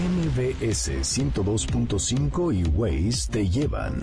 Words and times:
MBS 0.00 1.02
102.5 1.02 2.54
y 2.58 2.64
Waze 2.70 3.30
te 3.30 3.46
llevan 3.46 4.00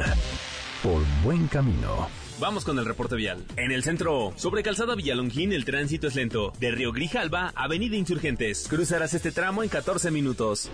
por 0.84 1.02
buen 1.24 1.48
camino. 1.48 2.08
Vamos 2.40 2.66
con 2.66 2.78
el 2.78 2.86
reporte 2.86 3.16
vial. 3.16 3.44
En 3.56 3.72
el 3.72 3.82
centro, 3.82 4.32
sobre 4.36 4.62
Calzada 4.62 4.94
Villalongín, 4.94 5.54
el 5.54 5.66
tránsito 5.66 6.08
es 6.08 6.14
lento. 6.14 6.54
De 6.60 6.70
Río 6.70 6.92
Grijalba, 6.92 7.52
Avenida 7.56 7.96
Insurgentes. 7.96 8.68
Cruzarás 8.70 9.16
este 9.16 9.32
tramo 9.32 9.64
en 9.64 9.70
14 9.70 10.12
minutos. 10.12 10.70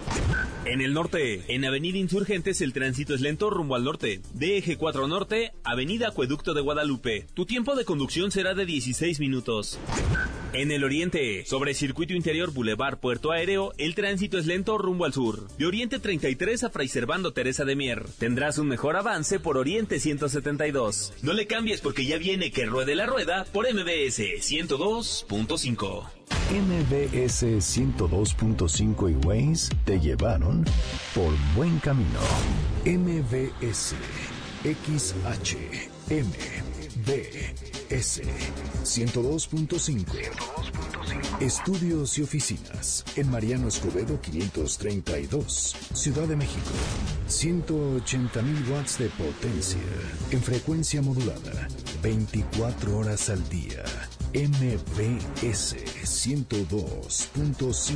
En 0.65 0.81
el 0.81 0.93
norte, 0.93 1.45
en 1.47 1.63
Avenida 1.63 1.97
Insurgentes, 1.97 2.59
el 2.59 2.73
tránsito 2.73 3.15
es 3.15 3.21
lento 3.21 3.49
rumbo 3.49 3.75
al 3.75 3.85
norte. 3.85 4.19
De 4.33 4.57
Eje 4.57 4.75
4 4.75 5.07
Norte, 5.07 5.53
Avenida 5.63 6.09
Acueducto 6.09 6.53
de 6.53 6.59
Guadalupe. 6.59 7.27
Tu 7.33 7.45
tiempo 7.45 7.75
de 7.75 7.85
conducción 7.85 8.29
será 8.29 8.55
de 8.55 8.65
16 8.65 9.21
minutos. 9.21 9.79
En 10.53 10.71
el 10.71 10.83
oriente, 10.83 11.45
sobre 11.47 11.73
Circuito 11.73 12.13
Interior 12.13 12.53
Boulevard 12.53 12.99
Puerto 12.99 13.31
Aéreo, 13.31 13.73
el 13.79 13.95
tránsito 13.95 14.37
es 14.37 14.45
lento 14.45 14.77
rumbo 14.77 15.05
al 15.05 15.13
sur. 15.13 15.47
De 15.57 15.65
Oriente 15.65 15.97
33 15.97 16.65
a 16.65 16.69
Fray 16.69 16.87
Servando 16.87 17.33
Teresa 17.33 17.65
de 17.65 17.75
Mier. 17.75 18.05
Tendrás 18.19 18.59
un 18.59 18.67
mejor 18.67 18.95
avance 18.95 19.39
por 19.39 19.57
Oriente 19.57 19.99
172. 19.99 21.13
No 21.23 21.33
le 21.33 21.47
cambies 21.47 21.81
porque 21.81 22.05
ya 22.05 22.19
viene 22.19 22.51
que 22.51 22.67
ruede 22.67 22.93
la 22.93 23.07
rueda 23.07 23.45
por 23.51 23.65
MBS 23.65 24.19
102.5. 24.19 26.07
MBS 26.51 27.43
102.5 27.43 29.11
y 29.11 29.15
Waze 29.25 29.75
te 29.85 29.99
llevaron 29.99 30.63
por 31.15 31.33
buen 31.55 31.79
camino. 31.79 32.19
MBS 32.85 33.95
XH 34.63 35.57
MBS 37.89 38.21
102.5 38.83 40.05
Estudios 41.39 42.17
y 42.17 42.23
oficinas 42.23 43.03
en 43.15 43.29
Mariano 43.29 43.67
Escobedo 43.67 44.19
532, 44.21 45.75
Ciudad 45.93 46.27
de 46.27 46.35
México. 46.35 46.71
180.000 47.27 48.69
watts 48.71 48.97
de 48.99 49.09
potencia 49.09 49.81
en 50.31 50.41
frecuencia 50.41 51.01
modulada, 51.01 51.67
24 52.01 52.97
horas 52.97 53.29
al 53.29 53.47
día. 53.49 53.83
MBS 54.33 55.75
102.5. 56.03 57.95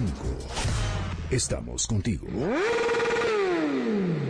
Estamos 1.32 1.88
contigo. 1.88 2.28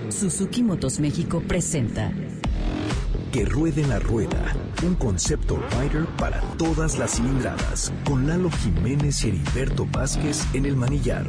Suzuki 0.09 0.64
Motos 0.64 0.99
México 0.99 1.42
presenta 1.47 2.14
Que 3.31 3.45
ruede 3.45 3.86
la 3.86 4.00
rueda, 4.00 4.56
un 4.83 4.95
concepto 4.95 5.59
rider 5.80 6.06
para 6.17 6.42
todas 6.58 6.97
las 6.97 7.16
cilindradas, 7.16 7.92
con 8.06 8.28
Lalo 8.28 8.50
Jiménez 8.50 9.23
y 9.23 9.30
Heriberto 9.30 9.86
Vázquez 9.92 10.45
en 10.53 10.66
el 10.66 10.75
manillar. 10.75 11.25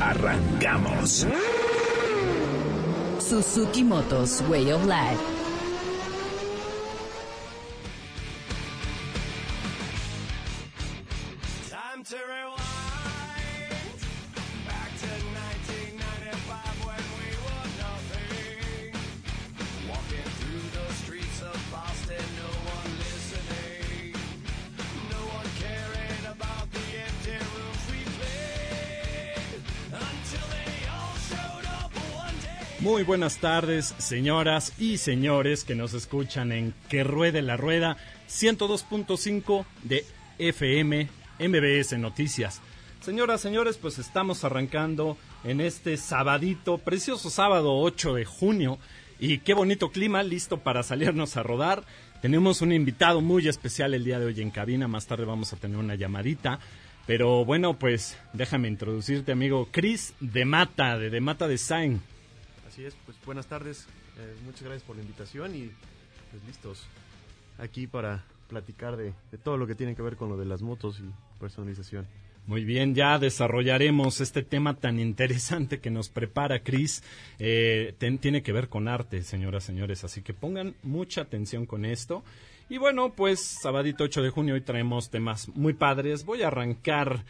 Arrancamos. 0.00 1.26
Suzuki 3.18 3.84
Motos 3.84 4.42
Way 4.48 4.72
of 4.72 4.84
Life. 4.86 5.39
Muy 32.80 33.02
buenas 33.02 33.36
tardes, 33.40 33.94
señoras 33.98 34.72
y 34.78 34.96
señores 34.96 35.64
que 35.64 35.74
nos 35.74 35.92
escuchan 35.92 36.50
en 36.50 36.72
Que 36.88 37.04
Ruede 37.04 37.42
la 37.42 37.58
Rueda 37.58 37.98
102.5 38.26 39.66
de 39.82 40.06
FM 40.38 41.06
MBS 41.38 41.98
Noticias. 41.98 42.62
Señoras, 43.02 43.42
señores, 43.42 43.76
pues 43.76 43.98
estamos 43.98 44.44
arrancando 44.44 45.18
en 45.44 45.60
este 45.60 45.98
sabadito, 45.98 46.78
precioso 46.78 47.28
sábado 47.28 47.76
8 47.76 48.14
de 48.14 48.24
junio. 48.24 48.78
Y 49.18 49.40
qué 49.40 49.52
bonito 49.52 49.90
clima, 49.90 50.22
listo 50.22 50.60
para 50.60 50.82
salirnos 50.82 51.36
a 51.36 51.42
rodar. 51.42 51.84
Tenemos 52.22 52.62
un 52.62 52.72
invitado 52.72 53.20
muy 53.20 53.46
especial 53.46 53.92
el 53.92 54.04
día 54.04 54.18
de 54.18 54.24
hoy 54.24 54.40
en 54.40 54.50
cabina, 54.50 54.88
más 54.88 55.06
tarde 55.06 55.26
vamos 55.26 55.52
a 55.52 55.56
tener 55.56 55.76
una 55.76 55.96
llamadita. 55.96 56.60
Pero 57.06 57.44
bueno, 57.44 57.78
pues 57.78 58.16
déjame 58.32 58.68
introducirte, 58.68 59.32
amigo 59.32 59.68
Chris 59.70 60.14
de 60.20 60.46
Mata, 60.46 60.96
de 60.96 61.10
De 61.10 61.20
Mata 61.20 61.46
Design. 61.46 62.00
Así 62.70 62.84
es, 62.84 62.96
pues 63.04 63.18
buenas 63.26 63.48
tardes, 63.48 63.88
eh, 64.16 64.32
muchas 64.44 64.62
gracias 64.62 64.84
por 64.84 64.94
la 64.94 65.02
invitación 65.02 65.56
y 65.56 65.72
pues 66.30 66.44
listos 66.46 66.86
aquí 67.58 67.88
para 67.88 68.24
platicar 68.48 68.96
de, 68.96 69.12
todo 69.42 69.56
lo 69.56 69.66
que 69.66 69.74
tiene 69.74 69.96
que 69.96 70.02
ver 70.02 70.14
con 70.14 70.28
lo 70.28 70.36
de 70.36 70.44
las 70.44 70.62
motos 70.62 71.00
y 71.00 71.40
personalización. 71.40 72.06
Muy 72.46 72.64
bien, 72.64 72.94
ya 72.94 73.18
desarrollaremos 73.18 74.20
este 74.20 74.44
tema 74.44 74.76
tan 74.76 75.00
interesante 75.00 75.80
que 75.80 75.90
nos 75.90 76.10
prepara 76.10 76.62
Chris. 76.62 77.02
Eh, 77.40 77.92
tiene 78.20 78.44
que 78.44 78.52
ver 78.52 78.68
con 78.68 78.86
arte, 78.86 79.24
señoras, 79.24 79.64
señores, 79.64 80.04
así 80.04 80.22
que 80.22 80.32
pongan 80.32 80.76
mucha 80.84 81.22
atención 81.22 81.66
con 81.66 81.84
esto. 81.84 82.22
Y 82.68 82.78
bueno, 82.78 83.12
pues 83.14 83.40
sabadito 83.60 84.04
8 84.04 84.22
de 84.22 84.30
junio 84.30 84.54
hoy 84.54 84.60
traemos 84.60 85.10
temas 85.10 85.48
muy 85.56 85.72
padres. 85.72 86.24
Voy 86.24 86.42
a 86.42 86.46
arrancar 86.46 87.24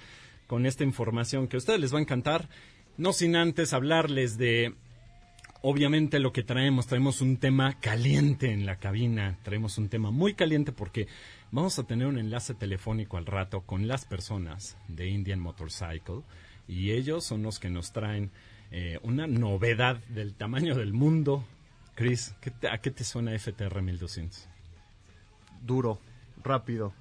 con 0.46 0.66
esta 0.66 0.84
información 0.84 1.48
que 1.48 1.56
a 1.56 1.60
ustedes 1.60 1.80
les 1.80 1.94
va 1.94 1.98
a 1.98 2.02
encantar, 2.02 2.46
no 2.98 3.14
sin 3.14 3.36
antes 3.36 3.72
hablarles 3.72 4.36
de 4.36 4.74
obviamente 5.62 6.18
lo 6.20 6.32
que 6.32 6.42
traemos, 6.42 6.86
traemos 6.86 7.20
un 7.20 7.36
tema 7.36 7.78
caliente 7.80 8.52
en 8.52 8.66
la 8.66 8.76
cabina, 8.76 9.38
traemos 9.42 9.78
un 9.78 9.88
tema 9.88 10.10
muy 10.10 10.34
caliente 10.34 10.72
porque 10.72 11.06
vamos 11.52 11.78
a 11.78 11.84
tener 11.84 12.06
un 12.06 12.18
enlace 12.18 12.54
telefónico 12.54 13.16
al 13.16 13.26
rato 13.26 13.62
con 13.62 13.86
las 13.88 14.04
personas 14.04 14.76
de 14.88 15.08
Indian 15.08 15.40
Motorcycle 15.40 16.22
y 16.68 16.92
ellos 16.92 17.24
son 17.24 17.42
los 17.42 17.58
que 17.58 17.70
nos 17.70 17.92
traen 17.92 18.30
eh, 18.70 18.98
una 19.02 19.26
novedad 19.26 19.96
del 20.08 20.34
tamaño 20.34 20.74
del 20.76 20.92
mundo. 20.92 21.44
Chris, 21.96 22.34
¿qué 22.40 22.50
te- 22.50 22.68
¿a 22.68 22.78
qué 22.78 22.90
te 22.90 23.04
suena 23.04 23.36
FTR 23.38 23.82
1200? 23.82 24.48
Duro, 25.62 26.00
rápido, 26.42 26.94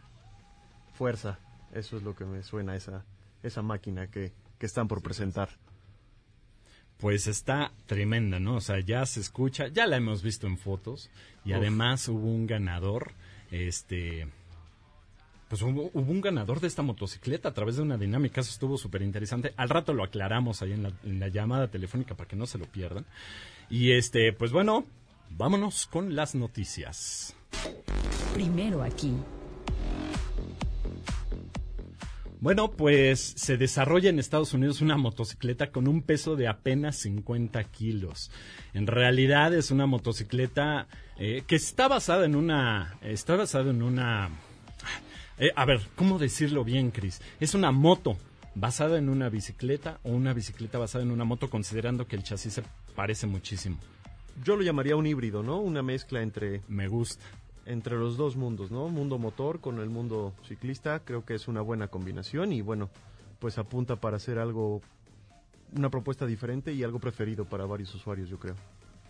fuerza, 0.93 1.39
eso 1.73 1.95
es 1.97 2.03
lo 2.03 2.15
que 2.15 2.25
me 2.25 2.43
suena 2.43 2.75
esa, 2.75 3.05
esa 3.43 3.61
máquina 3.61 4.07
que, 4.07 4.33
que 4.57 4.65
están 4.65 4.87
por 4.89 5.01
presentar. 5.01 5.49
Pues 6.99 7.27
está 7.27 7.71
tremenda, 7.85 8.39
¿no? 8.39 8.55
O 8.55 8.61
sea, 8.61 8.79
ya 8.79 9.05
se 9.05 9.21
escucha, 9.21 9.67
ya 9.67 9.87
la 9.87 9.97
hemos 9.97 10.21
visto 10.21 10.47
en 10.47 10.57
fotos 10.57 11.09
y 11.45 11.51
Uf. 11.51 11.57
además 11.57 12.07
hubo 12.09 12.27
un 12.27 12.45
ganador, 12.45 13.13
este, 13.51 14.27
pues 15.47 15.61
hubo, 15.61 15.89
hubo 15.93 16.11
un 16.11 16.21
ganador 16.21 16.59
de 16.59 16.67
esta 16.67 16.81
motocicleta 16.81 17.49
a 17.49 17.53
través 17.53 17.77
de 17.77 17.81
una 17.83 17.97
dinámica, 17.97 18.41
eso 18.41 18.51
estuvo 18.51 18.77
súper 18.77 19.01
interesante. 19.01 19.53
Al 19.55 19.69
rato 19.69 19.93
lo 19.93 20.03
aclaramos 20.03 20.61
ahí 20.61 20.73
en 20.73 20.83
la, 20.83 20.91
en 21.03 21.19
la 21.19 21.29
llamada 21.29 21.69
telefónica 21.69 22.15
para 22.15 22.27
que 22.27 22.35
no 22.35 22.45
se 22.45 22.57
lo 22.57 22.65
pierdan. 22.65 23.05
Y 23.69 23.93
este, 23.93 24.33
pues 24.33 24.51
bueno, 24.51 24.85
vámonos 25.29 25.87
con 25.87 26.15
las 26.15 26.35
noticias. 26.35 27.33
Primero 28.33 28.83
aquí. 28.83 29.13
Bueno, 32.41 32.71
pues 32.71 33.33
se 33.35 33.57
desarrolla 33.57 34.09
en 34.09 34.17
Estados 34.17 34.53
Unidos 34.53 34.79
una 34.79 34.95
motocicleta 34.95 35.71
con 35.71 35.89
un 35.89 36.01
peso 36.01 36.37
de 36.37 36.47
apenas 36.47 36.95
50 36.97 37.61
kilos. 37.65 38.31
En 38.73 38.87
realidad 38.87 39.53
es 39.53 39.71
una 39.71 39.85
motocicleta 39.85 40.87
eh, 41.17 41.43
que 41.45 41.57
está 41.57 41.89
basada 41.89 42.25
en 42.25 42.37
una, 42.37 42.97
está 43.01 43.35
basada 43.35 43.71
en 43.71 43.81
una, 43.81 44.29
eh, 45.37 45.51
a 45.53 45.65
ver, 45.65 45.81
¿cómo 45.97 46.17
decirlo 46.17 46.63
bien, 46.63 46.91
Chris? 46.91 47.21
Es 47.41 47.55
una 47.55 47.73
moto 47.73 48.17
basada 48.55 48.97
en 48.97 49.09
una 49.09 49.27
bicicleta 49.27 49.99
o 50.03 50.11
una 50.11 50.33
bicicleta 50.33 50.77
basada 50.77 51.03
en 51.03 51.11
una 51.11 51.25
moto, 51.25 51.49
considerando 51.49 52.07
que 52.07 52.15
el 52.15 52.23
chasis 52.23 52.53
se 52.53 52.63
parece 52.95 53.27
muchísimo. 53.27 53.77
Yo 54.45 54.55
lo 54.55 54.63
llamaría 54.63 54.95
un 54.95 55.05
híbrido, 55.05 55.43
¿no? 55.43 55.59
Una 55.59 55.83
mezcla 55.83 56.21
entre, 56.21 56.61
Me 56.69 56.87
gusta. 56.87 57.21
Entre 57.69 57.97
los 57.97 58.17
dos 58.17 58.35
mundos, 58.35 58.71
¿no? 58.71 58.89
Mundo 58.89 59.19
motor 59.19 59.61
con 59.61 59.79
el 59.79 59.89
mundo 59.89 60.33
ciclista, 60.47 61.01
creo 61.05 61.23
que 61.23 61.35
es 61.35 61.47
una 61.47 61.61
buena 61.61 61.87
combinación 61.87 62.51
y 62.51 62.61
bueno, 62.61 62.89
pues 63.37 63.59
apunta 63.59 63.95
para 63.95 64.17
hacer 64.17 64.39
algo, 64.39 64.81
una 65.75 65.89
propuesta 65.89 66.25
diferente 66.25 66.73
y 66.73 66.83
algo 66.83 66.99
preferido 66.99 67.45
para 67.45 67.65
varios 67.65 67.93
usuarios, 67.93 68.27
yo 68.27 68.39
creo. 68.39 68.55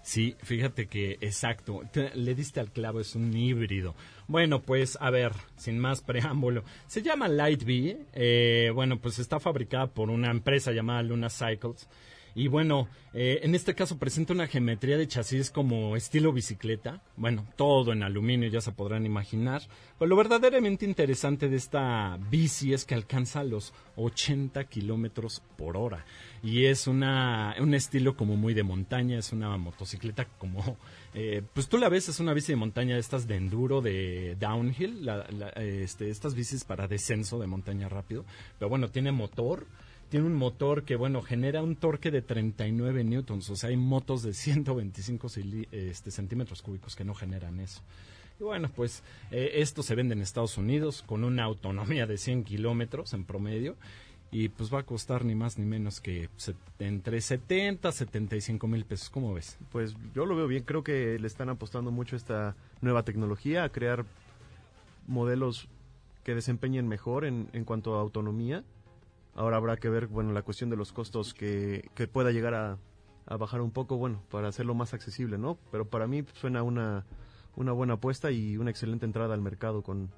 Sí, 0.01 0.35
fíjate 0.43 0.87
que 0.87 1.17
exacto, 1.21 1.83
le 2.13 2.35
diste 2.35 2.59
al 2.59 2.71
clavo, 2.71 2.99
es 2.99 3.15
un 3.15 3.35
híbrido. 3.35 3.95
Bueno, 4.27 4.61
pues 4.61 4.97
a 4.99 5.09
ver, 5.09 5.31
sin 5.55 5.79
más 5.79 6.01
preámbulo, 6.01 6.63
se 6.87 7.01
llama 7.01 7.29
Light 7.29 7.63
B, 7.63 7.97
eh, 8.13 8.71
bueno, 8.73 8.99
pues 8.99 9.19
está 9.19 9.39
fabricada 9.39 9.87
por 9.87 10.09
una 10.09 10.31
empresa 10.31 10.71
llamada 10.71 11.01
Luna 11.03 11.29
Cycles 11.29 11.87
Y 12.39 12.47
bueno, 12.47 12.87
eh, 13.13 13.41
en 13.43 13.53
este 13.53 13.75
caso 13.75 13.97
presenta 13.97 14.31
una 14.31 14.47
geometría 14.47 14.97
de 14.97 15.09
chasis 15.09 15.51
como 15.51 15.97
estilo 15.97 16.31
bicicleta. 16.31 17.01
Bueno, 17.17 17.45
todo 17.57 17.91
en 17.91 18.01
aluminio, 18.01 18.47
ya 18.47 18.61
se 18.61 18.71
podrán 18.71 19.05
imaginar. 19.05 19.61
Pero 19.97 20.07
lo 20.07 20.15
verdaderamente 20.15 20.85
interesante 20.85 21.49
de 21.49 21.57
esta 21.57 22.17
bici 22.31 22.71
es 22.73 22.85
que 22.85 22.95
alcanza 22.95 23.43
los 23.43 23.73
80 23.97 24.63
kilómetros 24.69 25.41
por 25.57 25.75
hora. 25.75 26.05
Y 26.41 26.63
es 26.67 26.87
una, 26.87 27.55
un 27.59 27.73
estilo 27.73 28.15
como 28.15 28.37
muy 28.37 28.53
de 28.53 28.63
montaña, 28.63 29.19
es 29.19 29.33
una 29.33 29.57
motocicleta 29.57 30.23
como... 30.37 30.77
eh, 31.13 31.41
pues 31.53 31.67
tú 31.67 31.77
la 31.77 31.89
ves, 31.89 32.07
es 32.07 32.21
una 32.21 32.33
bici 32.33 32.53
de 32.53 32.55
montaña, 32.55 32.97
estas 32.97 33.27
de 33.27 33.35
enduro, 33.35 33.81
de 33.81 34.37
downhill, 34.39 35.05
la- 35.05 35.27
la- 35.29 35.49
este, 35.49 36.09
estas 36.09 36.35
bicis 36.35 36.63
para 36.63 36.87
descenso 36.87 37.37
de 37.37 37.47
montaña 37.47 37.89
rápido. 37.89 38.23
Pero 38.57 38.69
bueno, 38.69 38.87
tiene 38.89 39.11
motor 39.11 39.65
tiene 40.09 40.25
un 40.25 40.33
motor 40.35 40.83
que, 40.83 40.95
bueno, 40.95 41.21
genera 41.21 41.61
un 41.61 41.75
torque 41.75 42.11
de 42.11 42.21
39 42.21 43.03
newtons. 43.03 43.49
O 43.49 43.55
sea, 43.55 43.69
hay 43.69 43.77
motos 43.77 44.23
de 44.23 44.33
125 44.33 45.27
cili- 45.29 45.67
este, 45.71 46.11
centímetros 46.11 46.61
cúbicos 46.61 46.95
que 46.95 47.03
no 47.05 47.13
generan 47.13 47.59
eso. 47.59 47.81
Y 48.39 48.43
bueno, 48.43 48.69
pues 48.75 49.03
eh, 49.31 49.51
esto 49.55 49.83
se 49.83 49.95
vende 49.95 50.13
en 50.13 50.21
Estados 50.21 50.57
Unidos 50.57 51.03
con 51.05 51.23
una 51.23 51.43
autonomía 51.43 52.07
de 52.07 52.17
100 52.17 52.43
kilómetros 52.43 53.13
en 53.13 53.23
promedio. 53.25 53.75
Y 54.31 54.49
pues 54.49 54.71
va 54.71 54.79
a 54.81 54.83
costar 54.83 55.25
ni 55.25 55.33
más 55.33 55.57
ni 55.57 55.65
menos 55.65 56.01
que 56.01 56.29
entre 56.77 57.19
70 57.19 57.89
a 57.89 57.91
75 57.91 58.67
mil 58.67 58.85
pesos. 58.85 59.09
¿Cómo 59.09 59.33
ves? 59.33 59.57
Pues 59.71 59.95
yo 60.13 60.27
lo 60.27 60.35
veo 60.35 60.45
bien, 60.47 60.63
creo 60.63 60.83
que 60.83 61.17
le 61.19 61.25
están 61.25 61.49
apostando 61.49 61.89
mucho 61.89 62.15
esta 62.15 62.55
nueva 62.81 63.01
tecnología, 63.01 63.63
a 63.63 63.69
crear 63.69 64.05
modelos 65.07 65.67
que 66.23 66.35
desempeñen 66.35 66.87
mejor 66.87 67.25
en, 67.25 67.49
en 67.53 67.65
cuanto 67.65 67.97
a 67.97 68.01
autonomía. 68.01 68.63
Ahora 69.39 69.55
habrá 69.55 69.77
que 69.77 69.87
ver, 69.87 70.07
bueno, 70.07 70.33
la 70.33 70.41
cuestión 70.41 70.69
de 70.69 70.75
los 70.75 70.91
costos 70.91 71.33
que, 71.33 71.89
que 71.95 72.09
pueda 72.09 72.31
llegar 72.31 72.53
a, 72.55 72.77
a 73.25 73.37
bajar 73.37 73.61
un 73.61 73.71
poco, 73.71 73.95
bueno, 73.95 74.21
para 74.29 74.49
hacerlo 74.49 74.75
más 74.75 74.93
accesible, 74.93 75.37
¿no? 75.37 75.57
Pero 75.71 75.87
para 75.87 76.07
mí 76.07 76.25
suena 76.33 76.61
una, 76.61 77.05
una 77.55 77.71
buena 77.71 77.93
apuesta 77.93 78.31
y 78.31 78.57
una 78.57 78.69
excelente 78.69 79.05
entrada 79.05 79.33
al 79.33 79.41
mercado 79.41 79.81
con, 79.81 80.09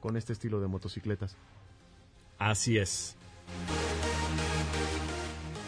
con 0.00 0.16
este 0.16 0.32
estilo 0.32 0.60
de 0.60 0.66
motocicletas. 0.66 1.36
Así 2.36 2.76
es. 2.76 3.16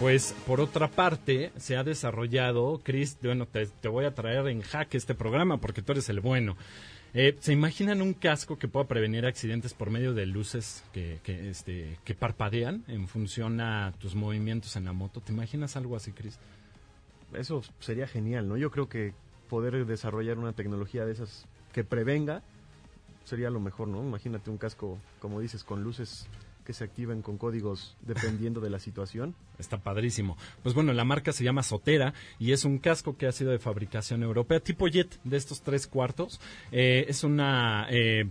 Pues 0.01 0.35
por 0.45 0.61
otra 0.61 0.91
parte, 0.91 1.53
se 1.59 1.77
ha 1.77 1.85
desarrollado, 1.85 2.81
Chris, 2.83 3.19
bueno, 3.23 3.47
te, 3.47 3.69
te 3.69 3.87
voy 3.87 4.05
a 4.05 4.15
traer 4.15 4.49
en 4.49 4.63
jaque 4.63 4.97
este 4.97 5.15
programa 5.15 5.59
porque 5.59 5.81
tú 5.81 5.93
eres 5.93 6.09
el 6.09 6.19
bueno. 6.19 6.57
Eh, 7.15 7.37
¿Se 7.41 7.53
imaginan 7.53 8.03
un 8.03 8.13
casco 8.13 8.59
que 8.59 8.69
pueda 8.69 8.87
prevenir 8.87 9.25
accidentes 9.25 9.73
por 9.73 9.91
medio 9.91 10.13
de 10.13 10.27
luces 10.27 10.85
que, 10.93 11.19
que, 11.23 11.49
este, 11.49 11.99
que 12.05 12.15
parpadean 12.15 12.85
en 12.89 13.09
función 13.09 13.61
a 13.61 13.93
tus 13.99 14.15
movimientos 14.15 14.77
en 14.77 14.85
la 14.85 14.93
moto? 14.93 15.21
¿Te 15.21 15.33
imaginas 15.33 15.77
algo 15.77 15.97
así, 15.97 16.13
Chris? 16.13 16.39
Eso 17.33 17.63
sería 17.81 18.07
genial, 18.07 18.49
¿no? 18.49 18.57
Yo 18.57 18.71
creo 18.71 18.89
que 18.89 19.15
poder 19.49 19.87
desarrollar 19.87 20.39
una 20.39 20.53
tecnología 20.53 21.07
de 21.07 21.13
esas 21.13 21.47
que 21.73 21.85
prevenga 21.85 22.43
sería 23.25 23.51
lo 23.51 23.61
mejor, 23.61 23.89
¿no? 23.89 24.03
Imagínate 24.03 24.51
un 24.51 24.59
casco, 24.59 24.99
como 25.21 25.41
dices, 25.41 25.65
con 25.65 25.83
luces 25.83 26.27
que 26.67 26.75
se 26.75 26.85
activen 26.85 27.23
con 27.23 27.39
códigos 27.39 27.97
dependiendo 28.03 28.61
de 28.61 28.69
la 28.69 28.79
situación. 28.79 29.35
Está 29.59 29.79
padrísimo. 29.79 30.37
Pues 30.63 30.75
bueno, 30.75 30.93
la 30.93 31.05
marca 31.05 31.33
se 31.33 31.45
llama 31.45 31.63
Sotera 31.63 32.13
y 32.39 32.53
es 32.53 32.65
un 32.65 32.79
casco 32.79 33.17
que 33.17 33.27
ha 33.27 33.33
sido 33.33 33.53
de 33.53 33.59
fabricación 33.59 34.23
europea, 34.23 34.61
tipo 34.61 34.87
Jet, 34.89 35.19
de 35.25 35.37
estos 35.37 35.63
tres 35.63 35.87
cuartos. 35.87 36.41
Eh, 36.73 37.07
es 37.09 37.25
una 37.25 37.87
eh, 37.89 38.29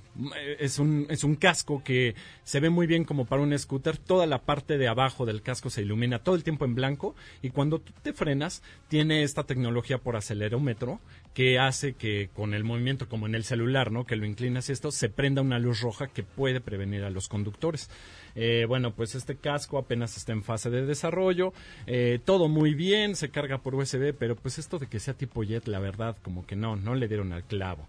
es 0.59 0.77
un 0.77 1.07
es 1.09 1.23
un 1.23 1.35
casco 1.35 1.81
que 1.83 2.13
se 2.43 2.59
ve 2.59 2.69
muy 2.69 2.85
bien 2.85 3.05
como 3.05 3.25
para 3.25 3.41
un 3.41 3.57
scooter. 3.57 3.97
Toda 3.97 4.27
la 4.27 4.43
parte 4.43 4.77
de 4.77 4.87
abajo 4.87 5.25
del 5.25 5.41
casco 5.41 5.69
se 5.69 5.81
ilumina 5.81 6.19
todo 6.19 6.35
el 6.35 6.43
tiempo 6.43 6.65
en 6.65 6.75
blanco 6.75 7.15
y 7.41 7.49
cuando 7.49 7.79
tú 7.79 7.93
te 8.03 8.13
frenas 8.13 8.61
tiene 8.89 9.23
esta 9.23 9.43
tecnología 9.43 9.97
por 9.97 10.17
acelerómetro 10.17 10.99
que 11.35 11.59
hace 11.59 11.93
que 11.93 12.29
con 12.33 12.53
el 12.53 12.63
movimiento 12.63 13.09
como 13.09 13.27
en 13.27 13.35
el 13.35 13.43
celular, 13.43 13.91
¿no? 13.91 14.05
Que 14.05 14.15
lo 14.15 14.25
inclinas 14.25 14.69
y 14.69 14.71
esto 14.71 14.89
se 14.89 15.09
prenda 15.09 15.41
una 15.41 15.59
luz 15.59 15.81
roja 15.81 16.07
que 16.07 16.23
puede 16.23 16.61
prevenir 16.61 17.03
a 17.03 17.09
los 17.09 17.27
conductores. 17.27 17.89
Eh, 18.35 18.65
bueno, 18.69 18.95
pues 18.95 19.15
este 19.15 19.35
casco 19.35 19.77
apenas 19.77 20.15
está 20.15 20.31
en 20.31 20.43
fase 20.43 20.69
de 20.69 20.85
desarrollo, 20.85 21.53
eh, 21.87 22.19
todo 22.23 22.47
muy 22.47 22.73
bien, 22.73 23.17
se 23.17 23.29
carga 23.29 23.57
por 23.57 23.75
USB, 23.75 24.13
pero 24.17 24.37
pues 24.37 24.57
esto 24.57 24.79
de 24.79 24.87
que 24.87 25.01
sea 25.01 25.13
tipo 25.13 25.43
jet, 25.43 25.67
la 25.67 25.79
verdad, 25.79 26.15
como 26.21 26.47
que 26.47 26.55
no, 26.55 26.77
no 26.77 26.95
le 26.95 27.09
dieron 27.09 27.33
al 27.33 27.43
clavo. 27.43 27.85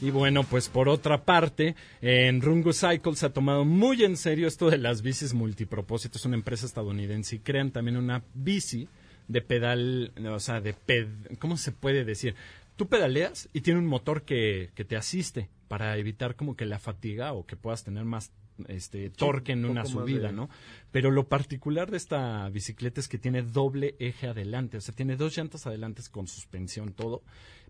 Y 0.00 0.10
bueno, 0.10 0.44
pues 0.44 0.68
por 0.68 0.88
otra 0.88 1.24
parte, 1.24 1.74
en 2.02 2.42
Rungo 2.42 2.72
Cycle 2.72 3.16
se 3.16 3.26
ha 3.26 3.32
tomado 3.32 3.64
muy 3.64 4.04
en 4.04 4.16
serio 4.16 4.46
esto 4.46 4.68
de 4.68 4.78
las 4.78 5.00
bicis 5.00 5.32
multipropósitos, 5.32 6.24
una 6.26 6.36
empresa 6.36 6.66
estadounidense, 6.66 7.36
y 7.36 7.38
crean 7.38 7.70
también 7.70 7.96
una 7.96 8.22
bici 8.34 8.88
de 9.28 9.40
pedal, 9.40 10.12
o 10.30 10.38
sea, 10.38 10.60
de 10.60 10.74
ped, 10.74 11.08
¿cómo 11.38 11.56
se 11.56 11.72
puede 11.72 12.04
decir? 12.04 12.34
Tú 12.76 12.88
pedaleas 12.88 13.48
y 13.54 13.62
tiene 13.62 13.78
un 13.80 13.86
motor 13.86 14.22
que, 14.22 14.70
que 14.74 14.84
te 14.84 14.96
asiste 14.96 15.48
para 15.66 15.96
evitar 15.96 16.36
como 16.36 16.56
que 16.56 16.66
la 16.66 16.78
fatiga 16.78 17.32
o 17.32 17.46
que 17.46 17.56
puedas 17.56 17.82
tener 17.82 18.04
más 18.04 18.32
este 18.68 19.10
torque 19.10 19.52
en 19.52 19.64
un 19.64 19.72
una 19.72 19.84
subida, 19.84 20.28
de- 20.28 20.32
¿no? 20.32 20.48
Pero 20.92 21.10
lo 21.10 21.28
particular 21.28 21.90
de 21.90 21.96
esta 21.96 22.48
bicicleta 22.50 23.00
es 23.00 23.08
que 23.08 23.18
tiene 23.18 23.42
doble 23.42 23.94
eje 23.98 24.28
adelante, 24.28 24.76
o 24.76 24.80
sea, 24.80 24.94
tiene 24.94 25.16
dos 25.16 25.36
llantas 25.36 25.66
adelante 25.66 26.02
con 26.10 26.26
suspensión, 26.26 26.92
todo, 26.92 27.22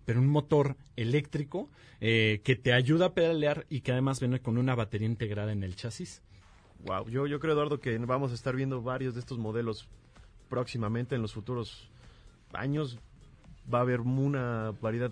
pero 0.04 0.20
un 0.20 0.28
motor 0.28 0.76
eléctrico 0.96 1.68
eh, 2.00 2.40
que 2.44 2.56
te 2.56 2.72
ayuda 2.72 3.06
a 3.06 3.14
pedalear 3.14 3.66
y 3.68 3.80
que 3.80 3.92
además 3.92 4.20
viene 4.20 4.40
con 4.40 4.58
una 4.58 4.74
batería 4.74 5.06
integrada 5.08 5.52
en 5.52 5.62
el 5.62 5.74
chasis. 5.76 6.22
Wow, 6.84 7.08
yo, 7.08 7.26
yo 7.26 7.40
creo, 7.40 7.54
Eduardo, 7.54 7.80
que 7.80 7.96
vamos 7.98 8.30
a 8.32 8.34
estar 8.34 8.54
viendo 8.54 8.82
varios 8.82 9.14
de 9.14 9.20
estos 9.20 9.38
modelos 9.38 9.88
próximamente 10.48 11.14
en 11.14 11.22
los 11.22 11.32
futuros 11.32 11.88
años. 12.52 12.98
Va 13.72 13.78
a 13.78 13.82
haber 13.82 14.00
una 14.02 14.72
variedad 14.80 15.10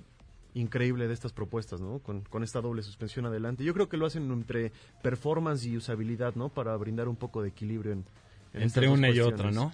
increíble 0.54 1.08
de 1.08 1.14
estas 1.14 1.32
propuestas, 1.32 1.80
¿no? 1.80 1.98
Con, 1.98 2.22
con 2.22 2.42
esta 2.42 2.60
doble 2.60 2.82
suspensión 2.82 3.26
adelante. 3.26 3.64
Yo 3.64 3.74
creo 3.74 3.88
que 3.88 3.96
lo 3.96 4.06
hacen 4.06 4.30
entre 4.30 4.72
performance 5.02 5.64
y 5.66 5.76
usabilidad, 5.76 6.34
¿no? 6.36 6.48
Para 6.48 6.76
brindar 6.76 7.08
un 7.08 7.16
poco 7.16 7.42
de 7.42 7.48
equilibrio 7.48 7.92
en, 7.92 8.04
en 8.52 8.62
entre 8.62 8.88
una 8.88 9.10
y 9.10 9.20
otra, 9.20 9.50
¿no? 9.50 9.72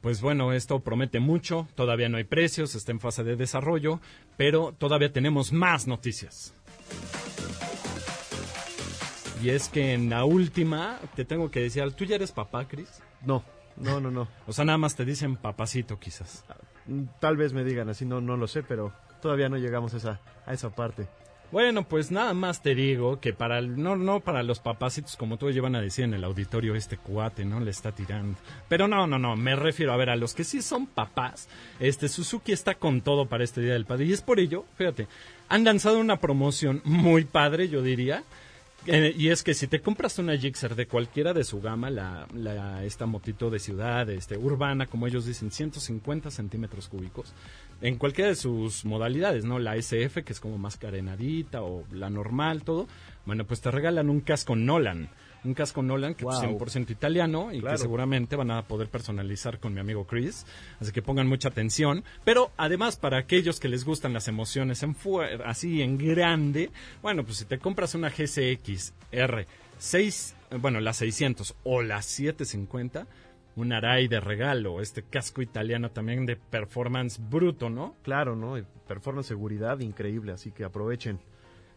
Pues 0.00 0.20
bueno, 0.20 0.52
esto 0.52 0.80
promete 0.80 1.18
mucho, 1.18 1.66
todavía 1.74 2.10
no 2.10 2.18
hay 2.18 2.24
precios, 2.24 2.74
está 2.74 2.92
en 2.92 3.00
fase 3.00 3.24
de 3.24 3.36
desarrollo, 3.36 4.00
pero 4.36 4.74
todavía 4.76 5.10
tenemos 5.10 5.50
más 5.50 5.86
noticias. 5.86 6.54
Y 9.42 9.48
es 9.48 9.68
que 9.68 9.94
en 9.94 10.10
la 10.10 10.24
última, 10.24 10.98
te 11.16 11.24
tengo 11.24 11.50
que 11.50 11.60
decir, 11.60 11.90
¿tú 11.92 12.04
ya 12.04 12.16
eres 12.16 12.32
papá, 12.32 12.68
Cris? 12.68 13.02
No, 13.24 13.44
no, 13.76 14.00
no, 14.00 14.10
no. 14.10 14.28
O 14.46 14.52
sea, 14.52 14.64
nada 14.64 14.78
más 14.78 14.94
te 14.94 15.04
dicen 15.04 15.36
papacito, 15.36 15.98
quizás. 15.98 16.44
Tal 17.18 17.36
vez 17.36 17.52
me 17.52 17.64
digan 17.64 17.88
así, 17.88 18.04
no, 18.04 18.20
no 18.20 18.36
lo 18.36 18.46
sé, 18.46 18.62
pero 18.62 18.92
todavía 19.24 19.48
no 19.48 19.56
llegamos 19.56 19.94
a 19.94 19.96
esa, 19.96 20.20
a 20.44 20.52
esa 20.52 20.68
parte. 20.68 21.06
Bueno, 21.50 21.86
pues 21.88 22.10
nada 22.10 22.34
más 22.34 22.62
te 22.62 22.74
digo 22.74 23.20
que 23.20 23.32
para 23.32 23.58
el- 23.58 23.80
no 23.80 23.96
no 23.96 24.20
para 24.20 24.42
los 24.42 24.58
papacitos 24.60 25.16
como 25.16 25.38
tú 25.38 25.50
llevan 25.50 25.74
a 25.76 25.80
decir 25.80 26.04
en 26.04 26.12
el 26.12 26.24
auditorio 26.24 26.74
este 26.74 26.98
cuate, 26.98 27.46
¿no? 27.46 27.60
Le 27.60 27.70
está 27.70 27.92
tirando. 27.92 28.36
Pero 28.68 28.86
no, 28.86 29.06
no, 29.06 29.18
no, 29.18 29.34
me 29.34 29.56
refiero 29.56 29.92
a 29.92 29.96
ver 29.96 30.10
a 30.10 30.16
los 30.16 30.34
que 30.34 30.44
sí 30.44 30.60
son 30.60 30.86
papás. 30.86 31.48
Este 31.80 32.08
Suzuki 32.08 32.52
está 32.52 32.74
con 32.74 33.00
todo 33.00 33.26
para 33.26 33.44
este 33.44 33.62
Día 33.62 33.72
del 33.72 33.86
Padre 33.86 34.04
y 34.06 34.12
es 34.12 34.20
por 34.20 34.40
ello, 34.40 34.66
fíjate, 34.76 35.06
han 35.48 35.64
lanzado 35.64 35.98
una 36.00 36.18
promoción 36.18 36.82
muy 36.84 37.24
padre, 37.24 37.68
yo 37.70 37.80
diría. 37.82 38.24
Eh, 38.86 39.14
y 39.16 39.28
es 39.28 39.42
que 39.42 39.54
si 39.54 39.66
te 39.66 39.80
compras 39.80 40.18
una 40.18 40.36
Gixxer 40.36 40.74
de 40.74 40.86
cualquiera 40.86 41.32
de 41.32 41.44
su 41.44 41.60
gama, 41.60 41.90
la, 41.90 42.26
la- 42.34 42.84
esta 42.84 43.06
motito 43.06 43.50
de 43.50 43.58
ciudad, 43.58 44.08
este, 44.10 44.36
urbana, 44.36 44.86
como 44.86 45.06
ellos 45.06 45.26
dicen, 45.26 45.50
150 45.50 46.30
centímetros 46.30 46.88
cúbicos, 46.88 47.32
en 47.80 47.96
cualquiera 47.96 48.28
de 48.30 48.36
sus 48.36 48.84
modalidades, 48.84 49.44
¿no? 49.44 49.58
La 49.58 49.76
SF, 49.76 50.22
que 50.24 50.32
es 50.32 50.40
como 50.40 50.58
más 50.58 50.76
carenadita, 50.76 51.62
o 51.62 51.84
la 51.92 52.10
normal, 52.10 52.62
todo. 52.62 52.86
Bueno, 53.26 53.44
pues 53.46 53.60
te 53.60 53.70
regalan 53.70 54.10
un 54.10 54.20
casco 54.20 54.56
Nolan. 54.56 55.08
Un 55.44 55.52
casco 55.54 55.82
Nolan 55.82 56.14
que 56.14 56.24
es 56.24 56.40
Wow. 56.40 56.58
100% 56.58 56.90
italiano 56.90 57.52
y 57.52 57.60
Claro. 57.60 57.76
que 57.76 57.82
seguramente 57.82 58.34
van 58.34 58.50
a 58.50 58.62
poder 58.62 58.88
personalizar 58.88 59.58
con 59.58 59.74
mi 59.74 59.80
amigo 59.80 60.06
Chris. 60.06 60.46
Así 60.80 60.90
que 60.90 61.02
pongan 61.02 61.26
mucha 61.28 61.48
atención. 61.48 62.02
Pero 62.24 62.50
además, 62.56 62.96
para 62.96 63.18
aquellos 63.18 63.60
que 63.60 63.68
les 63.68 63.84
gustan 63.84 64.12
las 64.14 64.26
emociones 64.28 64.82
en 64.82 64.96
así 65.44 65.82
en 65.82 65.98
grande, 65.98 66.70
bueno, 67.02 67.24
pues 67.24 67.36
si 67.38 67.44
te 67.44 67.58
compras 67.58 67.94
una 67.94 68.08
GCX 68.08 68.94
R6, 69.12 70.34
eh, 70.50 70.56
bueno, 70.60 70.80
la 70.80 70.92
600 70.92 71.54
o 71.64 71.82
la 71.82 72.00
750, 72.02 73.06
un 73.56 73.72
Arai 73.72 74.08
de 74.08 74.20
regalo, 74.20 74.80
este 74.80 75.02
casco 75.02 75.42
italiano 75.42 75.90
también 75.90 76.26
de 76.26 76.36
performance 76.36 77.20
bruto, 77.20 77.70
¿no? 77.70 77.94
Claro, 78.02 78.34
¿no? 78.34 78.56
Performance 78.88 79.28
seguridad 79.28 79.78
increíble, 79.80 80.32
así 80.32 80.50
que 80.50 80.64
aprovechen. 80.64 81.20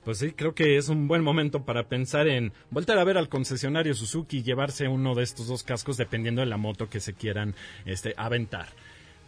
Pues 0.03 0.19
sí, 0.19 0.31
creo 0.31 0.55
que 0.55 0.77
es 0.77 0.87
un 0.89 1.07
buen 1.07 1.21
momento 1.21 1.65
para 1.65 1.89
pensar 1.89 2.27
en 2.27 2.53
volver 2.69 2.97
a 2.97 3.03
ver 3.03 3.17
al 3.17 3.27
concesionario 3.27 3.93
Suzuki 3.93 4.37
y 4.37 4.43
llevarse 4.43 4.87
uno 4.87 5.15
de 5.15 5.23
estos 5.23 5.47
dos 5.47 5.63
cascos 5.63 5.97
dependiendo 5.97 6.41
de 6.41 6.47
la 6.47 6.57
moto 6.57 6.89
que 6.89 6.99
se 6.99 7.13
quieran 7.13 7.55
este, 7.85 8.13
aventar. 8.17 8.67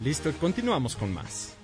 Listo, 0.00 0.32
continuamos 0.40 0.96
con 0.96 1.12
más. 1.12 1.56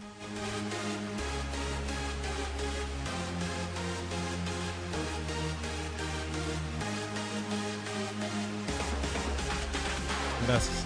Gracias. 10.46 10.85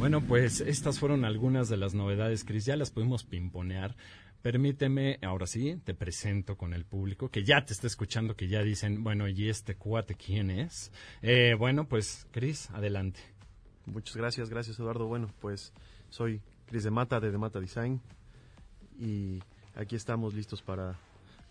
Bueno, 0.00 0.22
pues 0.22 0.62
estas 0.62 0.98
fueron 0.98 1.26
algunas 1.26 1.68
de 1.68 1.76
las 1.76 1.92
novedades, 1.94 2.44
Cris. 2.44 2.64
Ya 2.64 2.74
las 2.74 2.90
pudimos 2.90 3.22
pimponear. 3.22 3.94
Permíteme, 4.40 5.18
ahora 5.20 5.46
sí, 5.46 5.78
te 5.84 5.92
presento 5.92 6.56
con 6.56 6.72
el 6.72 6.86
público, 6.86 7.28
que 7.28 7.44
ya 7.44 7.62
te 7.66 7.74
está 7.74 7.86
escuchando, 7.86 8.34
que 8.34 8.48
ya 8.48 8.62
dicen, 8.62 9.04
bueno, 9.04 9.28
¿y 9.28 9.50
este 9.50 9.74
cuate 9.74 10.14
quién 10.14 10.50
es? 10.50 10.90
Eh, 11.20 11.54
bueno, 11.58 11.86
pues, 11.86 12.26
Cris, 12.30 12.70
adelante. 12.70 13.20
Muchas 13.84 14.16
gracias, 14.16 14.48
gracias 14.48 14.78
Eduardo. 14.78 15.06
Bueno, 15.06 15.28
pues 15.40 15.74
soy 16.08 16.40
Cris 16.66 16.84
de 16.84 16.90
Mata 16.90 17.20
de 17.20 17.30
De 17.30 17.36
Mata 17.36 17.60
Design 17.60 18.00
y 18.98 19.40
aquí 19.74 19.96
estamos 19.96 20.32
listos 20.32 20.62
para 20.62 20.98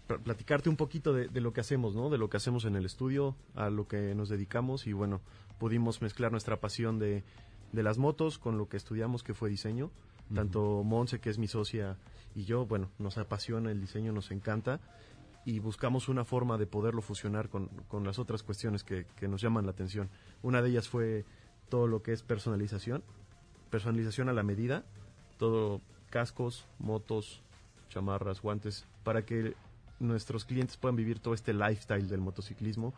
pl- 0.08 0.20
platicarte 0.22 0.70
un 0.70 0.76
poquito 0.76 1.14
de 1.14 1.42
lo 1.42 1.54
que 1.54 1.62
hacemos, 1.62 1.96
¿no? 1.96 2.10
De 2.10 2.18
lo 2.18 2.30
que 2.30 2.38
hacemos 2.38 2.66
en 2.66 2.76
el 2.76 2.86
estudio, 2.86 3.36
a 3.54 3.70
lo 3.70 3.88
que 3.88 4.16
nos 4.16 4.30
dedicamos 4.30 4.88
y 4.88 4.94
bueno, 4.94 5.22
pudimos 5.60 6.02
mezclar 6.02 6.32
nuestra 6.32 6.58
pasión 6.60 6.98
de, 6.98 7.24
de 7.72 7.84
las 7.84 7.98
motos 7.98 8.40
con 8.40 8.58
lo 8.58 8.68
que 8.68 8.78
estudiamos 8.78 9.24
que 9.24 9.34
fue 9.34 9.50
diseño. 9.50 9.92
Tanto 10.34 10.84
Monse, 10.84 11.20
que 11.20 11.32
es 11.32 11.40
mi 11.40 11.48
socia, 11.48 11.98
y 12.36 12.44
yo, 12.46 12.68
bueno, 12.68 12.92
nos 13.00 13.18
apasiona 13.18 13.72
el 13.72 13.82
diseño, 13.82 14.12
nos 14.12 14.30
encanta. 14.30 14.80
Y 15.44 15.58
buscamos 15.58 16.08
una 16.08 16.24
forma 16.24 16.60
de 16.60 16.68
poderlo 16.68 17.02
fusionar 17.02 17.50
con, 17.50 17.68
con 17.88 18.04
las 18.04 18.20
otras 18.20 18.44
cuestiones 18.44 18.84
que, 18.84 19.08
que 19.16 19.28
nos 19.28 19.42
llaman 19.42 19.66
la 19.66 19.72
atención. 19.72 20.10
Una 20.44 20.62
de 20.62 20.70
ellas 20.70 20.88
fue 20.88 21.26
todo 21.70 21.88
lo 21.88 22.04
que 22.04 22.14
es 22.14 22.22
personalización, 22.22 23.04
personalización 23.72 24.30
a 24.30 24.34
la 24.34 24.44
medida, 24.44 24.84
todo 25.38 25.82
cascos, 26.12 26.68
motos, 26.78 27.42
chamarras, 27.90 28.42
guantes, 28.42 28.86
para 29.04 29.26
que 29.26 29.56
nuestros 30.00 30.46
clientes 30.46 30.78
puedan 30.78 30.96
vivir 30.96 31.20
todo 31.20 31.34
este 31.34 31.54
lifestyle 31.54 32.08
del 32.08 32.22
motociclismo 32.22 32.94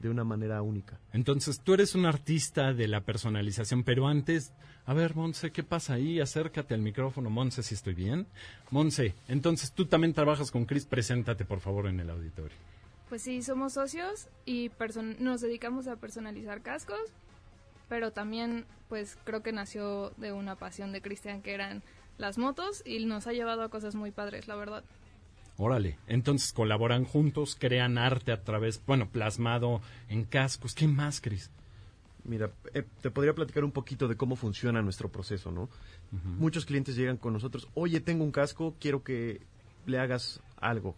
de 0.00 0.08
una 0.10 0.24
manera 0.24 0.60
única. 0.62 0.98
Entonces, 1.12 1.60
tú 1.60 1.74
eres 1.74 1.94
un 1.94 2.06
artista 2.06 2.72
de 2.72 2.88
la 2.88 3.00
personalización, 3.00 3.84
pero 3.84 4.06
antes, 4.06 4.52
a 4.86 4.94
ver, 4.94 5.14
Monse, 5.16 5.50
¿qué 5.50 5.62
pasa 5.62 5.94
ahí? 5.94 6.20
Acércate 6.20 6.74
al 6.74 6.82
micrófono, 6.82 7.30
Monse, 7.30 7.62
si 7.62 7.74
estoy 7.74 7.94
bien. 7.94 8.26
Monse, 8.70 9.14
entonces 9.28 9.72
tú 9.72 9.86
también 9.86 10.12
trabajas 10.12 10.50
con 10.50 10.66
Chris, 10.66 10.86
preséntate 10.86 11.44
por 11.44 11.60
favor 11.60 11.86
en 11.86 12.00
el 12.00 12.10
auditorio. 12.10 12.56
Pues 13.08 13.22
sí, 13.22 13.42
somos 13.42 13.74
socios 13.74 14.28
y 14.44 14.70
nos 15.18 15.40
dedicamos 15.40 15.86
a 15.86 15.96
personalizar 15.96 16.62
cascos, 16.62 17.12
pero 17.88 18.12
también 18.12 18.66
pues 18.88 19.18
creo 19.24 19.42
que 19.42 19.52
nació 19.52 20.10
de 20.16 20.32
una 20.32 20.56
pasión 20.56 20.92
de 20.92 21.02
Cristian 21.02 21.42
que 21.42 21.54
eran 21.54 21.82
las 22.18 22.38
motos 22.38 22.82
y 22.84 23.04
nos 23.06 23.26
ha 23.26 23.32
llevado 23.32 23.62
a 23.62 23.68
cosas 23.68 23.94
muy 23.94 24.10
padres, 24.10 24.48
la 24.48 24.56
verdad. 24.56 24.84
Órale, 25.56 25.98
entonces 26.08 26.52
colaboran 26.52 27.04
juntos, 27.04 27.56
crean 27.58 27.96
arte 27.96 28.32
a 28.32 28.42
través, 28.42 28.82
bueno, 28.86 29.08
plasmado 29.08 29.80
en 30.08 30.24
cascos. 30.24 30.74
¿Qué 30.74 30.88
más, 30.88 31.20
Chris? 31.20 31.50
Mira, 32.24 32.50
eh, 32.72 32.84
te 33.02 33.10
podría 33.10 33.34
platicar 33.34 33.64
un 33.64 33.70
poquito 33.70 34.08
de 34.08 34.16
cómo 34.16 34.34
funciona 34.34 34.82
nuestro 34.82 35.10
proceso, 35.10 35.52
¿no? 35.52 35.68
Muchos 36.38 36.64
clientes 36.64 36.94
llegan 36.94 37.16
con 37.16 37.32
nosotros, 37.32 37.68
oye, 37.74 38.00
tengo 38.00 38.22
un 38.22 38.30
casco, 38.30 38.74
quiero 38.78 39.02
que 39.02 39.40
le 39.84 39.98
hagas 39.98 40.40
algo. 40.60 40.94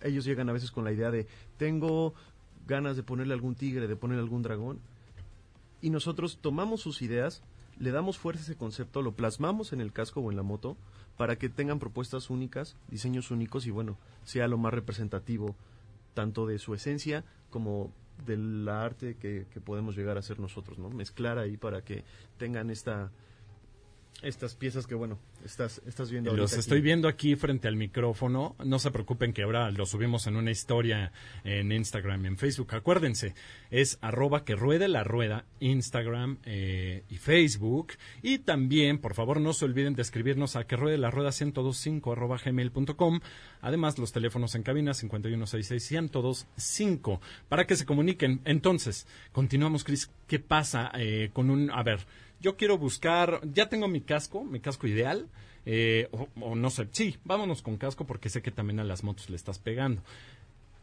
Ellos 0.00 0.24
llegan 0.24 0.48
a 0.48 0.52
veces 0.52 0.70
con 0.70 0.84
la 0.84 0.92
idea 0.92 1.10
de, 1.10 1.26
tengo 1.58 2.14
ganas 2.66 2.96
de 2.96 3.02
ponerle 3.02 3.34
algún 3.34 3.54
tigre, 3.54 3.86
de 3.86 3.96
ponerle 3.96 4.22
algún 4.22 4.42
dragón. 4.42 4.80
Y 5.82 5.90
nosotros 5.90 6.38
tomamos 6.40 6.80
sus 6.80 7.02
ideas, 7.02 7.42
le 7.78 7.90
damos 7.90 8.16
fuerza 8.18 8.40
a 8.40 8.44
ese 8.44 8.56
concepto, 8.56 9.02
lo 9.02 9.12
plasmamos 9.12 9.72
en 9.72 9.80
el 9.80 9.92
casco 9.92 10.20
o 10.20 10.30
en 10.30 10.36
la 10.36 10.42
moto 10.42 10.76
para 11.16 11.36
que 11.36 11.48
tengan 11.48 11.78
propuestas 11.78 12.30
únicas, 12.30 12.76
diseños 12.88 13.30
únicos 13.30 13.66
y 13.66 13.70
bueno, 13.70 13.96
sea 14.24 14.48
lo 14.48 14.58
más 14.58 14.74
representativo 14.74 15.54
tanto 16.14 16.46
de 16.46 16.58
su 16.58 16.74
esencia 16.74 17.24
como 17.50 17.92
del 18.26 18.68
arte 18.68 19.16
que, 19.16 19.46
que 19.52 19.60
podemos 19.60 19.96
llegar 19.96 20.16
a 20.16 20.20
hacer 20.20 20.38
nosotros, 20.38 20.78
¿no? 20.78 20.90
Mezclar 20.90 21.38
ahí 21.38 21.56
para 21.56 21.82
que 21.82 22.04
tengan 22.38 22.70
esta 22.70 23.10
estas 24.22 24.54
piezas 24.54 24.86
que 24.86 24.94
bueno, 24.94 25.18
estás 25.44 25.82
estás 25.86 26.10
viendo 26.10 26.34
Los 26.34 26.54
estoy 26.54 26.78
aquí. 26.78 26.84
viendo 26.84 27.08
aquí 27.08 27.36
frente 27.36 27.68
al 27.68 27.76
micrófono. 27.76 28.56
No 28.64 28.78
se 28.78 28.90
preocupen 28.90 29.32
que 29.32 29.42
ahora 29.42 29.70
lo 29.70 29.86
subimos 29.86 30.26
en 30.26 30.36
una 30.36 30.50
historia 30.50 31.12
en 31.44 31.72
Instagram 31.72 32.24
y 32.24 32.28
en 32.28 32.38
Facebook. 32.38 32.74
Acuérdense, 32.74 33.34
es 33.70 33.98
arroba 34.00 34.44
que 34.44 34.54
ruede 34.54 34.88
la 34.88 35.04
rueda, 35.04 35.44
Instagram 35.60 36.38
eh, 36.44 37.04
y 37.10 37.16
Facebook. 37.18 37.94
Y 38.22 38.38
también, 38.38 38.98
por 38.98 39.14
favor, 39.14 39.40
no 39.40 39.52
se 39.52 39.64
olviden 39.64 39.94
de 39.94 40.02
escribirnos 40.02 40.56
a 40.56 40.66
que 40.66 40.76
ruede 40.76 40.96
la 40.96 41.10
rueda 41.10 41.30
1025 41.30 42.12
arroba 42.12 42.38
gmail.com. 42.42 43.20
Además, 43.60 43.98
los 43.98 44.12
teléfonos 44.12 44.54
en 44.54 44.62
cabina 44.62 44.94
5166 44.94 45.92
1025 45.92 47.20
para 47.48 47.66
que 47.66 47.76
se 47.76 47.84
comuniquen. 47.84 48.40
Entonces, 48.44 49.06
continuamos, 49.32 49.84
Cris. 49.84 50.10
¿Qué 50.26 50.38
pasa 50.38 50.90
eh, 50.94 51.30
con 51.32 51.50
un... 51.50 51.70
A 51.70 51.82
ver, 51.82 52.06
yo 52.44 52.58
quiero 52.58 52.76
buscar, 52.76 53.40
ya 53.54 53.70
tengo 53.70 53.88
mi 53.88 54.02
casco, 54.02 54.44
mi 54.44 54.60
casco 54.60 54.86
ideal, 54.86 55.28
eh, 55.64 56.10
o, 56.12 56.54
no 56.54 56.68
sé, 56.68 56.86
sí, 56.92 57.16
vámonos 57.24 57.62
con 57.62 57.78
casco 57.78 58.06
porque 58.06 58.28
sé 58.28 58.42
que 58.42 58.50
también 58.50 58.80
a 58.80 58.84
las 58.84 59.02
motos 59.02 59.30
le 59.30 59.36
estás 59.36 59.58
pegando. 59.58 60.02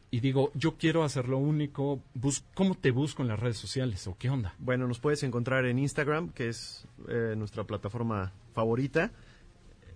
Y 0.09 0.21
digo, 0.21 0.51
yo 0.55 0.77
quiero 0.77 1.03
hacerlo 1.03 1.37
único, 1.37 2.01
bus 2.15 2.43
¿cómo 2.55 2.73
te 2.73 2.89
busco 2.89 3.21
en 3.21 3.27
las 3.27 3.39
redes 3.39 3.57
sociales 3.57 4.07
o 4.07 4.17
qué 4.17 4.31
onda? 4.31 4.55
Bueno, 4.57 4.87
nos 4.87 4.99
puedes 4.99 5.21
encontrar 5.21 5.65
en 5.65 5.77
Instagram, 5.77 6.29
que 6.29 6.49
es 6.49 6.87
eh, 7.07 7.35
nuestra 7.37 7.63
plataforma 7.63 8.33
favorita. 8.53 9.11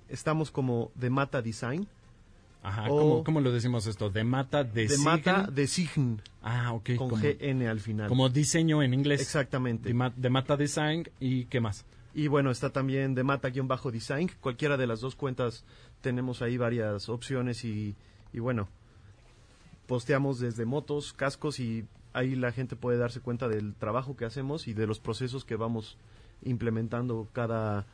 Estamos 0.07 0.51
como 0.51 0.91
de 0.93 1.09
Mata 1.09 1.41
Design. 1.41 1.87
Ajá, 2.65 2.87
O- 2.89 2.97
¿cómo, 2.97 3.23
cómo 3.23 3.41
lo 3.41 3.51
decimos 3.51 3.85
esto? 3.87 4.09
De 4.09 4.23
mata, 4.23 4.63
de, 4.63 4.87
De? 4.87 4.97
Mata 4.97 5.47
Design, 5.51 6.21
Ah, 6.41 6.73
ok. 6.73 6.95
con 6.97 7.09
como, 7.09 7.17
GN 7.21 7.67
al 7.67 7.79
final. 7.79 8.07
como 8.09 8.27
diseño 8.29 8.81
en 8.81 8.93
inglés. 8.93 9.21
Exactamente. 9.21 9.87
De, 9.89 9.93
ma- 9.93 10.13
de 10.15 10.29
mata 10.29 10.57
design 10.57 11.07
y 11.19 11.45
qué 11.45 11.59
más. 11.61 11.85
Y 12.15 12.27
bueno, 12.27 12.49
está 12.49 12.69
también 12.71 13.13
de 13.13 13.23
Mata-Design. 13.23 14.31
Cualquiera 14.39 14.77
de 14.77 14.87
las 14.87 15.01
dos 15.01 15.15
cuentas 15.15 15.65
tenemos 16.01 16.41
ahí 16.41 16.55
varias 16.57 17.09
opciones 17.09 17.65
y, 17.65 17.93
y 18.31 18.39
bueno, 18.39 18.69
posteamos 19.87 20.39
desde 20.39 20.65
motos, 20.65 21.13
cascos 21.13 21.59
y 21.59 21.85
ahí 22.13 22.35
la 22.35 22.51
gente 22.51 22.75
puede 22.75 22.97
darse 22.97 23.19
cuenta 23.19 23.47
del 23.47 23.75
trabajo 23.75 24.15
que 24.15 24.25
hacemos 24.25 24.67
y 24.67 24.73
de 24.73 24.87
los 24.87 24.99
procesos 24.99 25.43
que 25.45 25.55
vamos 25.57 25.97
implementando 26.43 27.27
cada, 27.33 27.85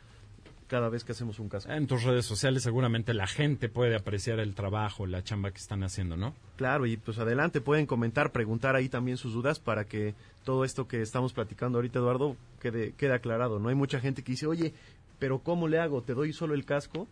cada 0.72 0.88
vez 0.88 1.04
que 1.04 1.12
hacemos 1.12 1.38
un 1.40 1.50
casco. 1.50 1.70
En 1.70 1.86
tus 1.86 2.04
redes 2.04 2.26
sociales 2.26 2.64
seguramente 2.64 3.14
la 3.14 3.28
gente 3.28 3.68
puede 3.68 3.94
apreciar 3.94 4.40
el 4.40 4.56
trabajo, 4.56 5.06
la 5.06 5.22
chamba 5.22 5.52
que 5.52 5.58
están 5.58 5.84
haciendo, 5.84 6.16
¿no? 6.16 6.34
Claro, 6.56 6.86
y 6.86 6.96
pues 6.96 7.20
adelante, 7.20 7.60
pueden 7.60 7.86
comentar, 7.86 8.32
preguntar 8.32 8.78
ahí 8.78 8.88
también 8.88 9.18
sus 9.18 9.34
dudas 9.34 9.60
para 9.60 9.84
que 9.84 10.16
todo 10.46 10.64
esto 10.64 10.88
que 10.88 11.02
estamos 11.02 11.34
platicando 11.34 11.78
ahorita, 11.78 12.00
Eduardo, 12.00 12.38
quede, 12.62 12.94
quede 12.94 13.14
aclarado. 13.14 13.60
No 13.60 13.68
hay 13.68 13.76
mucha 13.76 14.00
gente 14.00 14.24
que 14.24 14.32
dice, 14.32 14.48
oye, 14.48 14.74
pero 15.20 15.40
¿cómo 15.40 15.68
le 15.68 15.78
hago? 15.78 16.04
¿Te 16.04 16.14
doy 16.14 16.32
solo 16.32 16.54
el 16.54 16.64
casco? 16.64 17.10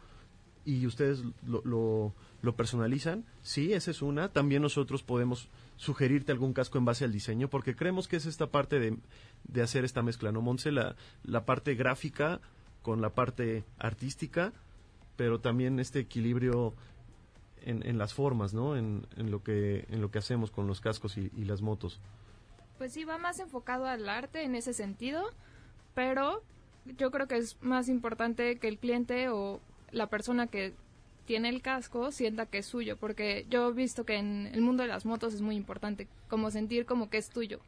Y 0.63 0.85
ustedes 0.85 1.25
lo, 1.45 1.61
lo, 1.65 2.13
lo 2.41 2.55
personalizan. 2.55 3.25
Sí, 3.41 3.73
esa 3.73 3.91
es 3.91 4.01
una. 4.01 4.29
También 4.29 4.61
nosotros 4.61 5.03
podemos 5.03 5.49
sugerirte 5.75 6.31
algún 6.31 6.53
casco 6.53 6.77
en 6.77 6.85
base 6.85 7.03
al 7.03 7.11
diseño, 7.11 7.49
porque 7.49 7.75
creemos 7.75 8.07
que 8.07 8.15
es 8.15 8.25
esta 8.25 8.47
parte 8.47 8.79
de, 8.79 8.95
de 9.43 9.61
hacer 9.61 9.83
esta 9.83 10.01
mezcla, 10.01 10.31
¿no, 10.31 10.39
Monse? 10.39 10.71
La, 10.71 10.95
la 11.25 11.43
parte 11.43 11.75
gráfica 11.75 12.39
con 12.81 13.01
la 13.01 13.09
parte 13.09 13.63
artística, 13.77 14.53
pero 15.15 15.39
también 15.39 15.79
este 15.79 15.99
equilibrio 15.99 16.73
en, 17.63 17.85
en 17.85 17.97
las 17.97 18.13
formas, 18.13 18.53
¿no? 18.53 18.75
En, 18.75 19.05
en 19.17 19.31
lo 19.31 19.43
que 19.43 19.85
en 19.89 20.01
lo 20.01 20.11
que 20.11 20.19
hacemos 20.19 20.51
con 20.51 20.67
los 20.67 20.81
cascos 20.81 21.17
y, 21.17 21.31
y 21.35 21.45
las 21.45 21.61
motos. 21.61 21.99
Pues 22.77 22.93
sí, 22.93 23.03
va 23.03 23.17
más 23.17 23.39
enfocado 23.39 23.85
al 23.85 24.07
arte 24.07 24.43
en 24.43 24.55
ese 24.55 24.73
sentido, 24.73 25.23
pero 25.93 26.41
yo 26.97 27.11
creo 27.11 27.27
que 27.27 27.37
es 27.37 27.61
más 27.61 27.89
importante 27.89 28.57
que 28.57 28.67
el 28.67 28.77
cliente 28.77 29.29
o 29.29 29.59
la 29.91 30.07
persona 30.07 30.47
que 30.47 30.73
tiene 31.25 31.49
el 31.49 31.61
casco 31.61 32.11
sienta 32.11 32.45
que 32.45 32.59
es 32.59 32.65
suyo, 32.65 32.97
porque 32.97 33.45
yo 33.49 33.69
he 33.69 33.73
visto 33.73 34.05
que 34.05 34.15
en 34.15 34.47
el 34.47 34.61
mundo 34.61 34.83
de 34.83 34.89
las 34.89 35.05
motos 35.05 35.33
es 35.33 35.41
muy 35.41 35.55
importante, 35.55 36.07
como 36.27 36.49
sentir 36.49 36.85
como 36.85 37.09
que 37.09 37.17
es 37.17 37.29
tuyo. 37.29 37.59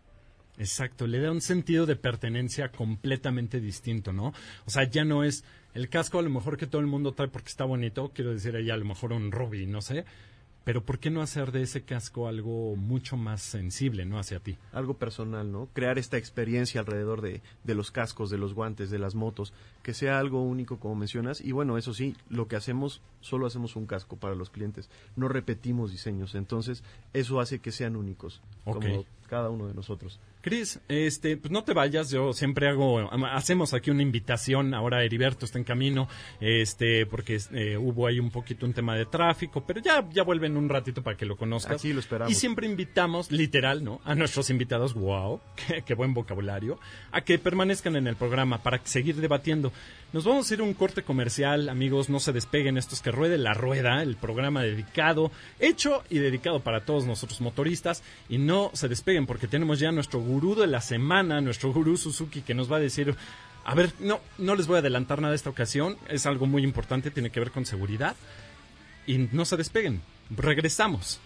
Exacto, 0.61 1.07
le 1.07 1.19
da 1.19 1.31
un 1.31 1.41
sentido 1.41 1.87
de 1.87 1.95
pertenencia 1.95 2.71
completamente 2.71 3.59
distinto, 3.59 4.13
¿no? 4.13 4.31
O 4.67 4.69
sea, 4.69 4.83
ya 4.83 5.03
no 5.03 5.23
es 5.23 5.43
el 5.73 5.89
casco 5.89 6.19
a 6.19 6.21
lo 6.21 6.29
mejor 6.29 6.55
que 6.55 6.67
todo 6.67 6.81
el 6.81 6.87
mundo 6.87 7.13
trae 7.13 7.29
porque 7.29 7.49
está 7.49 7.65
bonito, 7.65 8.11
quiero 8.13 8.31
decir 8.31 8.55
ahí 8.55 8.69
a 8.69 8.77
lo 8.77 8.85
mejor 8.85 9.11
un 9.11 9.31
Ruby, 9.31 9.65
no 9.65 9.81
sé, 9.81 10.05
pero 10.63 10.85
¿por 10.85 10.99
qué 10.99 11.09
no 11.09 11.23
hacer 11.23 11.51
de 11.51 11.63
ese 11.63 11.81
casco 11.81 12.27
algo 12.27 12.75
mucho 12.75 13.17
más 13.17 13.41
sensible, 13.41 14.05
¿no? 14.05 14.19
Hacia 14.19 14.39
ti. 14.39 14.59
Algo 14.71 14.97
personal, 14.97 15.51
¿no? 15.51 15.67
Crear 15.73 15.97
esta 15.97 16.17
experiencia 16.17 16.79
alrededor 16.81 17.21
de, 17.21 17.41
de 17.63 17.73
los 17.73 17.89
cascos, 17.89 18.29
de 18.29 18.37
los 18.37 18.53
guantes, 18.53 18.91
de 18.91 18.99
las 18.99 19.15
motos, 19.15 19.53
que 19.81 19.95
sea 19.95 20.19
algo 20.19 20.43
único 20.43 20.77
como 20.77 20.93
mencionas. 20.93 21.41
Y 21.41 21.53
bueno, 21.53 21.79
eso 21.79 21.95
sí, 21.95 22.15
lo 22.29 22.47
que 22.47 22.55
hacemos, 22.55 23.01
solo 23.21 23.47
hacemos 23.47 23.75
un 23.75 23.87
casco 23.87 24.17
para 24.17 24.35
los 24.35 24.51
clientes. 24.51 24.91
No 25.15 25.27
repetimos 25.27 25.91
diseños, 25.91 26.35
entonces 26.35 26.83
eso 27.13 27.39
hace 27.39 27.57
que 27.57 27.71
sean 27.71 27.95
únicos. 27.95 28.41
Ok. 28.65 28.85
Como 28.85 29.05
cada 29.31 29.49
uno 29.49 29.65
de 29.65 29.73
nosotros. 29.73 30.19
Cris, 30.41 30.81
este, 30.89 31.37
pues 31.37 31.51
no 31.51 31.63
te 31.63 31.73
vayas, 31.73 32.09
yo 32.09 32.33
siempre 32.33 32.67
hago, 32.67 33.09
hacemos 33.27 33.73
aquí 33.73 33.89
una 33.89 34.01
invitación, 34.01 34.73
ahora 34.73 35.05
Heriberto 35.05 35.45
está 35.45 35.57
en 35.57 35.63
camino, 35.63 36.09
este, 36.41 37.05
porque 37.05 37.39
eh, 37.53 37.77
hubo 37.77 38.07
ahí 38.07 38.19
un 38.19 38.29
poquito 38.29 38.65
un 38.65 38.73
tema 38.73 38.95
de 38.95 39.05
tráfico, 39.05 39.63
pero 39.65 39.79
ya, 39.79 40.05
ya 40.11 40.23
vuelven 40.23 40.57
un 40.57 40.67
ratito 40.67 41.01
para 41.01 41.15
que 41.15 41.25
lo 41.25 41.37
conozcas. 41.37 41.79
Aquí 41.79 41.93
lo 41.93 42.01
esperamos. 42.01 42.29
Y 42.29 42.35
siempre 42.35 42.67
invitamos, 42.67 43.31
literal, 43.31 43.85
¿no? 43.85 44.01
A 44.03 44.15
nuestros 44.15 44.49
invitados, 44.49 44.95
wow, 44.95 45.39
qué, 45.55 45.81
qué 45.83 45.93
buen 45.93 46.13
vocabulario, 46.13 46.77
a 47.13 47.21
que 47.21 47.39
permanezcan 47.39 47.95
en 47.95 48.07
el 48.07 48.17
programa 48.17 48.61
para 48.61 48.81
seguir 48.83 49.15
debatiendo. 49.15 49.71
Nos 50.11 50.25
vamos 50.25 50.51
a 50.51 50.53
ir 50.53 50.59
a 50.59 50.63
un 50.63 50.73
corte 50.73 51.03
comercial, 51.03 51.69
amigos, 51.69 52.09
no 52.09 52.19
se 52.19 52.33
despeguen 52.33 52.77
estos 52.77 52.99
que 53.01 53.11
ruede 53.11 53.37
la 53.37 53.53
rueda, 53.53 54.03
el 54.03 54.17
programa 54.17 54.61
dedicado, 54.61 55.31
hecho 55.57 56.03
y 56.09 56.19
dedicado 56.19 56.59
para 56.59 56.83
todos 56.83 57.05
nosotros 57.05 57.39
motoristas, 57.39 58.03
y 58.27 58.37
no 58.37 58.71
se 58.73 58.89
despeguen 58.89 59.20
porque 59.25 59.47
tenemos 59.47 59.79
ya 59.79 59.91
nuestro 59.91 60.19
gurú 60.19 60.55
de 60.55 60.67
la 60.67 60.81
semana, 60.81 61.41
nuestro 61.41 61.73
gurú 61.73 61.97
Suzuki, 61.97 62.41
que 62.41 62.53
nos 62.53 62.71
va 62.71 62.77
a 62.77 62.79
decir, 62.79 63.15
a 63.63 63.75
ver, 63.75 63.93
no, 63.99 64.19
no 64.37 64.55
les 64.55 64.67
voy 64.67 64.77
a 64.77 64.79
adelantar 64.79 65.21
nada 65.21 65.35
esta 65.35 65.49
ocasión, 65.49 65.97
es 66.09 66.25
algo 66.25 66.45
muy 66.45 66.63
importante, 66.63 67.11
tiene 67.11 67.29
que 67.29 67.39
ver 67.39 67.51
con 67.51 67.65
seguridad, 67.65 68.15
y 69.05 69.29
no 69.31 69.45
se 69.45 69.57
despeguen, 69.57 70.01
regresamos. 70.29 71.19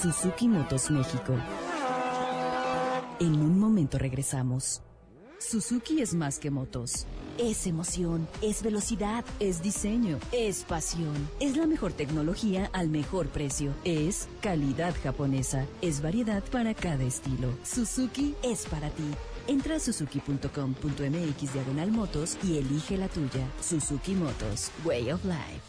Suzuki 0.00 0.48
Motos 0.48 0.90
México. 0.90 1.36
En 3.18 3.34
un 3.34 3.58
momento 3.58 3.98
regresamos. 3.98 4.80
Suzuki 5.38 6.00
es 6.00 6.14
más 6.14 6.38
que 6.38 6.50
motos. 6.50 7.06
Es 7.36 7.66
emoción, 7.66 8.26
es 8.40 8.62
velocidad, 8.62 9.26
es 9.40 9.62
diseño, 9.62 10.18
es 10.32 10.64
pasión. 10.64 11.28
Es 11.38 11.58
la 11.58 11.66
mejor 11.66 11.92
tecnología 11.92 12.70
al 12.72 12.88
mejor 12.88 13.28
precio. 13.28 13.74
Es 13.84 14.26
calidad 14.40 14.94
japonesa. 15.02 15.66
Es 15.82 16.00
variedad 16.00 16.42
para 16.44 16.72
cada 16.72 17.04
estilo. 17.04 17.52
Suzuki 17.62 18.34
es 18.42 18.64
para 18.64 18.88
ti. 18.88 19.10
Entra 19.48 19.76
a 19.76 19.80
suzuki.com.mx 19.80 21.52
diagonal 21.52 21.90
motos 21.92 22.38
y 22.42 22.56
elige 22.56 22.96
la 22.96 23.08
tuya. 23.08 23.46
Suzuki 23.60 24.14
Motos, 24.14 24.70
Way 24.82 25.12
of 25.12 25.24
Life. 25.26 25.60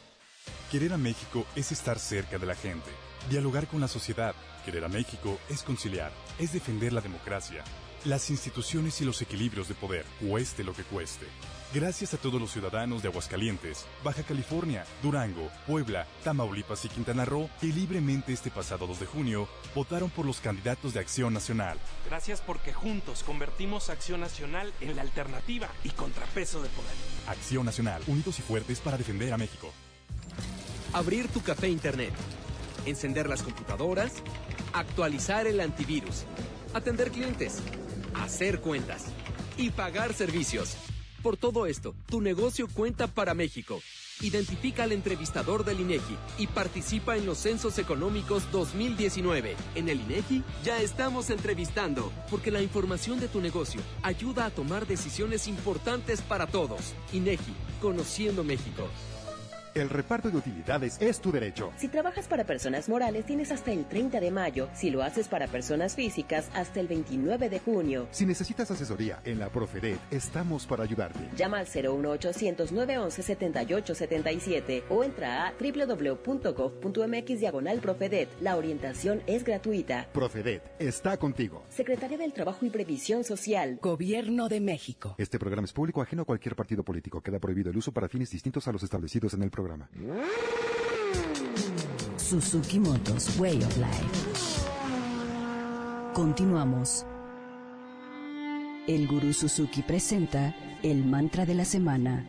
Querer 0.72 0.94
a 0.94 0.98
México 0.98 1.46
es 1.54 1.74
estar 1.74 2.00
cerca 2.00 2.38
de 2.38 2.46
la 2.46 2.56
gente, 2.56 2.90
dialogar 3.30 3.68
con 3.68 3.82
la 3.82 3.88
sociedad. 3.88 4.36
Querer 4.66 4.84
a 4.84 4.90
México 4.90 5.40
es 5.50 5.64
conciliar, 5.64 6.12
es 6.38 6.54
defender 6.54 6.94
la 6.94 7.02
democracia, 7.02 7.64
las 8.06 8.30
instituciones 8.30 9.00
y 9.02 9.06
los 9.06 9.22
equilibrios 9.22 9.68
de 9.68 9.76
poder, 9.76 10.06
cueste 10.20 10.64
lo 10.64 10.74
que 10.74 10.84
cueste. 10.84 11.26
Gracias 11.74 12.14
a 12.14 12.18
todos 12.18 12.42
los 12.42 12.52
ciudadanos 12.52 13.02
de 13.02 13.08
Aguascalientes, 13.08 13.86
Baja 14.04 14.24
California, 14.24 14.84
Durango, 15.02 15.50
Puebla, 15.66 16.06
Tamaulipas 16.22 16.84
y 16.84 16.90
Quintana 16.90 17.24
Roo 17.24 17.50
que 17.62 17.68
libremente 17.68 18.34
este 18.34 18.52
pasado 18.52 18.88
2 18.88 19.00
de 19.00 19.06
junio 19.06 19.48
votaron 19.74 20.10
por 20.10 20.26
los 20.26 20.42
candidatos 20.42 20.94
de 20.94 21.00
Acción 21.00 21.34
Nacional. 21.34 21.78
Gracias 22.10 22.42
porque 22.42 22.74
juntos 22.74 23.24
convertimos 23.24 23.90
Acción 23.90 24.20
Nacional 24.20 24.74
en 24.82 24.98
la 24.98 25.02
alternativa 25.02 25.70
y 25.86 25.92
contrapeso 25.92 26.62
de 26.62 26.68
poder. 26.70 26.92
Acción 27.28 27.66
Nacional, 27.66 28.04
unidos 28.06 28.38
y 28.40 28.42
fuertes 28.42 28.82
para 28.82 28.98
defender 28.98 29.32
a 29.32 29.38
México. 29.38 29.72
Abrir 30.92 31.30
tu 31.30 31.42
café 31.42 31.70
internet. 31.70 32.12
Encender 32.86 33.30
las 33.30 33.44
computadoras. 33.44 34.14
Actualizar 34.74 35.48
el 35.48 35.60
antivirus. 35.60 36.24
Atender 36.74 37.12
clientes. 37.12 37.60
Hacer 38.16 38.60
cuentas. 38.62 39.06
Y 39.58 39.70
pagar 39.70 40.14
servicios. 40.14 40.76
Por 41.22 41.38
todo 41.38 41.68
esto, 41.68 41.94
tu 42.08 42.20
negocio 42.20 42.68
cuenta 42.68 43.06
para 43.06 43.36
México. 43.36 43.80
Identifica 44.22 44.84
al 44.84 44.92
entrevistador 44.92 45.64
del 45.64 45.80
INEGI 45.80 46.18
y 46.40 46.48
participa 46.48 47.16
en 47.16 47.28
los 47.28 47.38
Censos 47.38 47.78
Económicos 47.78 48.52
2019. 48.52 49.56
En 49.76 49.90
el 49.90 50.02
INEGI 50.02 50.44
ya 50.64 50.82
estamos 50.82 51.30
entrevistando, 51.30 52.12
porque 52.30 52.50
la 52.50 52.62
información 52.62 53.20
de 53.20 53.28
tu 53.28 53.40
negocio 53.40 53.82
ayuda 54.02 54.46
a 54.46 54.50
tomar 54.52 54.88
decisiones 54.88 55.48
importantes 55.48 56.22
para 56.22 56.48
todos. 56.48 56.94
INEGI, 57.14 57.54
conociendo 57.82 58.44
México. 58.44 58.88
El 59.74 59.90
reparto 59.90 60.30
de 60.30 60.36
utilidades 60.36 60.98
es 61.00 61.22
tu 61.22 61.32
derecho. 61.32 61.72
Si 61.78 61.88
trabajas 61.88 62.28
para 62.28 62.44
personas 62.44 62.90
morales, 62.90 63.26
tienes 63.26 63.54
hasta 63.54 63.72
el 63.72 63.86
30 63.86 64.20
de 64.20 64.30
mayo. 64.30 64.68
Si 64.74 64.90
lo 64.90 65.02
haces 65.02 65.30
para 65.30 65.48
personas 65.48 65.96
físicas, 65.96 66.50
hasta 66.54 66.82
el 66.82 66.88
29 66.88 67.50
de 67.50 67.60
junio. 67.60 68.08
Si 68.12 68.26
necesitas 68.26 68.70
asesoría 68.70 69.22
en 69.24 69.40
la 69.40 69.48
Profedet, 69.50 69.98
estamos 70.12 70.66
para 70.68 70.84
ayudarte. 70.84 71.20
Llama 71.38 71.60
al 71.60 71.68
01800 71.68 72.74
911 72.74 73.24
7877 73.24 74.84
o 74.90 75.06
entra 75.06 75.48
a 75.48 75.54
www.gov.mx 75.54 77.40
diagonal 77.40 77.80
Profedet. 77.80 78.28
La 78.42 78.58
orientación 78.58 79.22
es 79.26 79.46
gratuita. 79.46 80.10
Profedet 80.12 80.64
está 80.80 81.16
contigo. 81.16 81.64
Secretaría 81.70 82.18
del 82.18 82.34
Trabajo 82.34 82.66
y 82.66 82.70
Previsión 82.72 83.24
Social. 83.24 83.80
Gobierno 83.82 84.50
de 84.50 84.60
México. 84.60 85.16
Este 85.18 85.40
programa 85.40 85.64
es 85.64 85.72
público 85.72 86.02
ajeno 86.02 86.24
a 86.24 86.26
cualquier 86.26 86.58
partido 86.58 86.84
político. 86.84 87.22
Queda 87.22 87.40
prohibido 87.40 87.70
el 87.70 87.78
uso 87.78 87.94
para 87.94 88.10
fines 88.10 88.32
distintos 88.32 88.68
a 88.68 88.74
los 88.74 88.84
establecidos 88.84 89.34
en 89.34 89.44
el 89.44 89.50
programa. 89.50 89.61
Suzuki 92.18 92.80
Motos, 92.80 93.38
Way 93.40 93.64
of 93.64 93.78
Life. 93.78 94.66
Continuamos. 96.14 97.06
El 98.88 99.08
gurú 99.08 99.34
Suzuki 99.34 99.82
presenta 99.82 100.56
el 100.82 101.06
mantra 101.06 101.46
de 101.46 101.54
la 101.56 101.66
semana. 101.66 102.28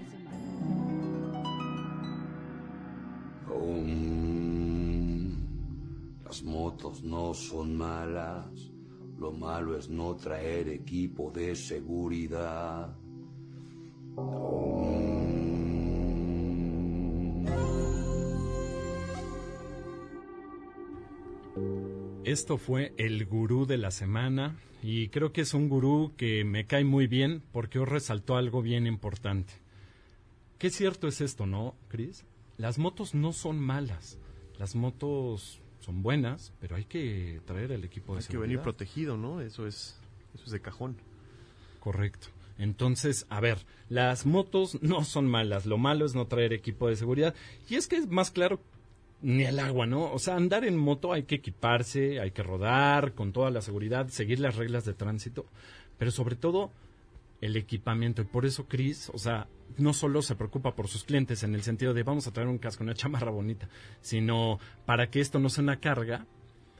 Las 6.24 6.42
motos 6.42 7.02
no 7.02 7.34
son 7.34 7.76
malas, 7.76 8.72
lo 9.18 9.32
malo 9.32 9.76
es 9.76 9.88
no 9.88 10.16
traer 10.16 10.68
equipo 10.68 11.30
de 11.30 11.54
seguridad. 11.54 12.96
Esto 22.24 22.56
fue 22.56 22.94
el 22.96 23.26
gurú 23.26 23.66
de 23.66 23.78
la 23.78 23.90
semana 23.90 24.56
y 24.82 25.08
creo 25.08 25.32
que 25.32 25.40
es 25.42 25.54
un 25.54 25.68
gurú 25.68 26.12
que 26.16 26.44
me 26.44 26.66
cae 26.66 26.84
muy 26.84 27.06
bien 27.06 27.42
porque 27.52 27.78
os 27.78 27.88
resaltó 27.88 28.36
algo 28.36 28.62
bien 28.62 28.86
importante. 28.86 29.52
Qué 30.58 30.70
cierto 30.70 31.08
es 31.08 31.20
esto, 31.20 31.46
¿no, 31.46 31.74
Chris? 31.88 32.24
Las 32.58 32.78
motos 32.78 33.14
no 33.14 33.32
son 33.32 33.58
malas. 33.58 34.18
Las 34.58 34.76
motos 34.76 35.60
son 35.80 36.02
buenas, 36.02 36.52
pero 36.60 36.76
hay 36.76 36.84
que 36.84 37.40
traer 37.44 37.72
el 37.72 37.84
equipo 37.84 38.12
de 38.12 38.18
Hay 38.20 38.24
que 38.24 38.32
seguridad. 38.32 38.48
venir 38.50 38.62
protegido, 38.62 39.16
¿no? 39.16 39.40
Eso 39.40 39.66
es, 39.66 39.98
eso 40.34 40.44
es 40.44 40.50
de 40.52 40.60
cajón. 40.60 40.96
Correcto. 41.80 42.28
Entonces, 42.58 43.26
a 43.28 43.40
ver, 43.40 43.58
las 43.88 44.26
motos 44.26 44.78
no 44.82 45.04
son 45.04 45.26
malas, 45.26 45.66
lo 45.66 45.78
malo 45.78 46.04
es 46.04 46.14
no 46.14 46.26
traer 46.26 46.52
equipo 46.52 46.88
de 46.88 46.96
seguridad. 46.96 47.34
Y 47.68 47.76
es 47.76 47.86
que 47.86 47.96
es 47.96 48.08
más 48.08 48.30
claro 48.30 48.60
ni 49.22 49.44
el 49.44 49.60
agua, 49.60 49.86
¿no? 49.86 50.12
O 50.12 50.18
sea, 50.18 50.34
andar 50.34 50.64
en 50.64 50.76
moto 50.76 51.12
hay 51.12 51.22
que 51.24 51.36
equiparse, 51.36 52.20
hay 52.20 52.32
que 52.32 52.42
rodar 52.42 53.14
con 53.14 53.32
toda 53.32 53.50
la 53.50 53.62
seguridad, 53.62 54.08
seguir 54.08 54.40
las 54.40 54.56
reglas 54.56 54.84
de 54.84 54.94
tránsito, 54.94 55.46
pero 55.96 56.10
sobre 56.10 56.34
todo 56.34 56.72
el 57.40 57.56
equipamiento. 57.56 58.22
Y 58.22 58.24
por 58.24 58.46
eso 58.46 58.66
Chris, 58.66 59.10
o 59.14 59.18
sea, 59.18 59.46
no 59.78 59.92
solo 59.92 60.22
se 60.22 60.34
preocupa 60.34 60.74
por 60.74 60.88
sus 60.88 61.04
clientes 61.04 61.42
en 61.42 61.54
el 61.54 61.62
sentido 61.62 61.94
de 61.94 62.02
vamos 62.02 62.26
a 62.26 62.32
traer 62.32 62.48
un 62.48 62.58
casco, 62.58 62.84
una 62.84 62.94
chamarra 62.94 63.30
bonita, 63.30 63.68
sino 64.00 64.58
para 64.86 65.08
que 65.08 65.20
esto 65.20 65.38
no 65.38 65.48
sea 65.48 65.62
una 65.62 65.80
carga, 65.80 66.26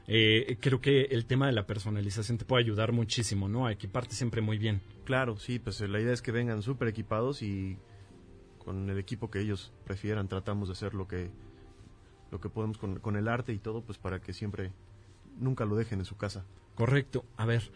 eh, 0.06 0.56
creo 0.60 0.80
que 0.80 1.02
el 1.10 1.26
tema 1.26 1.46
de 1.46 1.52
la 1.52 1.66
personalización 1.66 2.38
te 2.38 2.44
puede 2.44 2.64
ayudar 2.64 2.92
muchísimo, 2.92 3.48
¿no? 3.48 3.66
A 3.66 3.72
equiparte 3.72 4.14
siempre 4.14 4.40
muy 4.40 4.58
bien. 4.58 4.80
Claro, 5.04 5.36
sí, 5.36 5.58
pues 5.58 5.80
eh, 5.80 5.88
la 5.88 6.00
idea 6.00 6.12
es 6.12 6.22
que 6.22 6.32
vengan 6.32 6.62
súper 6.62 6.88
equipados 6.88 7.42
y 7.42 7.76
con 8.58 8.88
el 8.90 8.98
equipo 8.98 9.30
que 9.30 9.40
ellos 9.40 9.72
prefieran 9.84 10.28
tratamos 10.28 10.68
de 10.68 10.72
hacer 10.72 10.94
lo 10.94 11.08
que 11.08 11.30
lo 12.30 12.40
que 12.40 12.48
podemos 12.48 12.78
con, 12.78 12.98
con 12.98 13.16
el 13.16 13.28
arte 13.28 13.52
y 13.52 13.58
todo, 13.58 13.82
pues 13.82 13.98
para 13.98 14.20
que 14.20 14.32
siempre 14.32 14.72
nunca 15.38 15.64
lo 15.66 15.76
dejen 15.76 15.98
en 15.98 16.06
su 16.06 16.16
casa. 16.16 16.46
Correcto. 16.74 17.26
A 17.36 17.44
ver, 17.44 17.70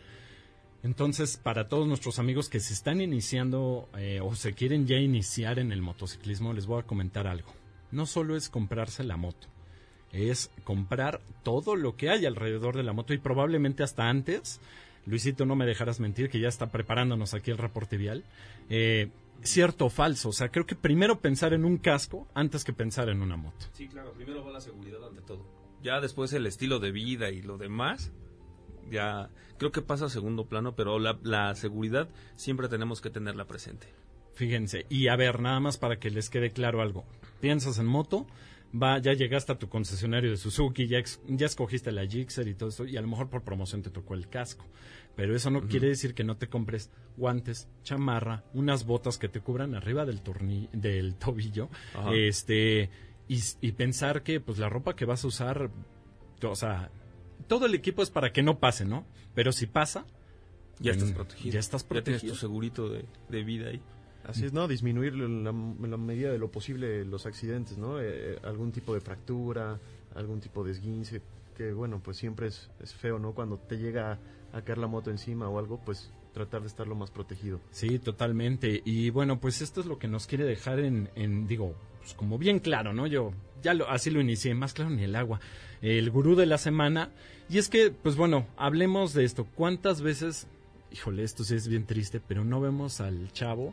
entonces, 0.83 1.37
para 1.37 1.69
todos 1.69 1.89
nuestros 1.89 2.19
amigos 2.19 2.49
que 2.49 2.61
se 2.61 2.73
están 2.73 3.01
iniciando 3.01 3.89
eh, 3.99 4.21
o 4.23 4.35
se 4.35 4.53
quieren 4.53 4.87
ya 4.87 4.97
iniciar 4.97 5.59
en 5.59 5.73
el 5.73 5.83
motociclismo, 5.83 6.53
les 6.53 6.67
voy 6.67 6.81
a 6.81 6.87
comentar 6.87 7.27
algo. 7.27 7.53
No 7.91 8.07
solo 8.07 8.37
es 8.37 8.49
comprarse 8.49 9.03
la 9.03 9.17
moto, 9.17 9.49
es 10.17 10.51
comprar 10.65 11.21
todo 11.43 11.77
lo 11.77 11.97
que 11.97 12.11
hay 12.11 12.27
alrededor 12.27 12.77
de 12.77 12.83
la 12.83 12.93
moto 12.93 13.15
y 13.15 13.19
probablemente 13.19 13.83
hasta 13.83 14.09
antes 14.09 14.61
Luisito, 15.07 15.47
no 15.47 15.55
me 15.55 15.67
dejarás 15.67 16.01
mentir, 16.01 16.29
que 16.29 16.41
ya 16.41 16.49
está 16.49 16.71
preparándonos 16.71 17.33
aquí 17.33 17.53
el 17.53 17.59
reporte 17.59 17.97
vial. 17.97 18.25
Eh, 18.69 19.09
cierto 19.43 19.87
o 19.87 19.91
falso, 19.91 20.31
o 20.31 20.33
sea, 20.33 20.49
creo 20.49 20.67
que 20.67 20.75
primero 20.75 21.21
pensar 21.21 21.53
en 21.53 21.65
un 21.65 21.79
casco 21.79 22.27
antes 22.35 22.65
que 22.65 22.73
pensar 22.73 23.09
en 23.09 23.23
una 23.23 23.37
moto. 23.37 23.67
Sí, 23.73 23.87
claro, 23.87 24.13
primero 24.13 24.45
va 24.45 24.51
la 24.51 24.61
seguridad 24.61 25.07
ante 25.07 25.23
todo. 25.23 25.47
Ya 25.83 26.01
después 26.01 26.33
el 26.33 26.47
estilo 26.47 26.81
de 26.81 26.91
vida 26.91 27.31
y 27.31 27.43
lo 27.43 27.57
demás, 27.57 28.13
ya 28.91 29.31
creo 29.59 29.71
que 29.71 29.83
pasa 29.83 30.07
a 30.07 30.09
segundo 30.11 30.47
plano, 30.47 30.75
pero 30.75 30.99
la, 30.99 31.19
la 31.23 31.55
seguridad 31.55 32.09
siempre 32.35 32.69
tenemos 32.69 33.01
que 33.01 33.11
tenerla 33.11 33.47
presente. 33.47 33.87
Fíjense, 34.35 34.87
y 34.89 35.07
a 35.07 35.17
ver, 35.17 35.41
nada 35.41 35.61
más 35.61 35.79
para 35.79 35.99
que 35.99 36.11
les 36.11 36.29
quede 36.31 36.51
claro 36.51 36.83
algo. 36.83 37.05
Piensas 37.41 37.79
en 37.79 37.87
moto, 37.87 38.27
va, 38.75 38.99
ya 38.99 39.13
llegaste 39.13 39.53
a 39.53 39.59
tu 39.59 39.69
concesionario 39.69 40.31
de 40.31 40.37
Suzuki, 40.37 40.87
ya, 40.87 40.99
ex- 40.99 41.21
ya 41.29 41.47
escogiste 41.47 41.93
la 41.93 42.07
Gixxer 42.07 42.47
y 42.49 42.55
todo 42.55 42.69
esto, 42.71 42.85
y 42.87 42.97
a 42.97 43.01
lo 43.03 43.09
mejor 43.09 43.29
por 43.31 43.43
promoción 43.43 43.83
te 43.83 43.91
tocó 43.91 44.15
el 44.15 44.29
casco. 44.29 44.67
Pero 45.15 45.35
eso 45.35 45.51
no 45.51 45.63
quiere 45.67 45.89
decir 45.89 46.13
que 46.15 46.25
no 46.25 46.37
te 46.37 46.49
compres 46.49 46.91
guantes, 47.17 47.69
chamarra, 47.83 48.45
unas 48.53 48.85
botas 48.85 49.17
que 49.17 49.29
te 49.31 49.41
cubran 49.41 49.75
arriba 49.75 50.05
del 50.05 50.21
torni 50.21 50.69
del 50.73 51.15
tobillo, 51.19 51.71
Ajá. 51.95 52.13
este, 52.15 52.91
y, 53.29 53.41
y 53.63 53.73
pensar 53.73 54.23
que 54.23 54.41
pues 54.41 54.59
la 54.59 54.69
ropa 54.69 54.95
que 54.95 55.07
vas 55.07 55.25
a 55.25 55.29
usar, 55.29 55.71
o 56.43 56.55
sea, 56.55 56.91
todo 57.49 57.65
el 57.67 57.75
equipo 57.75 58.03
es 58.03 58.11
para 58.11 58.31
que 58.33 58.43
no 58.43 58.59
pase, 58.59 58.85
¿no? 58.85 59.07
Pero 59.35 59.53
si 59.53 59.67
pasa, 59.67 60.05
Ya 60.81 60.93
estás 60.93 61.13
protegido. 61.13 61.55
Ya 61.55 61.61
estás 61.61 61.83
Ya 61.83 61.89
tienes 61.89 62.05
protegido. 62.05 62.33
tu 62.35 62.39
segurito 62.39 62.89
de, 62.91 63.07
de 63.31 63.43
vida 63.45 63.71
ahí. 63.71 63.81
Así 64.27 64.45
es, 64.45 64.53
¿no? 64.53 64.67
Disminuir 64.67 65.15
en 65.15 65.45
la, 65.45 65.51
en 65.51 66.07
medida 66.07 66.31
de 66.31 66.39
lo 66.39 66.51
posible 66.51 67.05
los 67.05 67.27
accidentes, 67.27 67.79
¿no? 67.79 68.01
Eh, 68.01 68.39
algún 68.43 68.73
tipo 68.73 68.93
de 68.93 69.01
fractura, 69.01 69.79
algún 70.15 70.41
tipo 70.41 70.65
de 70.65 70.73
esguince, 70.73 71.23
que 71.57 71.73
bueno, 71.73 72.01
pues 72.03 72.17
siempre 72.17 72.49
es, 72.49 72.71
es 72.81 72.93
feo, 72.93 73.19
¿no? 73.19 73.33
Cuando 73.33 73.59
te 73.59 73.79
llega 73.79 74.19
a 74.53 74.63
caer 74.63 74.79
la 74.79 74.89
moto 74.89 75.11
encima 75.11 75.49
o 75.49 75.59
algo, 75.59 75.81
pues 75.85 76.13
tratar 76.33 76.63
de 76.63 76.67
estar 76.67 76.87
lo 76.87 76.95
más 76.95 77.11
protegido. 77.11 77.61
Sí, 77.71 77.99
totalmente. 77.99 78.83
Y 78.85 79.11
bueno, 79.11 79.41
pues 79.41 79.63
esto 79.63 79.81
es 79.81 79.87
lo 79.87 79.99
que 79.99 80.09
nos 80.09 80.27
quiere 80.27 80.45
dejar 80.45 80.81
en, 80.81 81.09
en, 81.15 81.47
digo, 81.47 81.75
pues 82.01 82.15
como 82.15 82.37
bien 82.37 82.59
claro, 82.59 82.93
¿no? 82.93 83.07
Yo 83.07 83.33
ya 83.63 83.75
lo, 83.75 83.89
así 83.89 84.11
lo 84.11 84.21
inicié, 84.21 84.55
más 84.55 84.75
claro 84.75 84.91
ni 84.91 85.05
el 85.05 85.17
agua. 85.17 85.41
El 85.83 86.11
gurú 86.11 86.35
de 86.35 86.47
la 86.47 86.59
semana. 86.59 87.11
Y 87.49 87.59
es 87.59 87.69
que, 87.69 87.91
pues 87.91 88.17
bueno, 88.17 88.47
hablemos 88.57 89.15
de 89.15 89.25
esto. 89.25 89.47
¿Cuántas 89.55 90.03
veces, 90.03 90.47
híjole, 90.91 91.23
esto 91.23 91.45
sí 91.45 91.55
es 91.55 91.69
bien 91.69 91.87
triste, 91.87 92.21
pero 92.21 92.45
no 92.45 92.61
vemos 92.61 93.01
al 93.01 93.33
chavo 93.33 93.73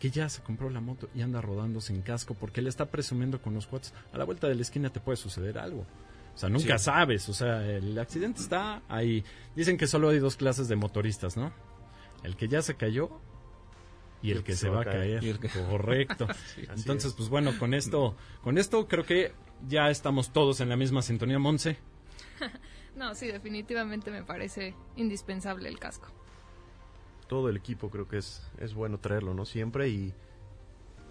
que 0.00 0.10
ya 0.10 0.28
se 0.28 0.42
compró 0.42 0.68
la 0.70 0.80
moto 0.80 1.08
y 1.14 1.22
anda 1.22 1.40
rodando 1.40 1.80
sin 1.80 2.02
casco 2.02 2.34
porque 2.34 2.60
le 2.62 2.68
está 2.70 2.86
presumiendo 2.90 3.40
con 3.40 3.54
los 3.54 3.66
cuates. 3.68 3.94
A 4.12 4.18
la 4.18 4.24
vuelta 4.24 4.48
de 4.48 4.56
la 4.56 4.62
esquina 4.62 4.90
te 4.90 4.98
puede 4.98 5.16
suceder 5.16 5.58
algo. 5.58 5.86
O 6.34 6.38
sea, 6.38 6.48
nunca 6.48 6.78
Sí. 6.78 6.84
sabes. 6.86 7.28
O 7.28 7.34
sea, 7.34 7.64
el 7.64 7.96
accidente 7.98 8.40
está 8.40 8.82
ahí. 8.88 9.22
Dicen 9.54 9.76
que 9.76 9.86
solo 9.86 10.08
hay 10.08 10.18
dos 10.18 10.36
clases 10.36 10.66
de 10.68 10.74
motoristas, 10.76 11.36
¿no? 11.36 11.52
El 12.24 12.34
que 12.36 12.48
ya 12.48 12.62
se 12.62 12.74
cayó 12.76 13.10
y 14.22 14.30
el, 14.32 14.42
que, 14.42 14.54
se, 14.54 14.68
va 14.70 14.80
a 14.80 14.84
caer. 14.84 15.22
Y 15.22 15.28
el 15.28 15.38
que- 15.38 15.48
Correcto. 15.48 16.26
Sí, 16.54 16.62
Entonces, 16.74 17.10
es. 17.10 17.14
pues 17.14 17.28
bueno, 17.28 17.58
con 17.58 17.74
esto, 17.74 18.16
con 18.42 18.58
esto 18.58 18.88
creo 18.88 19.04
que 19.04 19.32
ya 19.68 19.90
estamos 19.90 20.32
todos 20.32 20.60
en 20.60 20.68
la 20.70 20.76
misma 20.76 21.02
sintonía, 21.02 21.38
Monse. 21.38 21.76
No, 22.96 23.14
sí, 23.14 23.28
definitivamente 23.28 24.10
me 24.10 24.24
parece 24.24 24.74
indispensable 24.96 25.68
el 25.68 25.78
casco. 25.78 26.08
Todo 27.30 27.48
el 27.48 27.56
equipo 27.56 27.90
creo 27.90 28.08
que 28.08 28.18
es, 28.18 28.42
es 28.58 28.74
bueno 28.74 28.98
traerlo, 28.98 29.34
¿no? 29.34 29.44
Siempre 29.44 29.88
y, 29.88 30.12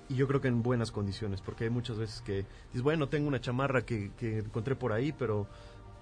y 0.09 0.15
yo 0.15 0.27
creo 0.27 0.41
que 0.41 0.49
en 0.49 0.61
buenas 0.61 0.91
condiciones, 0.91 1.39
porque 1.39 1.63
hay 1.63 1.69
muchas 1.69 1.97
veces 1.97 2.21
que 2.21 2.45
dices, 2.67 2.81
bueno, 2.81 3.07
tengo 3.07 3.27
una 3.29 3.39
chamarra 3.39 3.85
que, 3.85 4.11
que 4.17 4.39
encontré 4.39 4.75
por 4.75 4.91
ahí, 4.91 5.13
pero 5.13 5.47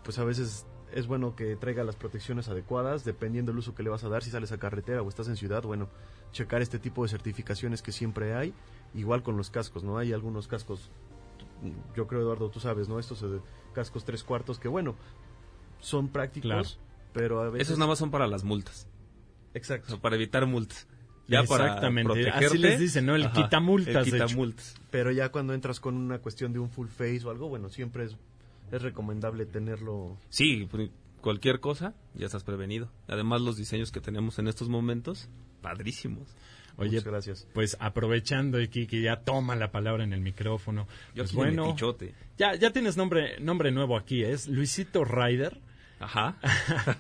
pues 0.04 0.18
a 0.18 0.24
veces 0.24 0.66
es 0.92 1.06
bueno 1.06 1.36
que 1.36 1.56
traiga 1.56 1.84
las 1.84 1.96
protecciones 1.96 2.48
adecuadas, 2.50 3.04
dependiendo 3.06 3.52
del 3.52 3.60
uso 3.60 3.76
que 3.76 3.84
le 3.84 3.90
vas 3.92 4.04
a 4.06 4.10
dar, 4.10 4.24
si 4.24 4.32
sales 4.32 4.52
a 4.52 4.58
carretera 4.58 5.04
o 5.04 5.08
estás 5.10 5.28
en 5.28 5.36
ciudad, 5.36 5.62
bueno, 5.62 5.88
checar 6.32 6.64
este 6.64 6.80
tipo 6.80 7.04
de 7.04 7.10
certificaciones 7.10 7.84
que 7.84 7.92
siempre 7.92 8.34
hay, 8.34 8.54
igual 8.96 9.22
con 9.22 9.38
los 9.38 9.52
cascos, 9.52 9.84
¿no? 9.84 10.00
Hay 10.00 10.14
algunos 10.14 10.48
cascos, 10.48 10.90
yo 11.96 12.08
creo, 12.08 12.22
Eduardo, 12.22 12.50
tú 12.50 12.60
sabes, 12.60 12.90
¿no? 12.90 12.98
Estos 12.98 13.24
cascos 13.74 14.04
tres 14.04 14.24
cuartos 14.24 14.58
que, 14.58 14.68
bueno, 14.68 14.96
son 15.80 16.08
prácticos, 16.08 16.50
Claro. 16.50 16.68
pero 17.14 17.42
a 17.42 17.50
veces... 17.50 17.68
Esos 17.68 17.78
nada 17.78 17.90
más 17.90 18.00
son 18.00 18.10
para 18.10 18.26
las 18.26 18.44
multas. 18.44 18.88
Exacto. 19.58 19.88
O 19.88 19.89
sea, 19.91 20.02
para 20.02 20.15
evitar 20.15 20.46
multas. 20.46 20.88
Ya 21.28 21.43
para 21.43 21.65
Exactamente. 21.65 22.13
protegerte. 22.13 22.46
Así 22.46 22.58
les 22.58 22.80
dicen, 22.80 23.06
¿no? 23.06 23.15
El 23.15 23.26
Ajá, 23.26 23.34
quitamultas, 23.34 24.08
El 24.08 24.13
quitamultas. 24.13 24.76
Pero 24.91 25.12
ya 25.12 25.30
cuando 25.30 25.54
entras 25.54 25.80
con 25.80 25.96
una 25.96 26.20
cuestión 26.20 26.54
de 26.54 26.60
un 26.60 26.70
full 26.70 26.88
face 26.88 27.22
o 27.26 27.30
algo, 27.32 27.50
bueno, 27.50 27.70
siempre 27.70 28.06
es, 28.06 28.15
es 28.72 28.82
recomendable 28.82 29.46
tenerlo. 29.46 30.17
Sí, 30.30 30.67
pues, 30.72 30.89
cualquier 31.20 31.60
cosa, 31.60 31.93
ya 32.13 32.28
estás 32.28 32.46
prevenido. 32.46 32.89
Además, 33.08 33.41
los 33.41 33.58
diseños 33.58 33.91
que 33.91 34.00
tenemos 34.00 34.39
en 34.39 34.48
estos 34.48 34.70
momentos, 34.70 35.28
padrísimos. 35.62 36.30
Oye, 36.78 36.91
Muchas 36.91 37.04
gracias. 37.06 37.48
pues 37.54 37.76
aprovechando 37.80 38.60
aquí 38.60 38.86
que 38.86 39.02
ya 39.02 39.22
toma 39.22 39.56
la 39.56 39.72
palabra 39.72 40.04
en 40.04 40.13
el 40.13 40.22
micrófono. 40.22 40.88
Yo 41.15 41.24
pues 41.24 41.34
bueno, 41.34 41.76
ya, 42.38 42.54
ya 42.56 42.72
tienes 42.72 42.96
nombre, 42.96 43.39
nombre 43.39 43.72
nuevo 43.72 43.98
aquí, 43.98 44.24
es 44.24 44.48
Luisito 44.48 45.04
Ryder. 45.04 45.60
Ajá. 46.00 46.38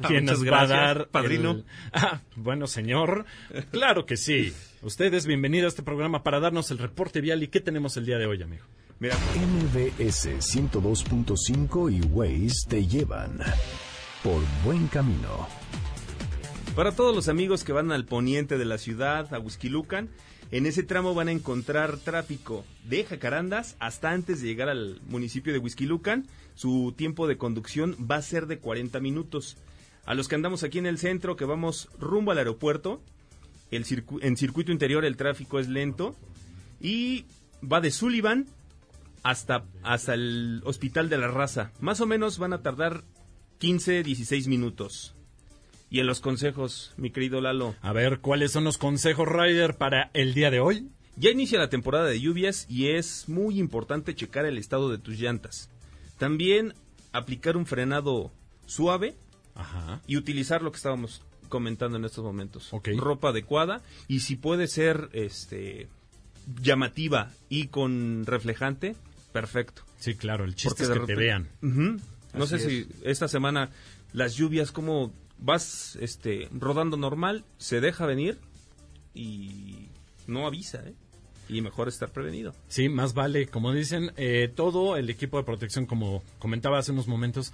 quien 0.07 0.23
Muchas 0.25 0.39
nos 0.39 0.51
va 0.51 0.61
a 0.61 0.67
dar 0.67 1.07
padrino. 1.09 1.51
el- 1.51 1.65
Ah, 1.93 2.21
bueno, 2.35 2.67
señor, 2.67 3.25
claro 3.71 4.05
que 4.05 4.17
sí. 4.17 4.53
Usted 4.81 5.13
es 5.13 5.25
bienvenido 5.25 5.65
a 5.65 5.69
este 5.69 5.83
programa 5.83 6.23
para 6.23 6.39
darnos 6.39 6.71
el 6.71 6.77
reporte 6.77 7.21
vial 7.21 7.43
y 7.43 7.47
qué 7.47 7.59
tenemos 7.59 7.97
el 7.97 8.05
día 8.05 8.17
de 8.17 8.25
hoy, 8.25 8.41
amigo. 8.41 8.63
Mira, 8.99 9.15
MBS 9.35 10.27
102.5 10.39 11.91
y 11.95 12.01
Waze 12.07 12.67
te 12.67 12.87
llevan 12.87 13.39
por 14.23 14.41
buen 14.63 14.87
camino. 14.87 15.47
Para 16.75 16.91
todos 16.91 17.15
los 17.15 17.27
amigos 17.27 17.63
que 17.63 17.73
van 17.73 17.91
al 17.91 18.05
poniente 18.05 18.57
de 18.57 18.65
la 18.65 18.77
ciudad, 18.77 19.33
a 19.33 19.39
Huizquilucan, 19.39 20.09
en 20.51 20.65
ese 20.65 20.83
tramo 20.83 21.13
van 21.13 21.27
a 21.27 21.31
encontrar 21.31 21.97
tráfico 21.97 22.65
de 22.85 23.03
Jacarandas 23.03 23.75
hasta 23.79 24.11
antes 24.11 24.41
de 24.41 24.47
llegar 24.47 24.69
al 24.69 25.01
municipio 25.07 25.53
de 25.53 25.59
Huizquilucan. 25.59 26.25
Su 26.57 26.91
tiempo 26.97 27.27
de 27.27 27.37
conducción 27.37 27.95
va 28.09 28.15
a 28.15 28.21
ser 28.23 28.47
de 28.47 28.57
40 28.57 28.99
minutos. 28.99 29.57
A 30.05 30.15
los 30.15 30.27
que 30.27 30.33
andamos 30.33 30.63
aquí 30.63 30.79
en 30.79 30.87
el 30.87 30.97
centro, 30.97 31.35
que 31.35 31.45
vamos 31.45 31.87
rumbo 31.99 32.31
al 32.31 32.39
aeropuerto, 32.39 32.99
el 33.69 33.85
circu- 33.85 34.17
en 34.23 34.37
circuito 34.37 34.71
interior 34.71 35.05
el 35.05 35.17
tráfico 35.17 35.59
es 35.59 35.67
lento 35.67 36.15
y 36.81 37.25
va 37.61 37.79
de 37.79 37.91
Sullivan 37.91 38.47
hasta, 39.21 39.65
hasta 39.83 40.15
el 40.15 40.61
Hospital 40.65 41.09
de 41.09 41.19
la 41.19 41.27
Raza. 41.27 41.71
Más 41.79 42.01
o 42.01 42.07
menos 42.07 42.39
van 42.39 42.53
a 42.53 42.63
tardar 42.63 43.03
15, 43.59 44.01
16 44.01 44.47
minutos. 44.47 45.13
Y 45.91 45.99
en 45.99 46.07
los 46.07 46.21
consejos, 46.21 46.93
mi 46.97 47.11
querido 47.11 47.39
Lalo. 47.39 47.75
A 47.83 47.93
ver, 47.93 48.17
¿cuáles 48.19 48.51
son 48.51 48.63
los 48.63 48.79
consejos, 48.79 49.27
Ryder, 49.27 49.75
para 49.77 50.09
el 50.15 50.33
día 50.33 50.49
de 50.49 50.59
hoy? 50.59 50.89
Ya 51.17 51.29
inicia 51.29 51.59
la 51.59 51.69
temporada 51.69 52.05
de 52.05 52.19
lluvias 52.19 52.65
y 52.67 52.87
es 52.89 53.29
muy 53.29 53.59
importante 53.59 54.15
checar 54.15 54.45
el 54.47 54.57
estado 54.57 54.89
de 54.89 54.97
tus 54.97 55.19
llantas. 55.19 55.69
También 56.17 56.73
aplicar 57.11 57.57
un 57.57 57.65
frenado 57.65 58.31
suave 58.65 59.15
Ajá. 59.55 60.01
y 60.07 60.17
utilizar 60.17 60.61
lo 60.61 60.71
que 60.71 60.77
estábamos 60.77 61.21
comentando 61.49 61.97
en 61.97 62.05
estos 62.05 62.23
momentos. 62.23 62.73
Ok. 62.73 62.89
Ropa 62.97 63.29
adecuada 63.29 63.81
y 64.07 64.21
si 64.21 64.35
puede 64.35 64.67
ser 64.67 65.09
este 65.13 65.87
llamativa 66.61 67.31
y 67.49 67.67
con 67.67 68.25
reflejante, 68.25 68.95
perfecto. 69.31 69.83
Sí, 69.99 70.15
claro, 70.15 70.45
el 70.45 70.55
chiste 70.55 70.69
Porque 70.69 70.83
es 70.83 70.99
que 70.99 71.05
te 71.05 71.15
vean. 71.15 71.49
No 71.61 72.43
Así 72.43 72.59
sé 72.59 72.69
si 72.69 72.87
esta 73.03 73.27
semana 73.27 73.71
las 74.13 74.35
lluvias 74.35 74.71
como 74.71 75.13
vas 75.39 75.97
este 76.01 76.49
rodando 76.51 76.97
normal, 76.97 77.45
se 77.57 77.81
deja 77.81 78.05
venir 78.05 78.39
y 79.13 79.89
no 80.27 80.45
avisa, 80.45 80.83
¿eh? 80.85 80.93
Y 81.49 81.61
mejor 81.61 81.87
estar 81.87 82.11
prevenido. 82.11 82.53
Sí, 82.67 82.89
más 82.89 83.13
vale, 83.13 83.47
como 83.47 83.71
dicen, 83.71 84.11
eh, 84.17 84.51
todo 84.53 84.97
el 84.97 85.09
equipo 85.09 85.37
de 85.37 85.43
protección, 85.43 85.85
como 85.85 86.23
comentaba 86.39 86.77
hace 86.77 86.91
unos 86.91 87.07
momentos, 87.07 87.53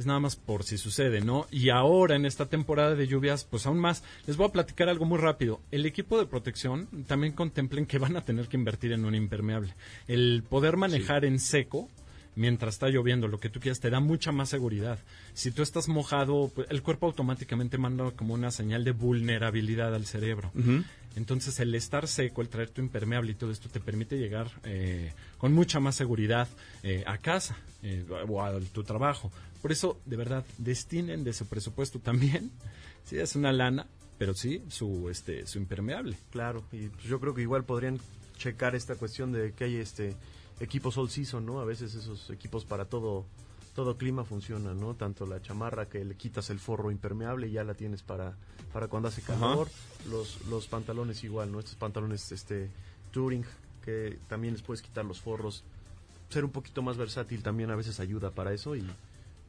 es 0.00 0.06
nada 0.06 0.20
más 0.20 0.36
por 0.36 0.64
si 0.64 0.78
sucede, 0.78 1.20
¿no? 1.20 1.46
Y 1.50 1.68
ahora 1.68 2.16
en 2.16 2.24
esta 2.24 2.46
temporada 2.46 2.94
de 2.94 3.06
lluvias, 3.06 3.44
pues 3.44 3.66
aún 3.66 3.78
más, 3.78 4.02
les 4.26 4.36
voy 4.36 4.46
a 4.48 4.52
platicar 4.52 4.88
algo 4.88 5.04
muy 5.04 5.18
rápido. 5.18 5.60
El 5.70 5.84
equipo 5.84 6.18
de 6.18 6.26
protección 6.26 6.88
también 7.06 7.34
contemplen 7.34 7.86
que 7.86 7.98
van 7.98 8.16
a 8.16 8.24
tener 8.24 8.48
que 8.48 8.56
invertir 8.56 8.92
en 8.92 9.04
un 9.04 9.14
impermeable. 9.14 9.74
El 10.08 10.42
poder 10.48 10.76
manejar 10.76 11.24
en 11.24 11.38
seco 11.38 11.88
mientras 12.40 12.74
está 12.74 12.88
lloviendo, 12.88 13.28
lo 13.28 13.38
que 13.38 13.50
tú 13.50 13.60
quieras, 13.60 13.80
te 13.80 13.90
da 13.90 14.00
mucha 14.00 14.32
más 14.32 14.48
seguridad. 14.48 14.98
Si 15.34 15.50
tú 15.50 15.62
estás 15.62 15.88
mojado, 15.88 16.50
pues, 16.54 16.66
el 16.70 16.82
cuerpo 16.82 17.06
automáticamente 17.06 17.76
manda 17.76 18.10
como 18.12 18.32
una 18.32 18.50
señal 18.50 18.82
de 18.82 18.92
vulnerabilidad 18.92 19.94
al 19.94 20.06
cerebro. 20.06 20.50
Entonces 21.16 21.60
el 21.60 21.74
estar 21.74 22.08
seco, 22.08 22.40
el 22.40 22.48
traer 22.48 22.70
tu 22.70 22.80
impermeable 22.80 23.32
y 23.32 23.34
todo 23.34 23.50
esto 23.50 23.68
te 23.68 23.78
permite 23.78 24.16
llegar 24.16 24.50
eh, 24.64 25.12
con 25.36 25.52
mucha 25.52 25.80
más 25.80 25.96
seguridad 25.96 26.48
eh, 26.82 27.04
a 27.06 27.18
casa 27.18 27.56
eh, 27.82 28.04
o 28.28 28.42
a 28.42 28.58
tu 28.72 28.84
trabajo. 28.84 29.30
Por 29.60 29.70
eso, 29.70 30.00
de 30.06 30.16
verdad, 30.16 30.44
destinen 30.56 31.24
de 31.24 31.34
su 31.34 31.46
presupuesto 31.46 32.00
también. 32.00 32.50
Sí, 33.02 33.18
es 33.18 33.34
una 33.34 33.50
lana, 33.50 33.86
pero 34.18 34.34
sí 34.34 34.62
su, 34.68 35.08
este, 35.08 35.46
su 35.46 35.58
impermeable. 35.58 36.16
Claro, 36.30 36.62
y 36.70 36.90
yo 37.08 37.18
creo 37.18 37.34
que 37.34 37.40
igual 37.40 37.64
podrían 37.64 37.98
checar 38.36 38.74
esta 38.74 38.94
cuestión 38.94 39.32
de 39.32 39.52
que 39.52 39.64
hay 39.64 39.76
este 39.76 40.14
equipos 40.60 40.96
all 40.98 41.10
season, 41.10 41.44
¿no? 41.44 41.60
A 41.60 41.64
veces 41.64 41.94
esos 41.94 42.30
equipos 42.30 42.64
para 42.64 42.84
todo 42.84 43.26
todo 43.74 43.96
clima 43.96 44.24
funciona, 44.24 44.74
¿no? 44.74 44.94
Tanto 44.94 45.26
la 45.26 45.40
chamarra 45.40 45.88
que 45.88 46.04
le 46.04 46.14
quitas 46.14 46.50
el 46.50 46.58
forro 46.58 46.90
impermeable 46.90 47.48
y 47.48 47.52
ya 47.52 47.64
la 47.64 47.74
tienes 47.74 48.02
para, 48.02 48.36
para 48.72 48.88
cuando 48.88 49.08
hace 49.08 49.22
calor, 49.22 49.68
los, 50.10 50.44
los 50.48 50.66
pantalones 50.66 51.22
igual, 51.24 51.52
¿no? 51.52 51.60
Estos 51.60 51.76
pantalones 51.76 52.30
este 52.32 52.68
touring 53.12 53.44
que 53.84 54.18
también 54.28 54.54
les 54.54 54.62
puedes 54.62 54.82
quitar 54.82 55.04
los 55.04 55.20
forros. 55.20 55.64
Ser 56.28 56.44
un 56.44 56.50
poquito 56.50 56.82
más 56.82 56.96
versátil 56.96 57.42
también 57.42 57.70
a 57.70 57.76
veces 57.76 58.00
ayuda 58.00 58.30
para 58.30 58.52
eso 58.52 58.76
y 58.76 58.84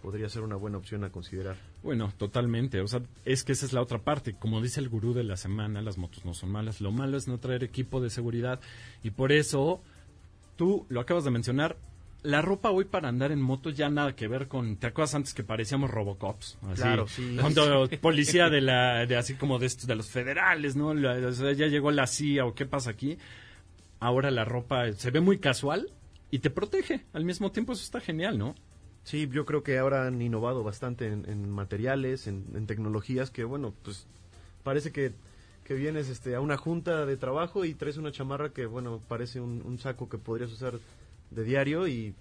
podría 0.02 0.30
ser 0.30 0.42
una 0.42 0.56
buena 0.56 0.78
opción 0.78 1.04
a 1.04 1.12
considerar. 1.12 1.58
Bueno, 1.84 2.12
totalmente. 2.18 2.82
O 2.82 2.88
sea, 2.88 3.02
es 3.26 3.44
que 3.44 3.52
esa 3.52 3.66
es 3.66 3.74
la 3.74 3.82
otra 3.82 4.00
parte. 4.00 4.34
Como 4.34 4.62
dice 4.62 4.80
el 4.80 4.90
gurú 4.90 5.14
de 5.14 5.24
la 5.24 5.38
semana, 5.38 5.82
las 5.82 5.98
motos 5.98 6.26
no 6.26 6.34
son 6.34 6.52
malas. 6.52 6.82
Lo 6.82 6.92
malo 6.92 7.18
es 7.18 7.28
no 7.28 7.38
traer 7.40 7.64
equipo 7.64 8.02
de 8.02 8.10
seguridad. 8.10 8.60
Y 9.04 9.12
por 9.12 9.32
eso, 9.32 9.82
tú 10.62 10.86
lo 10.90 11.02
acabas 11.02 11.24
de 11.24 11.32
mencionar, 11.32 11.76
la 12.22 12.44
ropa 12.44 12.70
hoy 12.70 12.86
para 12.86 13.10
andar 13.10 13.32
en 13.32 13.42
moto 13.42 13.72
ya 13.72 13.90
nada 13.90 14.16
que 14.16 14.28
ver 14.28 14.48
con... 14.48 14.76
¿Te 14.76 14.86
acuerdas 14.86 15.16
antes 15.16 15.34
que 15.34 15.44
parecíamos 15.44 15.90
Robocops? 15.90 16.60
Así, 16.70 16.82
Claro, 16.84 17.08
sí. 17.08 17.36
Cuando 17.42 17.90
policía 18.00 18.48
de 18.52 18.62
la... 18.62 19.08
De 19.08 19.16
así 19.18 19.34
como 19.34 19.58
de, 19.58 19.66
estos, 19.66 19.88
de 19.88 19.96
los 19.96 20.12
federales, 20.12 20.76
¿no? 20.76 20.94
La- 20.94 21.16
o 21.28 21.32
sea, 21.32 21.52
ya 21.54 21.66
llegó 21.66 21.90
la 21.90 22.06
CIA 22.06 22.46
o 22.46 22.54
qué 22.54 22.68
pasa 22.68 22.92
aquí. 22.92 23.18
Ahora 24.00 24.30
la 24.30 24.46
ropa 24.46 24.92
se 24.94 25.10
ve 25.10 25.20
muy 25.20 25.40
casual 25.40 25.90
y 26.30 26.38
te 26.38 26.52
protege. 26.52 27.06
Al 27.14 27.26
mismo 27.26 27.52
tiempo 27.52 27.74
eso 27.74 27.82
está 27.84 28.00
genial, 28.00 28.38
¿no? 28.38 28.54
Sí, 29.04 29.28
yo 29.32 29.48
creo 29.48 29.64
que 29.64 29.80
ahora 29.80 30.06
han 30.06 30.22
innovado 30.22 30.62
bastante 30.64 31.08
en, 31.08 31.28
en 31.28 31.50
materiales, 31.50 32.28
en, 32.28 32.46
en 32.54 32.68
tecnologías 32.68 33.32
que, 33.32 33.46
bueno, 33.46 33.74
pues 33.82 34.06
parece 34.62 34.92
que, 34.92 35.14
que 35.64 35.74
vienes 35.76 36.10
este, 36.10 36.36
a 36.36 36.42
una 36.42 36.58
junta 36.58 37.06
de 37.06 37.18
trabajo 37.18 37.66
y 37.66 37.74
traes 37.74 37.98
una 37.98 38.12
chamarra 38.12 38.50
que, 38.52 38.66
bueno, 38.66 39.02
parece 39.08 39.40
un, 39.40 39.62
un 39.66 39.78
saco 39.80 40.10
que 40.10 40.18
podrías 40.18 40.52
usar 40.52 40.80
de 41.30 41.44
diario 41.44 41.88
y... 41.88 42.14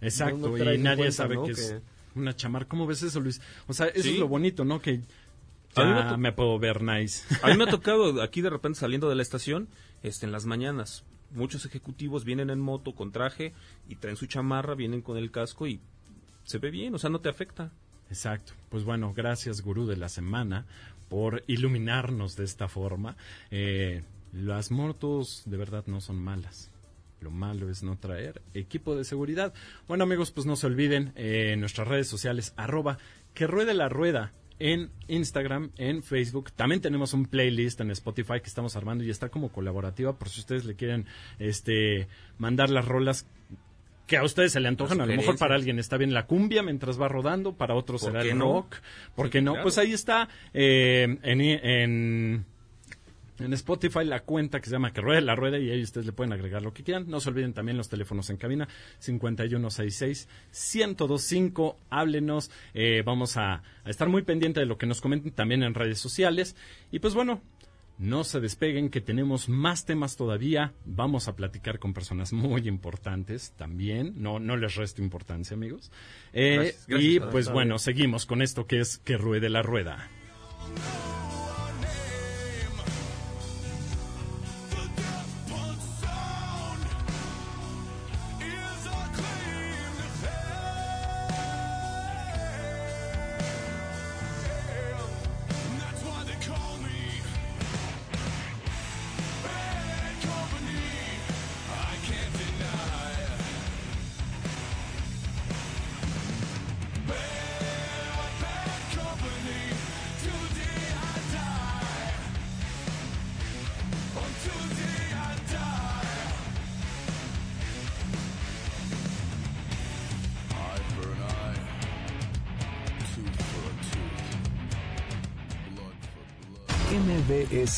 Exacto, 0.00 0.36
no- 0.38 0.48
no 0.48 0.54
traes 0.56 0.78
y 0.78 0.82
nadie 0.82 0.96
cuenta, 0.96 1.12
sabe 1.16 1.34
¿no? 1.36 1.44
que, 1.44 1.52
es 1.52 1.76
una 2.14 2.34
chamar. 2.34 2.66
¿Cómo 2.66 2.86
ves 2.86 3.02
eso, 3.02 3.20
Luis? 3.20 3.40
O 3.66 3.72
sea, 3.72 3.86
eso 3.86 4.02
Sí. 4.02 4.14
es 4.14 4.18
lo 4.18 4.28
bonito, 4.28 4.64
¿no? 4.64 4.80
Que 4.80 5.00
A 5.74 5.84
mí 5.84 5.90
me 5.92 6.00
ya 6.00 6.08
to- 6.10 6.18
me 6.18 6.32
puedo 6.32 6.58
ver 6.58 6.82
nice. 6.82 7.22
A 7.42 7.48
mí 7.48 7.56
me 7.56 7.64
ha 7.64 7.66
tocado 7.70 8.22
aquí 8.22 8.40
de 8.40 8.50
repente 8.50 8.78
saliendo 8.78 9.08
de 9.08 9.14
la 9.14 9.22
estación, 9.22 9.68
este, 10.02 10.26
en 10.26 10.32
las 10.32 10.46
mañanas, 10.46 11.04
muchos 11.32 11.66
ejecutivos 11.66 12.24
vienen 12.24 12.50
en 12.50 12.58
moto 12.60 12.94
con 12.94 13.12
traje 13.12 13.52
y 13.88 13.96
traen 13.96 14.16
su 14.16 14.26
chamarra, 14.26 14.74
vienen 14.74 15.02
con 15.02 15.16
el 15.18 15.30
casco 15.30 15.66
y 15.66 15.80
se 16.44 16.58
ve 16.58 16.70
bien, 16.70 16.94
o 16.94 16.98
sea, 16.98 17.10
no 17.10 17.20
te 17.20 17.28
afecta. 17.28 17.70
Exacto. 18.08 18.54
Pues 18.70 18.84
bueno, 18.84 19.12
gracias, 19.14 19.60
gurú 19.60 19.86
de 19.86 19.96
la 19.98 20.08
semana, 20.08 20.64
por 21.08 21.42
iluminarnos 21.46 22.36
de 22.36 22.44
esta 22.44 22.68
forma. 22.68 23.16
Eh, 23.50 24.02
las 24.32 24.70
motos 24.70 25.42
de 25.46 25.56
verdad 25.56 25.84
no 25.86 26.00
son 26.00 26.16
malas. 26.16 26.70
Lo 27.20 27.30
malo 27.30 27.68
es 27.68 27.82
no 27.82 27.96
traer 27.98 28.42
equipo 28.54 28.94
de 28.94 29.04
seguridad. 29.04 29.52
Bueno, 29.88 30.04
amigos, 30.04 30.30
pues 30.30 30.46
no 30.46 30.56
se 30.56 30.66
olviden 30.66 31.12
eh, 31.16 31.56
nuestras 31.58 31.88
redes 31.88 32.06
sociales, 32.06 32.52
arroba 32.56 32.98
que 33.34 33.46
ruede 33.46 33.74
la 33.74 33.88
rueda 33.88 34.32
en 34.58 34.90
Instagram, 35.08 35.70
en 35.76 36.02
Facebook. 36.02 36.52
También 36.52 36.80
tenemos 36.80 37.12
un 37.14 37.26
playlist 37.26 37.80
en 37.80 37.90
Spotify 37.90 38.40
que 38.40 38.48
estamos 38.48 38.76
armando 38.76 39.04
y 39.04 39.10
está 39.10 39.28
como 39.28 39.50
colaborativa 39.50 40.18
por 40.18 40.28
si 40.28 40.40
ustedes 40.40 40.64
le 40.64 40.74
quieren 40.74 41.06
este 41.38 42.08
mandar 42.38 42.70
las 42.70 42.86
rolas 42.86 43.26
que 44.08 44.16
a 44.16 44.24
ustedes 44.24 44.50
se 44.52 44.58
le 44.58 44.66
antojan. 44.66 45.00
A 45.00 45.06
lo 45.06 45.14
mejor 45.14 45.38
para 45.38 45.54
alguien 45.54 45.78
está 45.78 45.96
bien 45.96 46.12
la 46.12 46.26
cumbia 46.26 46.64
mientras 46.64 47.00
va 47.00 47.06
rodando, 47.06 47.52
para 47.52 47.74
otros 47.76 48.00
¿Por 48.02 48.10
será 48.10 48.24
el 48.24 48.36
no? 48.36 48.52
rock. 48.54 48.76
¿Por 49.14 49.26
Sí, 49.26 49.30
qué 49.32 49.42
no? 49.42 49.52
claro. 49.52 49.62
Pues 49.64 49.78
ahí 49.78 49.92
está 49.92 50.28
eh, 50.54 51.18
en, 51.22 51.40
en, 51.40 52.44
en 53.38 53.52
Spotify 53.52 54.04
la 54.04 54.20
cuenta 54.20 54.58
que 54.60 54.66
se 54.66 54.72
llama 54.72 54.92
Que 54.92 55.00
Ruede 55.02 55.20
la 55.20 55.36
Rueda 55.36 55.58
y 55.58 55.70
ahí 55.70 55.82
ustedes 55.82 56.06
le 56.06 56.12
pueden 56.12 56.32
agregar 56.32 56.62
lo 56.62 56.72
que 56.72 56.82
quieran. 56.82 57.04
No 57.08 57.20
se 57.20 57.28
olviden 57.28 57.52
también 57.52 57.76
los 57.76 57.88
teléfonos 57.88 58.30
en 58.30 58.38
cabina 58.38 58.66
5166-1025. 60.52 61.76
Háblenos. 61.90 62.50
Eh, 62.74 63.02
vamos 63.04 63.36
a, 63.36 63.54
a 63.84 63.90
estar 63.90 64.08
muy 64.08 64.22
pendiente 64.22 64.60
de 64.60 64.66
lo 64.66 64.78
que 64.78 64.86
nos 64.86 65.00
comenten 65.00 65.32
también 65.32 65.62
en 65.62 65.74
redes 65.74 65.98
sociales. 65.98 66.56
Y 66.90 66.98
pues 67.00 67.14
bueno, 67.14 67.40
no 67.98 68.24
se 68.24 68.40
despeguen 68.40 68.90
que 68.90 69.00
tenemos 69.00 69.48
más 69.48 69.84
temas 69.84 70.16
todavía. 70.16 70.72
Vamos 70.84 71.28
a 71.28 71.36
platicar 71.36 71.78
con 71.78 71.92
personas 71.92 72.32
muy 72.32 72.68
importantes 72.68 73.52
también. 73.56 74.14
No, 74.16 74.38
no 74.38 74.56
les 74.56 74.76
resto 74.76 75.02
importancia, 75.02 75.54
amigos. 75.54 75.90
Eh, 76.32 76.54
Gracias, 76.54 76.86
gracias, 76.86 77.12
y 77.12 77.20
pues 77.20 77.50
bueno, 77.50 77.78
seguimos 77.78 78.24
con 78.24 78.40
esto 78.40 78.66
que 78.66 78.80
es 78.80 78.98
que 78.98 79.16
ruede 79.16 79.50
la 79.50 79.62
rueda. 79.62 80.08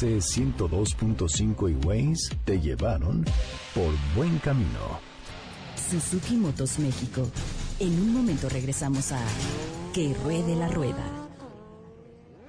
MBS 0.01 0.39
102.5 0.39 1.71
y 1.71 1.87
Waze 1.87 2.35
te 2.45 2.59
llevaron 2.59 3.25
por 3.75 3.93
buen 4.17 4.39
camino. 4.39 4.99
Suzuki 5.77 6.37
Motos 6.37 6.79
México. 6.79 7.29
En 7.79 7.93
un 8.01 8.15
momento 8.15 8.49
regresamos 8.49 9.13
a 9.13 9.21
Que 9.93 10.15
ruede 10.25 10.57
la 10.57 10.69
rueda. 10.69 11.05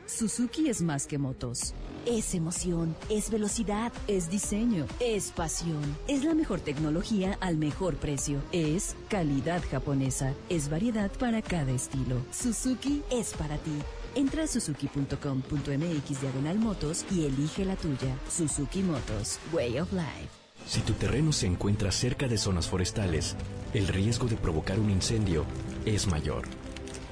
Suzuki 0.06 0.70
es 0.70 0.82
más 0.82 1.08
que 1.08 1.18
motos. 1.18 1.74
Es 2.06 2.34
emoción, 2.36 2.96
es 3.10 3.30
velocidad, 3.30 3.92
es 4.08 4.30
diseño, 4.30 4.86
es 5.00 5.32
pasión. 5.32 5.98
Es 6.08 6.24
la 6.24 6.34
mejor 6.34 6.62
tecnología 6.62 7.38
al 7.42 7.58
mejor 7.58 7.96
precio. 7.96 8.40
Es 8.52 8.96
calidad 9.10 9.62
japonesa. 9.70 10.34
Es 10.50 10.70
variedad 10.70 11.12
para 11.12 11.42
cada 11.42 11.72
estilo. 11.72 12.18
Suzuki 12.32 13.04
es 13.10 13.34
para 13.34 13.58
ti. 13.58 13.74
Entra 14.14 14.44
a 14.44 14.48
suzuki.com.mx 14.48 16.22
diagonal 16.22 16.60
motos 16.60 17.06
y 17.12 17.26
elige 17.26 17.64
la 17.64 17.76
tuya. 17.78 18.18
Suzuki 18.30 18.84
Motos, 18.84 19.40
Way 19.54 19.80
of 19.80 19.94
Life. 19.94 20.30
Si 20.68 20.82
tu 20.82 20.94
terreno 20.94 21.32
se 21.32 21.48
encuentra 21.48 21.92
cerca 21.92 22.28
de 22.28 22.38
zonas 22.38 22.68
forestales, 22.68 23.36
el 23.74 23.88
riesgo 23.88 24.28
de 24.28 24.36
provocar 24.36 24.80
un 24.80 24.90
incendio 24.90 25.46
es 25.86 26.08
mayor. 26.08 26.44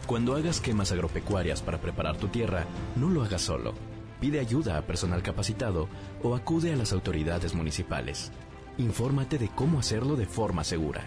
Cuando 0.05 0.35
hagas 0.35 0.59
quemas 0.59 0.91
agropecuarias 0.91 1.61
para 1.61 1.79
preparar 1.79 2.17
tu 2.17 2.27
tierra, 2.27 2.65
no 2.95 3.09
lo 3.09 3.23
hagas 3.23 3.43
solo. 3.43 3.73
Pide 4.19 4.39
ayuda 4.39 4.77
a 4.77 4.81
personal 4.81 5.23
capacitado 5.23 5.87
o 6.21 6.35
acude 6.35 6.73
a 6.73 6.75
las 6.75 6.91
autoridades 6.91 7.53
municipales. 7.53 8.31
Infórmate 8.77 9.37
de 9.37 9.49
cómo 9.49 9.79
hacerlo 9.79 10.15
de 10.15 10.25
forma 10.25 10.63
segura. 10.63 11.03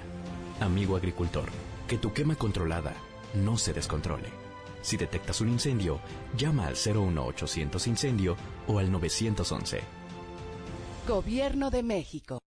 Amigo 0.60 0.96
agricultor, 0.96 1.46
que 1.86 1.98
tu 1.98 2.12
quema 2.12 2.34
controlada 2.34 2.94
no 3.34 3.58
se 3.58 3.72
descontrole. 3.72 4.41
Si 4.82 4.96
detectas 4.96 5.40
un 5.40 5.48
incendio, 5.48 6.00
llama 6.36 6.66
al 6.66 6.74
01800 6.74 7.86
incendio 7.86 8.36
o 8.66 8.78
al 8.78 8.90
911. 8.90 9.80
Gobierno 11.06 11.70
de 11.70 11.82
México. 11.82 12.38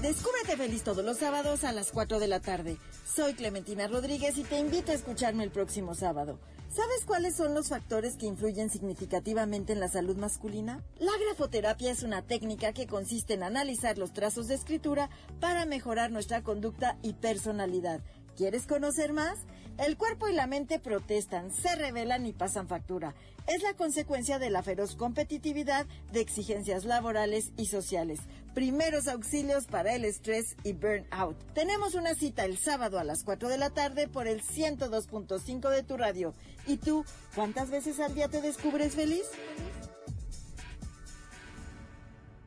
Descúbrete 0.00 0.58
feliz 0.58 0.82
todos 0.82 1.02
los 1.02 1.16
sábados 1.16 1.64
a 1.64 1.72
las 1.72 1.90
4 1.90 2.20
de 2.20 2.28
la 2.28 2.38
tarde. 2.38 2.76
Soy 3.06 3.32
Clementina 3.32 3.88
Rodríguez 3.88 4.36
y 4.36 4.42
te 4.42 4.58
invito 4.58 4.92
a 4.92 4.94
escucharme 4.94 5.44
el 5.44 5.50
próximo 5.50 5.94
sábado. 5.94 6.38
¿Sabes 6.68 7.04
cuáles 7.06 7.36
son 7.36 7.54
los 7.54 7.68
factores 7.68 8.16
que 8.16 8.26
influyen 8.26 8.68
significativamente 8.68 9.72
en 9.72 9.80
la 9.80 9.88
salud 9.88 10.16
masculina? 10.16 10.82
La 10.98 11.12
grafoterapia 11.24 11.90
es 11.92 12.02
una 12.02 12.20
técnica 12.20 12.72
que 12.72 12.86
consiste 12.86 13.34
en 13.34 13.44
analizar 13.44 13.96
los 13.96 14.12
trazos 14.12 14.48
de 14.48 14.56
escritura 14.56 15.08
para 15.40 15.64
mejorar 15.64 16.10
nuestra 16.10 16.42
conducta 16.42 16.98
y 17.00 17.14
personalidad. 17.14 18.00
¿Quieres 18.36 18.66
conocer 18.66 19.12
más? 19.12 19.38
El 19.76 19.96
cuerpo 19.96 20.28
y 20.28 20.32
la 20.32 20.46
mente 20.46 20.78
protestan, 20.78 21.50
se 21.50 21.74
rebelan 21.74 22.26
y 22.26 22.32
pasan 22.32 22.68
factura. 22.68 23.12
Es 23.48 23.62
la 23.62 23.74
consecuencia 23.74 24.38
de 24.38 24.48
la 24.48 24.62
feroz 24.62 24.94
competitividad 24.94 25.86
de 26.12 26.20
exigencias 26.20 26.84
laborales 26.84 27.50
y 27.56 27.66
sociales. 27.66 28.20
Primeros 28.54 29.08
auxilios 29.08 29.66
para 29.66 29.94
el 29.94 30.04
estrés 30.04 30.56
y 30.62 30.74
burnout. 30.74 31.36
Tenemos 31.54 31.94
una 31.94 32.14
cita 32.14 32.44
el 32.44 32.56
sábado 32.56 33.00
a 33.00 33.04
las 33.04 33.24
4 33.24 33.48
de 33.48 33.58
la 33.58 33.70
tarde 33.70 34.06
por 34.06 34.28
el 34.28 34.42
102.5 34.42 35.68
de 35.68 35.82
tu 35.82 35.96
radio. 35.96 36.34
¿Y 36.68 36.76
tú, 36.76 37.04
cuántas 37.34 37.70
veces 37.70 37.98
al 37.98 38.14
día 38.14 38.28
te 38.28 38.40
descubres 38.40 38.94
feliz? 38.94 39.24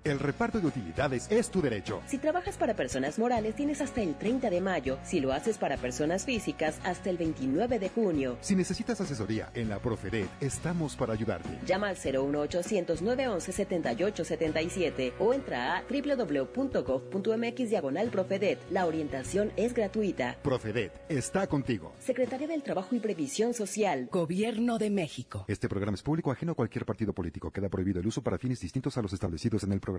El 0.08 0.20
reparto 0.20 0.62
de 0.62 0.68
utilidades 0.68 1.30
es 1.30 1.50
tu 1.50 1.62
derecho. 1.62 2.02
Si 2.08 2.18
trabajas 2.18 2.56
para 2.56 2.76
personas 2.76 3.20
morales, 3.20 3.56
tienes 3.56 3.82
hasta 3.82 4.02
el 4.02 4.16
30 4.16 4.50
de 4.50 4.62
mayo. 4.62 4.98
Si 5.04 5.20
lo 5.20 5.34
haces 5.34 5.58
para 5.58 5.76
personas 5.76 6.24
físicas, 6.24 6.80
hasta 6.86 7.10
el 7.10 7.18
29 7.18 7.78
de 7.78 7.90
junio. 7.90 8.38
Si 8.40 8.56
necesitas 8.56 9.02
asesoría 9.02 9.50
en 9.54 9.68
la 9.68 9.80
Profedet, 9.80 10.30
estamos 10.40 10.96
para 10.96 11.12
ayudarte. 11.12 11.50
Llama 11.66 11.90
al 11.90 11.98
01800 11.98 13.02
911 13.02 13.52
7877 13.52 15.14
o 15.20 15.34
entra 15.34 15.76
a 15.76 15.84
www.gov.mx 15.90 17.70
diagonal 17.70 18.10
Profedet. 18.10 18.60
La 18.72 18.86
orientación 18.86 19.52
es 19.58 19.74
gratuita. 19.74 20.38
Profedet 20.42 20.94
está 21.10 21.48
contigo. 21.48 21.94
Secretaría 22.00 22.48
del 22.48 22.64
Trabajo 22.64 22.96
y 22.96 23.00
Previsión 23.00 23.54
Social. 23.54 24.08
Gobierno 24.10 24.78
de 24.78 24.90
México. 24.90 25.44
Este 25.50 25.68
programa 25.68 25.96
es 25.96 26.02
público 26.02 26.32
ajeno 26.32 26.54
a 26.54 26.56
cualquier 26.56 26.86
partido 26.86 27.12
político. 27.12 27.52
Queda 27.52 27.68
prohibido 27.68 28.00
el 28.00 28.08
uso 28.08 28.22
para 28.22 28.38
fines 28.38 28.62
distintos 28.62 28.98
a 28.98 29.02
los 29.02 29.12
establecidos 29.12 29.66
en 29.66 29.74
el 29.74 29.82
programa. 29.82 29.97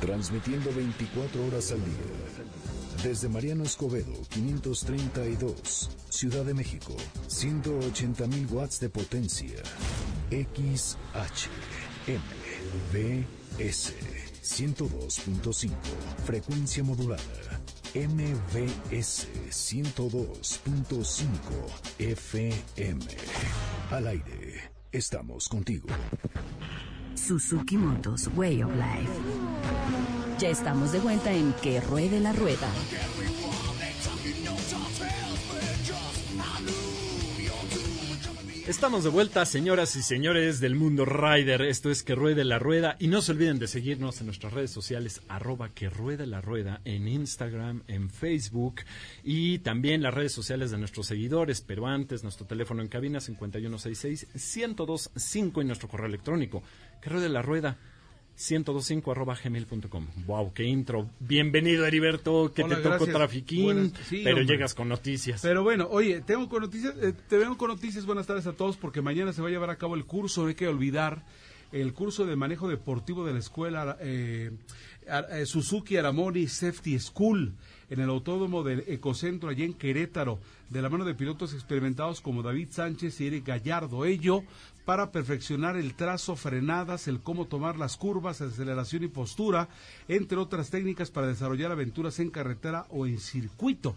Transmitiendo 0.00 0.72
24 0.74 1.46
horas 1.46 1.72
al 1.72 1.84
día. 1.84 1.94
Desde 3.02 3.28
Mariano 3.28 3.64
Escobedo, 3.64 4.12
532, 4.30 5.90
Ciudad 6.08 6.44
de 6.44 6.54
México, 6.54 6.96
180.000 7.28 8.50
watts 8.50 8.80
de 8.80 8.88
potencia. 8.88 9.62
XH, 10.30 11.48
MBS, 12.06 13.92
102.5, 14.42 15.70
frecuencia 16.24 16.84
modulada. 16.84 17.60
MBS 17.94 19.28
102.5 19.50 21.26
FM. 21.98 23.04
Al 23.90 24.06
aire, 24.06 24.70
estamos 24.92 25.48
contigo. 25.48 25.88
Suzuki 27.24 27.76
Motos 27.76 28.28
Way 28.34 28.64
of 28.64 28.70
Life. 28.74 29.12
Ya 30.40 30.48
estamos 30.48 30.90
de 30.90 30.98
vuelta 30.98 31.32
en 31.32 31.52
Que 31.62 31.80
Ruede 31.80 32.18
la 32.18 32.32
Rueda. 32.32 32.66
Estamos 38.72 39.04
de 39.04 39.10
vuelta, 39.10 39.44
señoras 39.44 39.94
y 39.96 40.02
señores 40.02 40.58
del 40.58 40.74
mundo 40.74 41.04
rider. 41.04 41.60
Esto 41.60 41.90
es 41.90 42.02
Que 42.02 42.14
Ruede 42.14 42.42
la 42.42 42.58
Rueda. 42.58 42.96
Y 42.98 43.08
no 43.08 43.20
se 43.20 43.32
olviden 43.32 43.58
de 43.58 43.68
seguirnos 43.68 44.18
en 44.20 44.28
nuestras 44.28 44.54
redes 44.54 44.70
sociales, 44.70 45.20
arroba 45.28 45.74
Que 45.74 45.90
Ruede 45.90 46.26
la 46.26 46.40
Rueda, 46.40 46.80
en 46.86 47.06
Instagram, 47.06 47.82
en 47.86 48.08
Facebook 48.08 48.76
y 49.22 49.58
también 49.58 50.00
las 50.00 50.14
redes 50.14 50.32
sociales 50.32 50.70
de 50.70 50.78
nuestros 50.78 51.06
seguidores. 51.06 51.60
Pero 51.60 51.86
antes, 51.86 52.22
nuestro 52.22 52.46
teléfono 52.46 52.80
en 52.80 52.88
cabina 52.88 53.18
5166-1025 53.18 55.60
y 55.60 55.66
nuestro 55.66 55.88
correo 55.88 56.06
electrónico, 56.06 56.62
Que 57.02 57.10
Ruede 57.10 57.28
la 57.28 57.42
Rueda. 57.42 57.76
1025 58.36 59.12
arroba 59.12 59.36
gmail.com. 59.42 60.06
Wow, 60.26 60.52
qué 60.52 60.64
intro. 60.64 61.08
Bienvenido, 61.20 61.86
Heriberto, 61.86 62.52
que 62.52 62.62
Hola, 62.64 62.76
te 62.76 62.82
tocó 62.82 62.96
gracias. 62.96 63.16
trafiquín, 63.16 63.64
Buenas- 63.64 63.92
sí, 64.08 64.20
pero 64.24 64.38
hombre. 64.40 64.54
llegas 64.54 64.74
con 64.74 64.88
noticias. 64.88 65.40
Pero 65.42 65.62
bueno, 65.62 65.86
oye, 65.90 66.20
tengo 66.22 66.48
con 66.48 66.62
noticias, 66.62 66.94
eh, 67.02 67.12
te 67.28 67.38
vengo 67.38 67.56
con 67.56 67.68
noticias, 67.68 68.06
buenas 68.06 68.26
tardes 68.26 68.46
a 68.46 68.52
todos, 68.54 68.76
porque 68.76 69.02
mañana 69.02 69.32
se 69.32 69.42
va 69.42 69.48
a 69.48 69.50
llevar 69.50 69.70
a 69.70 69.76
cabo 69.76 69.94
el 69.94 70.04
curso, 70.06 70.42
no 70.42 70.48
hay 70.48 70.54
que 70.54 70.66
olvidar, 70.66 71.24
el 71.72 71.92
curso 71.94 72.26
de 72.26 72.36
manejo 72.36 72.68
deportivo 72.68 73.24
de 73.24 73.32
la 73.32 73.38
escuela 73.38 73.96
eh, 74.00 74.50
eh, 75.30 75.46
Suzuki 75.46 75.96
Aramoni 75.96 76.46
Safety 76.46 76.98
School, 76.98 77.54
en 77.90 78.00
el 78.00 78.08
autódromo 78.08 78.62
del 78.62 78.84
Ecocentro, 78.88 79.50
allá 79.50 79.64
en 79.64 79.74
Querétaro, 79.74 80.38
de 80.70 80.80
la 80.82 80.88
mano 80.88 81.04
de 81.04 81.14
pilotos 81.14 81.52
experimentados 81.52 82.20
como 82.22 82.42
David 82.42 82.68
Sánchez 82.70 83.20
y 83.20 83.26
Eric 83.26 83.46
Gallardo. 83.46 84.04
Ello 84.06 84.42
para 84.84 85.12
perfeccionar 85.12 85.76
el 85.76 85.94
trazo, 85.94 86.36
frenadas, 86.36 87.08
el 87.08 87.20
cómo 87.20 87.46
tomar 87.46 87.78
las 87.78 87.96
curvas, 87.96 88.40
aceleración 88.40 89.04
y 89.04 89.08
postura, 89.08 89.68
entre 90.08 90.38
otras 90.38 90.70
técnicas 90.70 91.10
para 91.10 91.28
desarrollar 91.28 91.72
aventuras 91.72 92.18
en 92.18 92.30
carretera 92.30 92.86
o 92.90 93.06
en 93.06 93.18
circuito. 93.18 93.96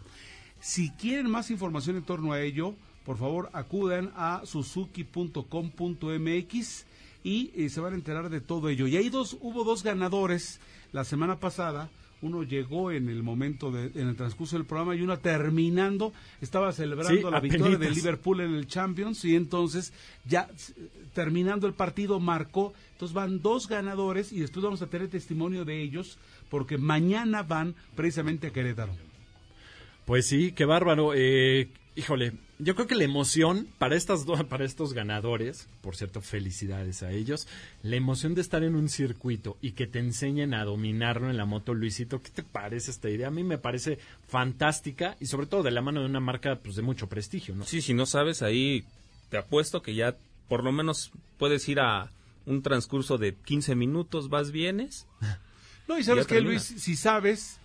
Si 0.59 0.91
quieren 0.91 1.29
más 1.29 1.51
información 1.51 1.97
en 1.97 2.03
torno 2.03 2.33
a 2.33 2.41
ello, 2.41 2.75
por 3.05 3.17
favor 3.17 3.49
acudan 3.53 4.11
a 4.15 4.41
suzuki.com.mx 4.45 6.85
y 7.23 7.51
eh, 7.55 7.69
se 7.69 7.81
van 7.81 7.93
a 7.93 7.95
enterar 7.95 8.29
de 8.29 8.41
todo 8.41 8.69
ello. 8.69 8.87
Y 8.87 8.97
hay 8.97 9.09
dos, 9.09 9.37
hubo 9.41 9.63
dos 9.63 9.83
ganadores 9.83 10.59
la 10.91 11.03
semana 11.03 11.39
pasada. 11.39 11.89
Uno 12.21 12.43
llegó 12.43 12.91
en 12.91 13.09
el 13.09 13.23
momento, 13.23 13.71
de, 13.71 13.91
en 13.99 14.07
el 14.07 14.15
transcurso 14.15 14.55
del 14.55 14.65
programa 14.65 14.95
y 14.95 15.01
uno 15.01 15.19
terminando, 15.19 16.13
estaba 16.41 16.71
celebrando 16.71 17.15
Sí, 17.15 17.31
la 17.31 17.39
victoria 17.39 17.77
de. 17.77 17.91
Liverpool 17.91 18.41
en 18.41 18.55
el 18.55 18.67
Champions 18.67 19.23
y 19.25 19.35
entonces 19.35 19.93
ya 20.25 20.49
eh, 20.77 20.89
terminando 21.13 21.67
el 21.67 21.73
partido 21.73 22.19
marcó. 22.19 22.73
Entonces 22.93 23.13
van 23.13 23.41
dos 23.41 23.67
ganadores 23.67 24.31
y 24.31 24.39
después 24.39 24.63
vamos 24.63 24.81
a 24.81 24.87
tener 24.87 25.09
testimonio 25.09 25.65
de 25.65 25.81
ellos 25.81 26.17
porque 26.49 26.77
mañana 26.77 27.43
van 27.43 27.75
precisamente 27.95 28.47
a 28.47 28.51
Querétaro. 28.51 28.93
Pues 30.05 30.27
sí, 30.27 30.51
qué 30.51 30.65
bárbaro. 30.65 31.13
Eh, 31.15 31.69
híjole, 31.95 32.33
yo 32.57 32.75
creo 32.75 32.87
que 32.87 32.95
la 32.95 33.03
emoción 33.03 33.67
para 33.77 33.95
estas 33.95 34.25
dos, 34.25 34.43
para 34.49 34.65
estos 34.65 34.93
ganadores, 34.93 35.67
por 35.81 35.95
cierto, 35.95 36.21
felicidades 36.21 37.03
a 37.03 37.11
ellos, 37.11 37.47
la 37.83 37.95
emoción 37.95 38.35
de 38.35 38.41
estar 38.41 38.63
en 38.63 38.75
un 38.75 38.89
circuito 38.89 39.57
y 39.61 39.71
que 39.71 39.87
te 39.87 39.99
enseñen 39.99 40.53
a 40.53 40.63
dominarlo 40.63 41.29
en 41.29 41.37
la 41.37 41.45
moto, 41.45 41.73
Luisito, 41.73 42.21
¿qué 42.21 42.29
te 42.29 42.43
parece 42.43 42.91
esta 42.91 43.09
idea? 43.09 43.27
A 43.27 43.31
mí 43.31 43.43
me 43.43 43.57
parece 43.57 43.99
fantástica 44.27 45.17
y 45.19 45.25
sobre 45.25 45.47
todo 45.47 45.63
de 45.63 45.71
la 45.71 45.81
mano 45.81 46.01
de 46.01 46.07
una 46.07 46.19
marca 46.19 46.55
pues 46.55 46.75
de 46.75 46.81
mucho 46.81 47.07
prestigio, 47.07 47.55
¿no? 47.55 47.65
Sí, 47.65 47.81
si 47.81 47.93
no 47.93 48.05
sabes, 48.05 48.41
ahí 48.41 48.85
te 49.29 49.37
apuesto 49.37 49.81
que 49.81 49.95
ya 49.95 50.15
por 50.47 50.63
lo 50.63 50.71
menos 50.71 51.11
puedes 51.37 51.67
ir 51.67 51.79
a 51.79 52.11
un 52.45 52.61
transcurso 52.61 53.17
de 53.17 53.33
15 53.33 53.75
minutos, 53.75 54.29
vas, 54.29 54.51
vienes. 54.51 55.05
No, 55.87 55.99
y 55.99 56.03
sabes 56.03 56.25
que 56.25 56.33
termina. 56.33 56.53
Luis, 56.53 56.63
si 56.63 56.95
sabes, 56.95 57.59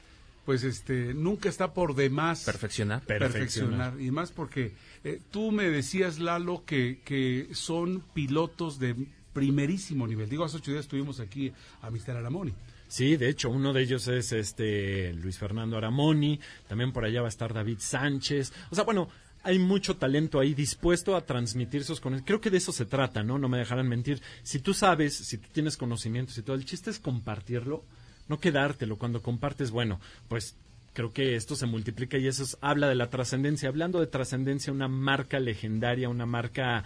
pues 0.50 0.64
este 0.64 1.14
nunca 1.14 1.48
está 1.48 1.72
por 1.72 1.94
demás 1.94 2.42
Perfeccionar. 2.42 3.02
perfeccionar. 3.02 4.00
Y 4.00 4.10
más 4.10 4.32
porque 4.32 4.72
eh, 5.04 5.20
tú 5.30 5.52
me 5.52 5.70
decías, 5.70 6.18
Lalo, 6.18 6.64
que, 6.64 6.98
que 7.04 7.50
son 7.52 8.02
pilotos 8.14 8.80
de 8.80 8.96
primerísimo 9.32 10.08
nivel. 10.08 10.28
Digo, 10.28 10.44
hace 10.44 10.56
ocho 10.56 10.72
días 10.72 10.86
estuvimos 10.86 11.20
aquí 11.20 11.52
a 11.82 11.88
Mr. 11.88 12.16
Aramoni. 12.16 12.52
Sí, 12.88 13.16
de 13.16 13.28
hecho, 13.28 13.48
uno 13.48 13.72
de 13.72 13.82
ellos 13.82 14.08
es 14.08 14.32
este 14.32 15.12
Luis 15.12 15.38
Fernando 15.38 15.76
Aramoni, 15.76 16.40
también 16.66 16.92
por 16.92 17.04
allá 17.04 17.20
va 17.20 17.28
a 17.28 17.36
estar 17.36 17.54
David 17.54 17.78
Sánchez. 17.78 18.52
O 18.70 18.74
sea, 18.74 18.82
bueno, 18.82 19.08
hay 19.44 19.60
mucho 19.60 19.98
talento 19.98 20.40
ahí 20.40 20.52
dispuesto 20.52 21.14
a 21.14 21.20
transmitir 21.20 21.82
esos 21.82 22.00
conocimientos. 22.00 22.26
Creo 22.26 22.40
que 22.40 22.50
de 22.50 22.58
eso 22.58 22.72
se 22.72 22.86
trata, 22.86 23.22
¿no? 23.22 23.38
No 23.38 23.48
me 23.48 23.58
dejarán 23.58 23.88
mentir. 23.88 24.20
Si 24.42 24.58
tú 24.58 24.74
sabes, 24.74 25.14
si 25.14 25.38
tú 25.38 25.46
tienes 25.52 25.76
conocimientos 25.76 26.36
y 26.38 26.42
todo, 26.42 26.56
el 26.56 26.64
chiste 26.64 26.90
es 26.90 26.98
compartirlo, 26.98 27.84
no 28.30 28.38
quedártelo. 28.40 28.96
Cuando 28.96 29.20
compartes, 29.20 29.70
bueno, 29.72 30.00
pues 30.28 30.56
creo 30.94 31.12
que 31.12 31.34
esto 31.34 31.56
se 31.56 31.66
multiplica 31.66 32.16
y 32.16 32.26
eso 32.28 32.44
es- 32.44 32.56
habla 32.62 32.88
de 32.88 32.94
la 32.94 33.10
trascendencia. 33.10 33.68
Hablando 33.68 34.00
de 34.00 34.06
trascendencia, 34.06 34.72
una 34.72 34.88
marca 34.88 35.38
legendaria, 35.40 36.08
una 36.08 36.24
marca 36.26 36.84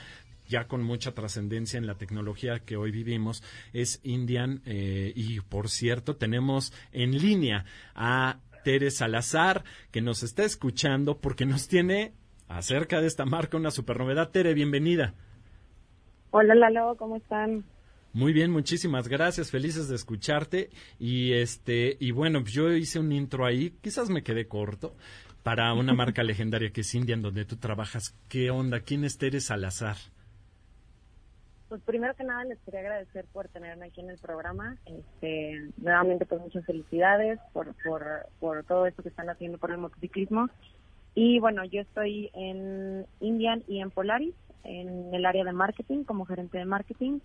ya 0.48 0.66
con 0.66 0.82
mucha 0.82 1.12
trascendencia 1.12 1.78
en 1.78 1.86
la 1.86 1.94
tecnología 1.94 2.58
que 2.60 2.76
hoy 2.76 2.90
vivimos, 2.90 3.42
es 3.72 4.00
Indian. 4.02 4.60
eh, 4.66 5.12
y 5.14 5.40
por 5.40 5.68
cierto, 5.68 6.16
tenemos 6.16 6.72
en 6.92 7.12
línea 7.18 7.64
a 7.94 8.38
Tere 8.64 8.90
Salazar, 8.90 9.64
que 9.90 10.00
nos 10.00 10.22
está 10.22 10.44
escuchando 10.44 11.18
porque 11.18 11.44
nos 11.46 11.68
tiene 11.68 12.12
acerca 12.48 13.00
de 13.00 13.06
esta 13.06 13.24
marca 13.26 13.56
una 13.58 13.70
super 13.70 13.98
novedad. 13.98 14.30
Tere, 14.30 14.54
bienvenida. 14.54 15.12
Hola 16.30 16.54
Lalo, 16.54 16.96
¿cómo 16.98 17.16
están? 17.16 17.64
Muy 18.14 18.32
bien, 18.32 18.52
muchísimas 18.52 19.08
gracias, 19.08 19.50
felices 19.50 19.88
de 19.88 19.96
escucharte 19.96 20.70
y 21.00 21.32
este 21.32 21.96
y 21.98 22.12
bueno, 22.12 22.42
pues 22.42 22.52
yo 22.52 22.70
hice 22.70 23.00
un 23.00 23.10
intro 23.10 23.44
ahí, 23.44 23.70
quizás 23.82 24.08
me 24.08 24.22
quedé 24.22 24.46
corto 24.46 24.94
para 25.42 25.74
una 25.74 25.94
marca 25.94 26.22
legendaria 26.22 26.70
que 26.70 26.82
es 26.82 26.94
Indian 26.94 27.22
donde 27.22 27.44
tú 27.44 27.56
trabajas. 27.56 28.16
¿Qué 28.28 28.52
onda? 28.52 28.78
¿Quién 28.78 29.02
es 29.02 29.18
Tere 29.18 29.40
Salazar? 29.40 29.96
Pues 31.68 31.82
primero 31.82 32.14
que 32.14 32.22
nada 32.22 32.44
les 32.44 32.60
quería 32.60 32.80
agradecer 32.80 33.24
por 33.32 33.48
tenerme 33.48 33.86
aquí 33.86 34.00
en 34.00 34.10
el 34.10 34.18
programa. 34.18 34.76
Este, 34.86 35.70
nuevamente 35.78 36.24
pues 36.24 36.40
muchas 36.40 36.64
felicidades 36.66 37.40
por, 37.52 37.74
por, 37.82 38.28
por 38.38 38.62
todo 38.62 38.86
esto 38.86 39.02
que 39.02 39.08
están 39.08 39.28
haciendo 39.28 39.58
por 39.58 39.72
el 39.72 39.78
motociclismo. 39.78 40.48
Y 41.16 41.40
bueno, 41.40 41.64
yo 41.64 41.80
estoy 41.80 42.30
en 42.32 43.06
Indian 43.18 43.64
y 43.66 43.80
en 43.80 43.90
Polaris, 43.90 44.36
en 44.62 45.12
el 45.12 45.26
área 45.26 45.42
de 45.42 45.52
marketing, 45.52 46.04
como 46.04 46.26
gerente 46.26 46.58
de 46.58 46.64
marketing. 46.64 47.18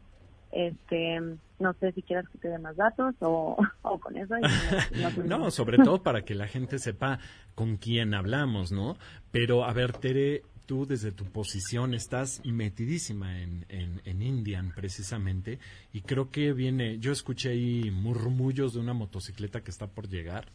Este, 0.52 1.20
no 1.60 1.74
sé 1.80 1.92
si 1.92 2.02
quieras 2.02 2.28
que 2.30 2.38
te 2.40 2.48
dé 2.50 2.58
más 2.58 2.76
datos 2.76 3.16
o, 3.20 3.58
o 3.84 4.00
con 4.00 4.18
eso. 4.18 4.36
y 4.38 4.42
no- 4.42 5.10
no- 5.12 5.24
No, 5.40 5.52
sobre 5.52 5.78
todo 5.78 6.02
para 6.04 6.24
que 6.24 6.36
la 6.36 6.48
gente 6.48 6.80
sepa 6.80 7.20
con 7.56 7.78
quién 7.78 8.14
hablamos, 8.14 8.72
¿no? 8.72 8.98
Pero, 9.32 9.64
a 9.66 9.74
ver, 9.74 9.94
Tere, 9.94 10.44
tú 10.66 10.86
desde 10.86 11.12
tu 11.12 11.26
posición 11.26 11.94
estás 11.94 12.42
metidísima 12.46 13.42
en, 13.42 13.66
en, 13.70 14.02
en 14.06 14.22
Indian, 14.22 14.72
precisamente, 14.76 15.60
y 15.94 16.02
creo 16.02 16.30
que 16.30 16.54
viene, 16.54 17.00
yo 17.00 17.12
escuché 17.12 17.50
ahí 17.50 17.90
murmullos 17.92 18.74
de 18.74 18.80
una 18.80 18.94
motocicleta 18.94 19.62
que 19.62 19.72
está 19.72 19.88
por 19.88 20.08
llegar. 20.08 20.46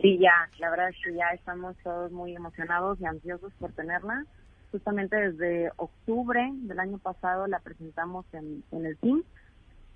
Sí, 0.00 0.18
ya, 0.18 0.48
la 0.58 0.70
verdad 0.70 0.88
es 0.88 0.96
que 1.04 1.14
ya 1.14 1.26
estamos 1.34 1.76
todos 1.84 2.10
muy 2.10 2.34
emocionados 2.34 3.00
y 3.00 3.04
ansiosos 3.06 3.52
por 3.60 3.72
tenerla. 3.72 4.24
Justamente 4.74 5.14
desde 5.14 5.70
octubre 5.76 6.50
del 6.52 6.80
año 6.80 6.98
pasado 6.98 7.46
la 7.46 7.60
presentamos 7.60 8.26
en, 8.32 8.64
el 8.72 8.96
team 8.96 9.22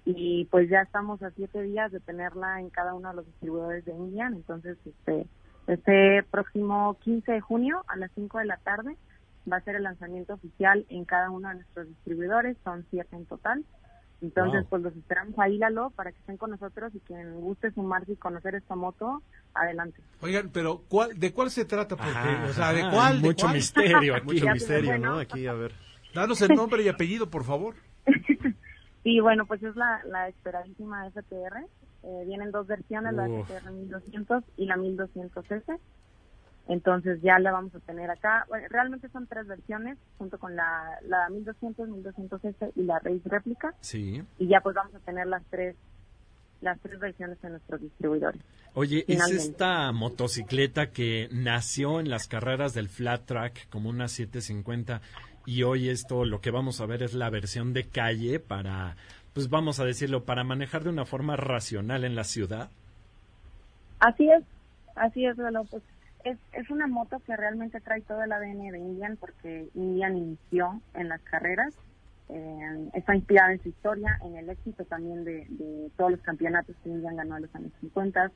y 0.05 0.45
pues 0.53 0.71
ya 0.71 0.83
estamos 0.83 1.21
a 1.21 1.33
siete 1.33 1.63
días 1.63 1.91
de 1.91 1.99
tenerla 1.99 2.61
en 2.61 2.71
cada 2.71 2.95
uno 2.95 3.09
de 3.09 3.17
los 3.17 3.27
distribuidores 3.27 3.85
de 3.85 3.91
Indian, 3.91 4.35
entonces 4.35 4.79
este 4.87 5.27
este 5.67 6.23
próximo 6.31 6.97
15 7.01 7.33
de 7.33 7.41
junio 7.41 7.85
a 7.89 7.97
las 7.97 8.13
5 8.15 8.39
de 8.39 8.45
la 8.45 8.59
tarde 8.59 8.97
va 9.51 9.57
a 9.57 9.65
ser 9.65 9.75
el 9.75 9.83
lanzamiento 9.83 10.35
oficial 10.35 10.87
en 10.91 11.05
cada 11.05 11.29
uno 11.31 11.49
de 11.49 11.57
nuestros 11.57 11.89
distribuidores, 11.89 12.57
son 12.63 12.87
siete 12.89 13.17
en 13.17 13.27
total. 13.27 13.65
Entonces, 14.21 14.63
Wow. 14.63 14.69
pues 14.71 14.83
los 14.83 14.97
esperamos 14.97 15.39
ahí, 15.39 15.59
Lalo, 15.59 15.91
para 15.91 16.11
que 16.11 16.19
estén 16.19 16.37
con 16.37 16.51
nosotros 16.51 16.93
y 16.95 16.99
quien 17.01 17.41
guste 17.41 17.71
sumarse 17.73 18.13
y 18.13 18.17
conocer 18.17 18.57
esta 18.57 18.75
moto, 18.75 19.23
adelante. 19.55 20.01
Oigan, 20.21 20.51
pero 20.53 20.83
¿cuál, 20.89 21.19
¿de 21.19 21.33
cuál 21.33 21.51
se 21.51 21.65
trata? 21.65 21.95
Porque, 21.97 22.11
o 22.51 22.53
sea, 22.53 22.73
¿de 22.73 22.81
cuál? 22.91 23.23
¿De 23.23 23.29
mucho 23.29 23.45
cuál? 23.47 23.55
misterio 23.57 24.17
aquí. 24.17 24.27
Mucho 24.33 24.45
Ya, 24.47 24.53
misterio, 24.55 24.91
bueno. 24.91 25.11
¿no? 25.15 25.19
Aquí, 25.21 25.47
a 25.47 25.53
ver. 25.53 25.73
Danos 26.15 26.41
el 26.43 26.49
nombre 26.57 26.83
y 26.83 26.89
apellido, 26.89 27.31
por 27.31 27.45
favor. 27.45 27.75
Sí, 29.05 29.21
bueno, 29.21 29.47
pues 29.47 29.63
es 29.63 29.75
la, 29.77 30.03
la 30.05 30.29
esperadísima 30.29 31.09
FTR. 31.11 31.65
Eh, 32.03 32.25
vienen 32.27 32.51
dos 32.51 32.67
versiones, 32.67 33.15
la 33.15 33.27
Uf. 33.29 33.47
FTR 33.49 33.71
1200 33.71 34.45
y 34.59 34.67
la 34.67 34.77
1200S. 34.77 35.79
Entonces 36.69 37.21
ya 37.23 37.39
la 37.39 37.51
vamos 37.51 37.75
a 37.75 37.81
tener 37.81 38.11
acá. 38.11 38.45
Bueno, 38.49 38.67
realmente 38.69 39.09
son 39.09 39.27
tres 39.27 39.47
versiones, 39.47 39.97
junto 40.19 40.39
con 40.39 40.55
la, 40.55 40.99
la 41.03 41.29
1200, 41.31 41.89
1200S 41.89 42.73
y 42.77 42.83
la 42.83 42.99
Race 42.99 43.23
Réplica. 43.25 43.75
Sí. 43.81 44.23
Y 44.39 44.49
ya 44.49 44.61
pues 44.61 44.77
vamos 44.77 44.95
a 44.95 44.99
tener 45.01 45.27
las 45.27 45.43
tres 45.51 45.75
las 46.61 46.79
tres 46.81 46.99
versiones 46.99 47.39
en 47.45 47.53
nuestros 47.53 47.81
distribuidores. 47.81 48.43
Oye, 48.75 49.05
es 49.07 49.31
esta 49.31 49.93
motocicleta 49.93 50.91
que 50.91 51.29
nació 51.31 52.01
en 52.01 52.11
las 52.11 52.27
carreras 52.27 52.75
del 52.75 52.89
flat 52.89 53.25
track 53.25 53.69
como 53.71 53.89
una 53.89 54.09
750 54.09 55.01
y 55.47 55.63
hoy 55.63 55.89
esto 55.89 56.25
lo 56.25 56.41
que 56.41 56.51
vamos 56.51 56.81
a 56.81 56.87
ver 56.87 57.03
es 57.03 57.15
la 57.15 57.31
versión 57.31 57.73
de 57.73 57.85
calle 57.85 58.41
para, 58.41 58.97
pues 59.35 59.49
vamos 59.49 59.81
a 59.81 59.85
decirlo, 59.85 60.25
para 60.25 60.45
manejar 60.45 60.83
de 60.83 60.91
una 60.91 61.07
forma 61.07 61.37
racional 61.37 62.05
en 62.05 62.15
la 62.15 62.25
ciudad. 62.25 62.71
Así 64.01 64.29
es, 64.31 64.45
así 64.95 65.25
es, 65.25 65.39
Lalo. 65.39 65.65
Pues 65.65 65.83
es, 66.25 66.39
es 66.53 66.71
una 66.71 66.87
moto 66.87 67.21
que 67.21 67.37
realmente 67.37 67.81
trae 67.81 68.03
todo 68.03 68.23
el 68.23 68.33
ADN 68.33 68.71
de 68.71 68.79
Indian 68.79 69.17
porque 69.17 69.69
Indian 69.75 70.17
inició 70.17 70.81
en 70.95 71.09
las 71.09 71.21
carreras. 71.23 71.75
Eh, 72.29 72.91
está 72.95 73.15
inspirada 73.15 73.53
en 73.53 73.63
su 73.63 73.71
historia, 73.71 74.19
en 74.23 74.37
el 74.37 74.51
éxito 74.51 74.85
también 74.85 75.25
de, 75.25 75.47
de 75.49 75.91
todos 75.97 76.11
los 76.11 76.21
campeonatos 76.21 76.77
que 76.83 76.91
Indian 76.91 77.17
ganó 77.17 77.37
en 77.37 77.43
los 77.43 77.55
años 77.55 77.73
50, 77.81 78.31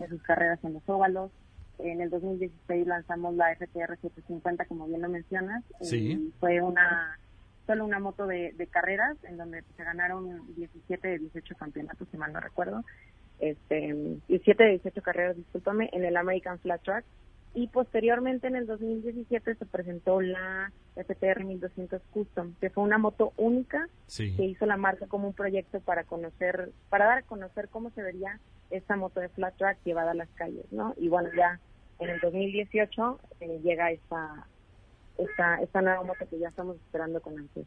de 0.00 0.08
sus 0.08 0.22
carreras 0.22 0.58
en 0.64 0.74
los 0.74 0.82
óvalos. 0.88 1.30
En 1.78 2.00
el 2.00 2.10
2016 2.10 2.86
lanzamos 2.86 3.34
la 3.36 3.54
FTR 3.54 3.96
750, 4.00 4.64
como 4.64 4.86
bien 4.86 5.02
lo 5.02 5.08
mencionas. 5.08 5.62
Sí. 5.82 6.32
Fue 6.40 6.60
una 6.62 7.18
solo 7.66 7.84
una 7.84 7.98
moto 7.98 8.26
de, 8.28 8.52
de 8.52 8.66
carreras 8.68 9.16
en 9.24 9.36
donde 9.36 9.64
se 9.76 9.82
ganaron 9.82 10.54
17 10.54 11.08
de 11.08 11.18
18 11.18 11.56
campeonatos, 11.56 12.06
si 12.10 12.16
mal 12.16 12.32
no 12.32 12.38
recuerdo 12.38 12.84
este 13.38 13.94
17 14.28 14.62
de 14.62 14.70
18 14.70 15.02
carreras, 15.02 15.36
discúlpame, 15.36 15.90
en 15.92 16.04
el 16.04 16.16
American 16.16 16.58
Flat 16.60 16.82
Track. 16.82 17.04
Y 17.56 17.68
posteriormente, 17.68 18.48
en 18.48 18.54
el 18.54 18.66
2017, 18.66 19.54
se 19.54 19.64
presentó 19.64 20.20
la 20.20 20.70
FTR 20.94 21.42
1200 21.44 22.02
Custom, 22.10 22.52
que 22.60 22.68
fue 22.68 22.84
una 22.84 22.98
moto 22.98 23.32
única 23.38 23.88
Sí. 24.06 24.36
que 24.36 24.44
hizo 24.44 24.66
la 24.66 24.76
marca 24.76 25.06
como 25.06 25.26
un 25.28 25.32
proyecto 25.32 25.80
para 25.80 26.04
conocer, 26.04 26.70
para 26.90 27.06
dar 27.06 27.18
a 27.18 27.22
conocer 27.22 27.68
cómo 27.70 27.88
se 27.92 28.02
vería 28.02 28.38
esta 28.70 28.94
moto 28.96 29.20
de 29.20 29.30
flat 29.30 29.56
track 29.56 29.78
llevada 29.86 30.10
a 30.10 30.14
las 30.14 30.28
calles, 30.34 30.66
¿no? 30.70 30.92
Y 30.98 31.08
bueno, 31.08 31.30
ya 31.34 31.58
en 31.98 32.10
el 32.10 32.20
2018 32.20 33.20
eh, 33.40 33.58
llega 33.64 33.90
esta, 33.90 34.46
esta, 35.16 35.56
esta 35.62 35.80
nueva 35.80 36.02
moto 36.04 36.28
que 36.28 36.38
ya 36.38 36.48
estamos 36.48 36.76
esperando 36.76 37.22
con 37.22 37.38
ansiedad. 37.38 37.66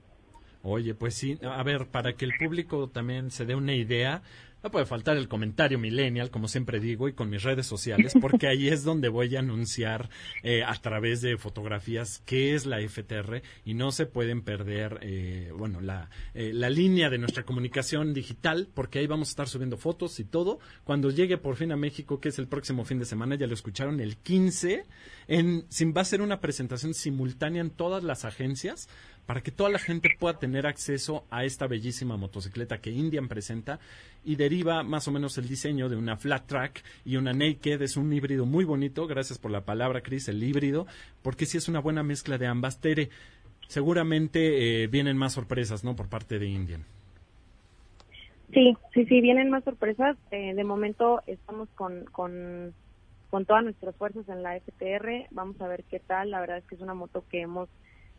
Oye, 0.62 0.94
pues 0.94 1.16
sí, 1.16 1.40
a 1.42 1.64
ver, 1.64 1.88
para 1.88 2.14
que 2.14 2.26
el 2.26 2.34
público 2.38 2.90
también 2.90 3.32
se 3.32 3.46
dé 3.46 3.56
una 3.56 3.74
idea, 3.74 4.22
no 4.64 4.72
puede 4.72 4.86
faltar 4.86 5.18
el 5.18 5.28
comentario 5.28 5.80
millennial, 5.80 6.32
como 6.32 6.48
siempre 6.48 6.80
digo, 6.80 7.08
y 7.08 7.14
con 7.14 7.30
mis 7.30 7.44
redes 7.44 7.66
sociales, 7.66 8.14
porque 8.20 8.48
ahí 8.48 8.68
es 8.68 8.84
donde 8.84 9.10
voy 9.10 9.36
a 9.36 9.40
anunciar 9.40 10.10
eh, 10.44 10.64
a 10.64 10.74
través 10.76 11.22
de 11.22 11.38
fotografías 11.38 12.22
qué 12.26 12.56
es 12.56 12.66
la 12.66 12.78
FTR 12.80 13.42
y 13.64 13.74
no 13.74 13.92
se 13.92 14.06
pueden 14.06 14.42
perder, 14.42 15.00
eh, 15.02 15.52
bueno, 15.56 15.82
la, 15.82 16.10
eh, 16.34 16.52
la 16.54 16.70
línea 16.70 17.10
de 17.10 17.18
nuestra 17.18 17.44
comunicación 17.44 18.14
digital, 18.14 18.68
porque 18.74 19.00
ahí 19.00 19.08
vamos 19.08 19.30
a 19.30 19.32
estar 19.32 19.48
subiendo 19.48 19.78
fotos 19.78 20.20
y 20.20 20.26
todo. 20.26 20.60
Cuando 20.84 21.10
llegue 21.10 21.38
por 21.38 21.56
fin 21.56 21.72
a 21.72 21.78
México, 21.78 22.20
que 22.20 22.30
es 22.30 22.40
el 22.40 22.48
próximo 22.48 22.84
fin 22.84 23.00
de 23.00 23.06
semana, 23.06 23.36
ya 23.36 23.48
lo 23.48 23.54
escucharon, 23.54 24.00
el 24.00 24.18
15, 24.18 24.86
en, 25.28 25.66
sin, 25.70 25.94
va 25.96 26.02
a 26.02 26.06
ser 26.06 26.22
una 26.22 26.42
presentación 26.42 26.94
simultánea 26.94 27.62
en 27.62 27.70
todas 27.70 28.04
las 28.04 28.26
agencias 28.26 28.90
para 29.30 29.42
que 29.42 29.52
toda 29.52 29.70
la 29.70 29.78
gente 29.78 30.10
pueda 30.18 30.40
tener 30.40 30.66
acceso 30.66 31.24
a 31.30 31.44
esta 31.44 31.68
bellísima 31.68 32.18
motocicleta 32.18 32.82
que 32.82 32.90
Indian 32.90 33.28
presenta 33.28 33.78
y 34.26 34.38
deriva 34.38 34.82
más 34.82 35.08
o 35.08 35.12
menos 35.12 35.38
el 35.38 35.48
diseño 35.48 35.88
de 35.88 35.96
una 35.96 36.18
flat 36.18 36.48
track 36.48 36.84
y 37.06 37.16
una 37.16 37.32
naked. 37.32 37.80
Es 37.84 37.96
un 37.96 38.12
híbrido 38.12 38.48
muy 38.48 38.66
bonito, 38.66 39.06
gracias 39.06 39.38
por 39.38 39.52
la 39.52 39.62
palabra, 39.62 40.02
Chris, 40.02 40.30
el 40.30 40.42
híbrido, 40.42 40.88
porque 41.22 41.46
sí 41.46 41.60
es 41.60 41.68
una 41.68 41.80
buena 41.80 42.02
mezcla 42.02 42.40
de 42.40 42.48
ambas. 42.48 42.82
Tere, 42.82 43.10
seguramente 43.68 44.82
eh, 44.82 44.88
vienen 44.88 45.16
más 45.16 45.34
sorpresas, 45.34 45.84
¿no? 45.84 45.96
Por 45.96 46.10
parte 46.10 46.40
de 46.40 46.48
Indian. 46.48 46.84
Sí, 48.52 48.76
sí, 48.96 49.06
sí, 49.06 49.22
vienen 49.22 49.52
más 49.52 49.64
sorpresas. 49.64 50.18
Eh, 50.32 50.56
de 50.56 50.64
momento 50.64 51.22
estamos 51.28 51.70
con, 51.76 52.04
con, 52.06 52.74
con 53.30 53.46
todas 53.46 53.64
nuestras 53.64 53.96
fuerzas 53.96 54.28
en 54.28 54.42
la 54.42 54.60
FTR. 54.60 55.28
Vamos 55.30 55.62
a 55.62 55.68
ver 55.68 55.84
qué 55.84 56.00
tal. 56.00 56.32
La 56.32 56.40
verdad 56.40 56.58
es 56.58 56.64
que 56.64 56.74
es 56.74 56.82
una 56.82 56.96
moto 56.96 57.24
que 57.30 57.42
hemos 57.42 57.70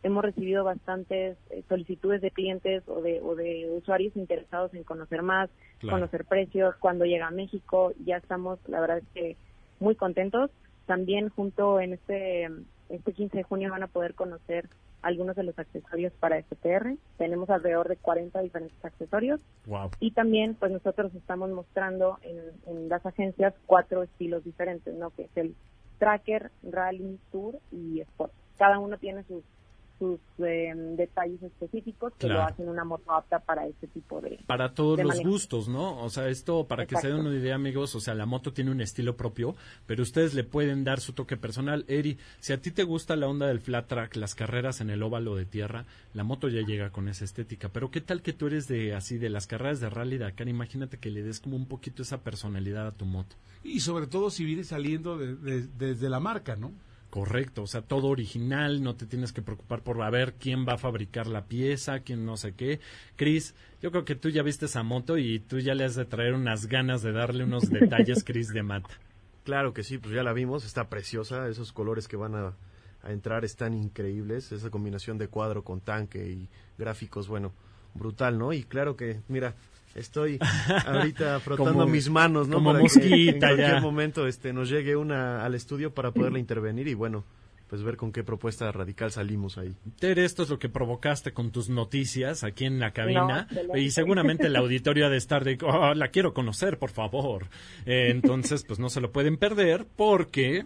hemos 0.03 0.23
recibido 0.23 0.63
bastantes 0.63 1.37
eh, 1.49 1.63
solicitudes 1.69 2.21
de 2.21 2.31
clientes 2.31 2.83
o 2.87 3.01
de, 3.01 3.21
o 3.21 3.35
de 3.35 3.69
usuarios 3.77 4.15
interesados 4.15 4.73
en 4.73 4.83
conocer 4.83 5.21
más, 5.21 5.49
Claro. 5.79 5.97
conocer 5.97 6.25
precios, 6.25 6.75
cuando 6.79 7.05
llega 7.05 7.27
a 7.27 7.31
México. 7.31 7.93
Ya 8.05 8.17
estamos, 8.17 8.59
la 8.67 8.79
verdad 8.81 8.99
es 8.99 9.07
que 9.13 9.37
muy 9.79 9.95
contentos. 9.95 10.51
También 10.85 11.29
junto 11.29 11.79
en 11.79 11.93
este, 11.93 12.49
este 12.89 13.13
15 13.13 13.37
de 13.37 13.43
junio 13.43 13.71
van 13.71 13.83
a 13.83 13.87
poder 13.87 14.13
conocer 14.13 14.67
algunos 15.01 15.35
de 15.35 15.43
los 15.43 15.57
accesorios 15.57 16.13
para 16.19 16.41
FTR. 16.43 16.95
Tenemos 17.17 17.49
alrededor 17.49 17.87
de 17.87 17.95
40 17.95 18.39
diferentes 18.41 18.85
accesorios. 18.85 19.41
Wow. 19.65 19.89
Y 19.99 20.11
también, 20.11 20.53
pues 20.55 20.71
nosotros 20.71 21.13
estamos 21.15 21.49
mostrando 21.49 22.19
en, 22.21 22.37
en 22.67 22.89
las 22.89 23.03
agencias 23.05 23.55
cuatro 23.65 24.03
estilos 24.03 24.43
diferentes, 24.43 24.93
¿no? 24.93 25.09
Que 25.11 25.23
es 25.23 25.35
el 25.37 25.55
Tracker, 25.97 26.51
Rally, 26.63 27.19
Tour 27.31 27.55
y 27.71 28.01
Sport. 28.01 28.31
Cada 28.57 28.77
uno 28.77 28.97
tiene 28.97 29.23
sus 29.23 29.43
sus 30.01 30.19
eh, 30.39 30.73
detalles 30.97 31.43
específicos 31.43 32.11
que 32.17 32.27
lo 32.27 32.41
hacen 32.41 32.67
una 32.67 32.83
moto 32.83 33.11
apta 33.11 33.37
para 33.37 33.67
este 33.67 33.85
tipo 33.85 34.19
de 34.19 34.39
Para 34.47 34.73
todos 34.73 34.97
de 34.97 35.03
los 35.03 35.11
manejo. 35.17 35.29
gustos, 35.29 35.67
¿no? 35.69 36.01
O 36.03 36.09
sea, 36.09 36.27
esto, 36.27 36.65
para 36.65 36.87
que 36.87 36.95
se 36.97 37.09
den 37.09 37.19
una 37.19 37.35
idea, 37.35 37.53
amigos, 37.53 37.93
o 37.93 37.99
sea, 37.99 38.15
la 38.15 38.25
moto 38.25 38.51
tiene 38.51 38.71
un 38.71 38.81
estilo 38.81 39.15
propio, 39.15 39.55
pero 39.85 40.01
ustedes 40.01 40.33
le 40.33 40.43
pueden 40.43 40.83
dar 40.83 40.99
su 41.01 41.13
toque 41.13 41.37
personal. 41.37 41.85
Eri, 41.87 42.17
si 42.39 42.51
a 42.51 42.59
ti 42.59 42.71
te 42.71 42.83
gusta 42.83 43.15
la 43.15 43.27
onda 43.27 43.45
del 43.45 43.59
flat 43.59 43.87
track, 43.87 44.15
las 44.15 44.33
carreras 44.33 44.81
en 44.81 44.89
el 44.89 45.03
óvalo 45.03 45.35
de 45.35 45.45
tierra, 45.45 45.85
la 46.15 46.23
moto 46.23 46.47
ya 46.49 46.61
llega 46.65 46.89
con 46.89 47.07
esa 47.07 47.23
estética. 47.23 47.69
Pero 47.69 47.91
¿qué 47.91 48.01
tal 48.01 48.23
que 48.23 48.33
tú 48.33 48.47
eres 48.47 48.67
de 48.67 48.95
así, 48.95 49.19
de 49.19 49.29
las 49.29 49.45
carreras 49.45 49.79
de 49.79 49.91
rally 49.91 50.17
Dakar? 50.17 50.47
Imagínate 50.47 50.97
que 50.97 51.11
le 51.11 51.21
des 51.21 51.39
como 51.39 51.55
un 51.57 51.67
poquito 51.67 52.01
esa 52.01 52.21
personalidad 52.23 52.87
a 52.87 52.91
tu 52.91 53.05
moto. 53.05 53.35
Y 53.63 53.81
sobre 53.81 54.07
todo 54.07 54.31
si 54.31 54.45
viene 54.45 54.63
saliendo 54.63 55.19
de- 55.19 55.35
de- 55.35 55.67
desde 55.77 56.09
la 56.09 56.19
marca, 56.19 56.55
¿no? 56.55 56.71
Correcto, 57.11 57.63
o 57.63 57.67
sea, 57.67 57.81
todo 57.81 58.07
original, 58.07 58.81
no 58.81 58.95
te 58.95 59.05
tienes 59.05 59.33
que 59.33 59.41
preocupar 59.41 59.83
por 59.83 60.01
a 60.01 60.09
ver 60.09 60.35
quién 60.35 60.65
va 60.65 60.75
a 60.75 60.77
fabricar 60.77 61.27
la 61.27 61.43
pieza, 61.43 61.99
quién 61.99 62.25
no 62.25 62.37
sé 62.37 62.53
qué. 62.53 62.79
Chris, 63.17 63.53
yo 63.81 63.91
creo 63.91 64.05
que 64.05 64.15
tú 64.15 64.29
ya 64.29 64.43
viste 64.43 64.65
esa 64.65 64.81
moto 64.81 65.17
y 65.17 65.39
tú 65.39 65.59
ya 65.59 65.75
le 65.75 65.83
has 65.83 65.95
de 65.95 66.05
traer 66.05 66.33
unas 66.33 66.67
ganas 66.67 67.01
de 67.01 67.11
darle 67.11 67.43
unos 67.43 67.63
detalles, 67.69 68.23
Chris, 68.23 68.47
de 68.53 68.63
mata. 68.63 68.97
Claro 69.43 69.73
que 69.73 69.83
sí, 69.83 69.97
pues 69.97 70.15
ya 70.15 70.23
la 70.23 70.31
vimos, 70.31 70.63
está 70.63 70.87
preciosa, 70.87 71.49
esos 71.49 71.73
colores 71.73 72.07
que 72.07 72.15
van 72.15 72.33
a, 72.33 72.53
a 73.03 73.11
entrar 73.11 73.43
están 73.43 73.73
increíbles, 73.73 74.53
esa 74.53 74.69
combinación 74.69 75.17
de 75.17 75.27
cuadro 75.27 75.65
con 75.65 75.81
tanque 75.81 76.29
y 76.29 76.49
gráficos, 76.77 77.27
bueno, 77.27 77.51
brutal, 77.93 78.37
¿no? 78.37 78.53
Y 78.53 78.63
claro 78.63 78.95
que, 78.95 79.19
mira, 79.27 79.55
estoy 79.95 80.39
ahorita 80.85 81.39
frotando 81.39 81.73
Como- 81.73 81.87
mis 81.87 82.09
manos, 82.09 82.47
¿no? 82.47 82.55
como 82.55 82.69
Para 82.71 82.79
que 82.79 82.83
mosquita 82.83 83.31
en 83.31 83.39
cualquier 83.39 83.71
ya. 83.75 83.79
momento 83.81 84.27
este, 84.27 84.53
nos 84.53 84.69
llegue 84.69 84.95
una 84.95 85.43
al 85.45 85.55
estudio 85.55 85.93
para 85.93 86.11
poderla 86.11 86.39
intervenir 86.39 86.87
y 86.87 86.93
bueno, 86.93 87.23
pues 87.67 87.83
ver 87.83 87.95
con 87.95 88.11
qué 88.11 88.21
propuesta 88.23 88.69
radical 88.71 89.11
salimos 89.11 89.57
ahí. 89.57 89.73
Tere, 89.97 90.25
esto 90.25 90.43
es 90.43 90.49
lo 90.49 90.59
que 90.59 90.67
provocaste 90.67 91.31
con 91.31 91.51
tus 91.51 91.69
noticias 91.69 92.43
aquí 92.43 92.65
en 92.65 92.79
la 92.79 92.91
cabina. 92.91 93.47
y 93.75 93.91
seguramente 93.91 94.47
el 94.47 94.55
auditorio 94.57 95.05
ha 95.05 95.09
de 95.09 95.15
estar 95.17 95.45
de, 95.45 95.57
"Oh, 95.63 95.93
la 95.93 96.09
quiero 96.09 96.33
conocer, 96.33 96.77
por 96.77 96.89
favor. 96.89 97.45
Eh, 97.85 98.09
entonces, 98.11 98.65
pues 98.65 98.77
no 98.79 98.89
se 98.89 98.99
lo 98.99 99.11
pueden 99.13 99.37
perder 99.37 99.85
porque 99.95 100.65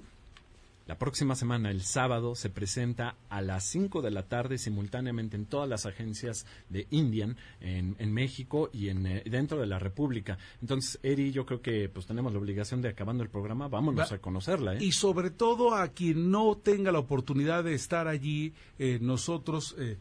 la 0.87 0.97
próxima 0.99 1.35
semana, 1.35 1.71
el 1.71 1.81
sábado, 1.81 2.35
se 2.35 2.49
presenta 2.51 3.15
a 3.29 3.41
las 3.41 3.63
5 3.65 4.03
de 4.03 4.11
la 4.11 4.23
tarde 4.27 4.57
simultáneamente 4.59 5.35
en 5.35 5.45
todas 5.47 5.67
las 5.67 5.85
agencias 5.87 6.45
de 6.69 6.85
Indian 6.91 7.37
en, 7.59 7.95
en 7.97 8.13
México 8.13 8.69
y 8.71 8.89
en, 8.89 9.07
eh, 9.07 9.23
dentro 9.25 9.59
de 9.59 9.65
la 9.65 9.79
República. 9.79 10.37
Entonces, 10.61 10.99
Eri, 11.01 11.31
yo 11.31 11.45
creo 11.45 11.61
que 11.61 11.89
pues 11.89 12.05
tenemos 12.05 12.31
la 12.33 12.39
obligación 12.39 12.81
de 12.83 12.89
acabando 12.89 13.23
el 13.23 13.29
programa, 13.29 13.67
vámonos 13.67 14.11
Va- 14.11 14.15
a 14.15 14.19
conocerla. 14.19 14.75
¿eh? 14.75 14.77
Y 14.81 14.91
sobre 14.91 15.31
todo 15.31 15.73
a 15.73 15.87
quien 15.87 16.29
no 16.29 16.55
tenga 16.55 16.91
la 16.91 16.99
oportunidad 16.99 17.63
de 17.63 17.73
estar 17.73 18.07
allí, 18.07 18.53
eh, 18.77 18.99
nosotros 19.01 19.75
eh, 19.79 19.97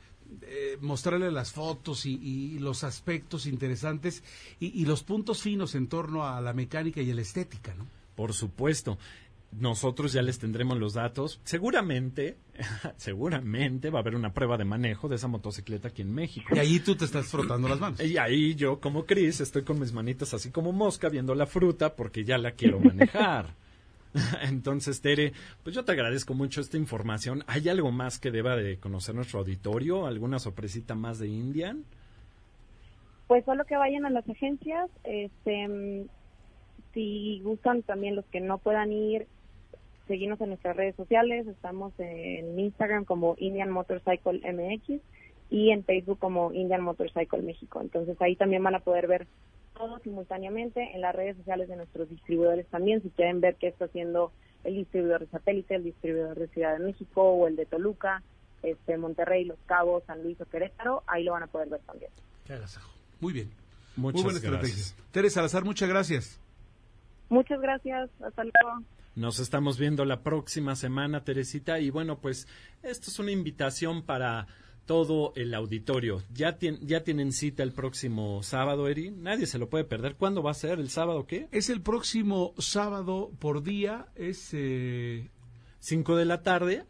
mostrarle 0.80 1.30
las 1.30 1.52
fotos 1.52 2.04
y, 2.06 2.14
y 2.22 2.58
los 2.58 2.84
aspectos 2.84 3.46
interesantes 3.46 4.22
y, 4.60 4.66
y 4.80 4.84
los 4.84 5.02
puntos 5.02 5.40
finos 5.42 5.74
en 5.74 5.86
torno 5.86 6.26
a 6.26 6.40
la 6.40 6.52
mecánica 6.52 7.00
y 7.00 7.12
la 7.12 7.22
estética, 7.22 7.74
¿no? 7.74 7.86
Por 8.14 8.32
supuesto. 8.32 8.96
Nosotros 9.58 10.12
ya 10.12 10.22
les 10.22 10.38
tendremos 10.38 10.78
los 10.78 10.94
datos. 10.94 11.40
Seguramente, 11.44 12.36
seguramente 12.96 13.90
va 13.90 14.00
a 14.00 14.02
haber 14.02 14.16
una 14.16 14.32
prueba 14.32 14.56
de 14.56 14.64
manejo 14.64 15.08
de 15.08 15.16
esa 15.16 15.28
motocicleta 15.28 15.88
aquí 15.88 16.02
en 16.02 16.12
México. 16.12 16.54
Y 16.54 16.58
ahí 16.58 16.80
tú 16.80 16.96
te 16.96 17.04
estás 17.04 17.28
frotando 17.28 17.68
las 17.68 17.78
manos. 17.78 18.00
Y 18.00 18.18
ahí 18.18 18.54
yo, 18.54 18.80
como 18.80 19.06
Chris, 19.06 19.40
estoy 19.40 19.62
con 19.62 19.78
mis 19.78 19.92
manitas 19.92 20.34
así 20.34 20.50
como 20.50 20.72
mosca 20.72 21.08
viendo 21.08 21.34
la 21.34 21.46
fruta 21.46 21.94
porque 21.94 22.24
ya 22.24 22.36
la 22.36 22.52
quiero 22.52 22.80
manejar. 22.80 23.54
Entonces, 24.42 25.00
Tere, 25.00 25.32
pues 25.62 25.74
yo 25.74 25.84
te 25.84 25.92
agradezco 25.92 26.34
mucho 26.34 26.60
esta 26.60 26.76
información. 26.76 27.44
¿Hay 27.46 27.68
algo 27.68 27.90
más 27.92 28.18
que 28.18 28.30
deba 28.30 28.56
de 28.56 28.78
conocer 28.78 29.14
nuestro 29.14 29.40
auditorio? 29.40 30.06
¿Alguna 30.06 30.38
sorpresita 30.38 30.94
más 30.94 31.18
de 31.18 31.28
Indian? 31.28 31.84
Pues 33.26 33.44
solo 33.44 33.64
que 33.64 33.76
vayan 33.76 34.04
a 34.04 34.10
las 34.10 34.28
agencias, 34.28 34.90
este, 35.04 35.68
mm, 35.68 36.06
si 36.92 37.40
gustan 37.42 37.82
también 37.82 38.16
los 38.16 38.24
que 38.26 38.40
no 38.40 38.58
puedan 38.58 38.92
ir, 38.92 39.26
seguimos 40.06 40.40
en 40.40 40.48
nuestras 40.50 40.76
redes 40.76 40.96
sociales, 40.96 41.46
estamos 41.46 41.92
en 41.98 42.58
Instagram 42.58 43.04
como 43.04 43.36
Indian 43.38 43.70
Motorcycle 43.70 44.40
MX 44.52 45.00
y 45.50 45.70
en 45.70 45.84
Facebook 45.84 46.18
como 46.18 46.52
Indian 46.52 46.82
Motorcycle 46.82 47.42
México. 47.42 47.80
Entonces 47.80 48.20
ahí 48.20 48.36
también 48.36 48.62
van 48.62 48.74
a 48.74 48.80
poder 48.80 49.06
ver 49.06 49.26
todo 49.76 49.98
simultáneamente 50.00 50.94
en 50.94 51.00
las 51.00 51.14
redes 51.14 51.36
sociales 51.36 51.68
de 51.68 51.76
nuestros 51.76 52.08
distribuidores 52.08 52.66
también, 52.68 53.02
si 53.02 53.10
quieren 53.10 53.40
ver 53.40 53.56
qué 53.56 53.68
está 53.68 53.86
haciendo 53.86 54.32
el 54.62 54.76
distribuidor 54.76 55.20
de 55.20 55.26
satélite, 55.26 55.74
el 55.74 55.84
distribuidor 55.84 56.38
de 56.38 56.48
Ciudad 56.48 56.78
de 56.78 56.84
México 56.84 57.22
o 57.22 57.46
el 57.48 57.56
de 57.56 57.66
Toluca, 57.66 58.22
este 58.62 58.96
Monterrey, 58.96 59.44
Los 59.44 59.58
Cabos, 59.66 60.04
San 60.06 60.22
Luis 60.22 60.40
o 60.40 60.46
Querétaro, 60.46 61.02
ahí 61.06 61.24
lo 61.24 61.32
van 61.32 61.42
a 61.42 61.46
poder 61.48 61.68
ver 61.68 61.80
también. 61.80 62.10
Qué. 62.46 62.54
Muy 63.20 63.32
bien. 63.32 63.50
Muchas 63.96 64.22
Muy 64.22 64.32
buena 64.32 64.40
gracias. 64.40 64.78
estrategia. 64.78 65.12
Tere 65.12 65.30
Salazar, 65.30 65.64
muchas 65.64 65.88
gracias. 65.88 66.40
Muchas 67.28 67.60
gracias, 67.60 68.10
hasta 68.22 68.42
luego. 68.44 68.82
Nos 69.14 69.38
estamos 69.38 69.78
viendo 69.78 70.04
la 70.04 70.22
próxima 70.22 70.74
semana, 70.74 71.24
Teresita. 71.24 71.78
Y 71.78 71.90
bueno, 71.90 72.20
pues 72.20 72.48
esto 72.82 73.10
es 73.10 73.18
una 73.18 73.30
invitación 73.30 74.02
para 74.02 74.48
todo 74.86 75.32
el 75.36 75.54
auditorio. 75.54 76.22
Ya, 76.32 76.58
ya 76.58 77.04
tienen 77.04 77.32
cita 77.32 77.62
el 77.62 77.72
próximo 77.72 78.42
sábado, 78.42 78.88
Eri. 78.88 79.10
Nadie 79.10 79.46
se 79.46 79.58
lo 79.58 79.68
puede 79.68 79.84
perder. 79.84 80.16
¿Cuándo 80.16 80.42
va 80.42 80.50
a 80.50 80.54
ser? 80.54 80.78
¿El 80.78 80.90
sábado 80.90 81.26
qué? 81.26 81.48
Es 81.52 81.70
el 81.70 81.80
próximo 81.80 82.54
sábado 82.58 83.30
por 83.38 83.62
día, 83.62 84.06
es... 84.14 84.50
Eh, 84.52 85.30
5 85.84 86.16
de 86.16 86.24
la 86.24 86.42
tarde. 86.42 86.82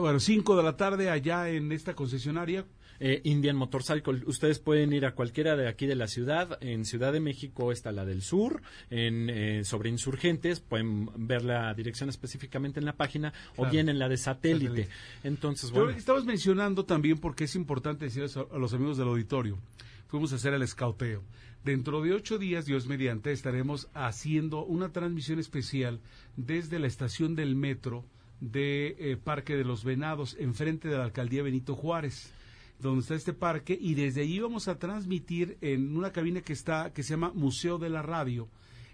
Bueno, 0.00 0.18
5 0.18 0.56
de 0.56 0.62
la 0.62 0.74
tarde 0.78 1.10
allá 1.10 1.50
en 1.50 1.70
esta 1.70 1.92
concesionaria. 1.94 2.64
Eh, 2.98 3.20
Indian 3.24 3.54
Motorcycle. 3.56 4.22
Ustedes 4.24 4.58
pueden 4.58 4.94
ir 4.94 5.04
a 5.04 5.14
cualquiera 5.14 5.54
de 5.54 5.68
aquí 5.68 5.84
de 5.84 5.94
la 5.94 6.08
ciudad. 6.08 6.56
En 6.62 6.86
Ciudad 6.86 7.12
de 7.12 7.20
México 7.20 7.72
está 7.72 7.92
la 7.92 8.06
del 8.06 8.22
sur. 8.22 8.62
En, 8.88 9.28
eh, 9.28 9.64
sobre 9.64 9.90
insurgentes 9.90 10.60
pueden 10.60 11.10
ver 11.14 11.44
la 11.44 11.74
dirección 11.74 12.08
específicamente 12.08 12.80
en 12.80 12.86
la 12.86 12.96
página 12.96 13.34
o 13.56 13.66
bien 13.66 13.90
en 13.90 13.98
la 13.98 14.08
de 14.08 14.16
satélite. 14.16 14.84
Satélite. 14.84 14.94
Entonces, 15.24 15.70
bueno. 15.70 15.90
estabas 15.90 16.24
mencionando 16.24 16.86
también, 16.86 17.18
porque 17.18 17.44
es 17.44 17.54
importante 17.54 18.06
decirles 18.06 18.34
a, 18.38 18.46
a 18.50 18.58
los 18.58 18.72
amigos 18.72 18.96
del 18.96 19.08
auditorio, 19.08 19.58
fuimos 20.06 20.32
a 20.32 20.36
hacer 20.36 20.54
el 20.54 20.62
escauteo. 20.62 21.22
Dentro 21.64 22.00
de 22.00 22.14
ocho 22.14 22.38
días, 22.38 22.64
Dios 22.64 22.86
mediante, 22.86 23.30
estaremos 23.30 23.90
haciendo 23.92 24.64
una 24.64 24.90
transmisión 24.90 25.38
especial 25.38 26.00
desde 26.36 26.78
la 26.78 26.86
estación 26.86 27.36
del 27.36 27.54
metro 27.54 28.06
de 28.40 28.96
eh, 28.98 29.16
Parque 29.16 29.56
de 29.56 29.64
los 29.64 29.84
Venados, 29.84 30.36
enfrente 30.38 30.88
de 30.88 30.96
la 30.96 31.04
alcaldía 31.04 31.42
Benito 31.42 31.74
Juárez, 31.74 32.32
donde 32.80 33.00
está 33.00 33.14
este 33.14 33.32
parque, 33.32 33.76
y 33.80 33.94
desde 33.94 34.22
allí 34.22 34.38
vamos 34.38 34.68
a 34.68 34.78
transmitir 34.78 35.58
en 35.60 35.96
una 35.96 36.12
cabina 36.12 36.40
que 36.40 36.52
está, 36.52 36.92
que 36.92 37.02
se 37.02 37.10
llama 37.10 37.32
Museo 37.34 37.78
de 37.78 37.90
la 37.90 38.02
Radio, 38.02 38.48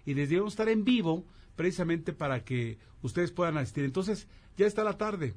y 0.05 0.13
desde 0.13 0.35
ahí 0.35 0.39
vamos 0.39 0.53
a 0.53 0.55
estar 0.55 0.69
en 0.69 0.83
vivo, 0.83 1.25
precisamente 1.55 2.11
para 2.11 2.43
que 2.43 2.77
ustedes 3.01 3.31
puedan 3.31 3.57
asistir. 3.57 3.85
Entonces, 3.85 4.27
ya 4.57 4.65
está 4.65 4.83
la 4.83 4.97
tarde. 4.97 5.35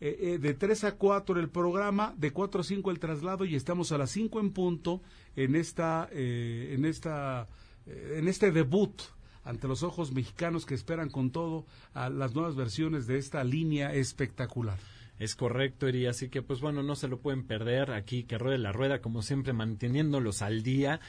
Eh, 0.00 0.18
eh, 0.20 0.38
de 0.38 0.54
3 0.54 0.84
a 0.84 0.96
4 0.96 1.38
el 1.38 1.50
programa, 1.50 2.14
de 2.16 2.30
4 2.32 2.62
a 2.62 2.64
5 2.64 2.90
el 2.90 2.98
traslado 2.98 3.44
y 3.44 3.54
estamos 3.54 3.92
a 3.92 3.98
las 3.98 4.10
5 4.10 4.40
en 4.40 4.50
punto 4.50 5.02
en 5.36 5.54
esta, 5.54 6.08
en 6.10 6.86
esta, 6.86 7.48
en 7.86 8.26
este 8.26 8.50
debut 8.50 9.02
ante 9.44 9.68
los 9.68 9.82
ojos 9.82 10.12
mexicanos 10.12 10.66
que 10.66 10.74
esperan 10.74 11.10
con 11.10 11.30
todo 11.30 11.66
a 11.94 12.10
las 12.10 12.34
nuevas 12.34 12.56
versiones 12.56 13.06
de 13.06 13.18
esta 13.18 13.44
línea 13.44 13.92
espectacular. 13.94 14.78
Es 15.20 15.36
correcto, 15.36 15.86
Eri, 15.86 16.06
así 16.06 16.30
que 16.30 16.40
pues 16.40 16.60
bueno, 16.60 16.82
no 16.82 16.96
se 16.96 17.06
lo 17.06 17.20
pueden 17.20 17.44
perder 17.44 17.92
aquí, 17.92 18.24
que 18.24 18.38
ruede 18.38 18.56
la 18.56 18.72
rueda, 18.72 19.02
como 19.02 19.20
siempre, 19.20 19.52
manteniéndolos 19.52 20.40
al 20.40 20.62
día. 20.62 21.00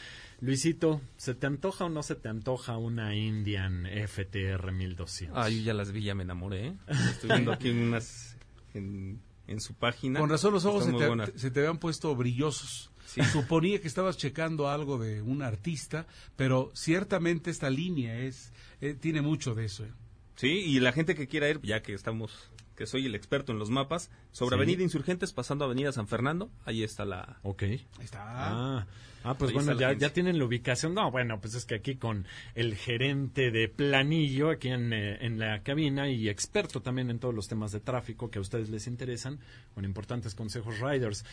Luisito, 0.41 0.99
¿se 1.15 1.33
te 1.33 1.47
antoja 1.47 1.85
o 1.85 1.89
no 1.89 2.03
se 2.03 2.15
te 2.15 2.27
antoja 2.27 2.75
una 2.75 3.15
Indian 3.15 3.85
FTR 3.85 4.73
1200? 4.73 5.37
Ah, 5.37 5.49
yo 5.49 5.61
ya 5.61 5.73
las 5.73 5.93
vi, 5.93 6.03
ya 6.03 6.13
me 6.13 6.23
enamoré. 6.23 6.67
¿eh? 6.67 6.75
Estoy 7.09 7.29
viendo 7.29 7.53
aquí 7.53 7.69
unas 7.69 8.35
en, 8.73 9.21
en 9.47 9.61
su 9.61 9.75
página. 9.75 10.19
Con 10.19 10.29
razón 10.29 10.51
los 10.51 10.65
ojos 10.65 10.83
se 10.83 10.91
te, 10.91 11.39
se 11.39 11.49
te 11.49 11.59
habían 11.61 11.77
puesto 11.77 12.13
brillosos. 12.13 12.90
Suponía 13.31 13.81
que 13.81 13.87
estabas 13.87 14.17
checando 14.17 14.69
algo 14.69 14.97
de 14.97 15.21
un 15.21 15.41
artista, 15.41 16.05
pero 16.35 16.71
ciertamente 16.73 17.49
esta 17.51 17.69
línea 17.69 18.17
es 18.19 18.53
eh, 18.79 18.93
tiene 18.99 19.21
mucho 19.21 19.53
de 19.55 19.65
eso. 19.65 19.83
¿eh? 19.85 19.91
Sí, 20.35 20.47
y 20.49 20.79
la 20.79 20.91
gente 20.91 21.15
que 21.15 21.27
quiera 21.27 21.49
ir, 21.49 21.59
ya 21.61 21.81
que 21.81 21.93
estamos, 21.93 22.31
que 22.75 22.85
soy 22.87 23.05
el 23.05 23.15
experto 23.15 23.51
en 23.51 23.59
los 23.59 23.69
mapas, 23.69 24.09
sobre 24.31 24.55
Sí. 24.55 24.59
Avenida 24.63 24.83
Insurgentes, 24.83 25.33
pasando 25.33 25.65
Avenida 25.65 25.91
San 25.91 26.07
Fernando, 26.07 26.49
ahí 26.65 26.83
está 26.83 27.05
la... 27.05 27.39
Ok. 27.43 27.63
Ahí 27.63 27.81
está. 27.99 28.21
Ah, 28.23 28.87
ah, 29.23 29.35
pues 29.35 29.51
Ahí 29.51 29.55
bueno, 29.55 29.93
ya 29.93 30.09
tienen 30.13 30.37
la 30.37 30.45
ubicación. 30.45 30.93
No, 30.93 31.11
bueno, 31.11 31.39
pues 31.39 31.55
es 31.55 31.65
que 31.65 31.75
aquí 31.75 31.95
con 31.95 32.25
el 32.55 32.75
gerente 32.75 33.51
de 33.51 33.67
planillo 33.67 34.49
aquí 34.49 34.69
en, 34.69 34.93
eh, 34.93 35.17
en 35.21 35.39
la 35.39 35.63
cabina 35.63 36.09
y 36.09 36.29
experto 36.29 36.81
también 36.81 37.09
en 37.09 37.19
todos 37.19 37.33
los 37.33 37.47
temas 37.47 37.71
de 37.71 37.79
tráfico 37.79 38.29
que 38.29 38.39
a 38.39 38.41
ustedes 38.41 38.69
les 38.69 38.87
interesan, 38.87 39.39
con 39.73 39.85
importantes 39.85 40.35
consejos 40.35 40.79
riders. 40.79 41.23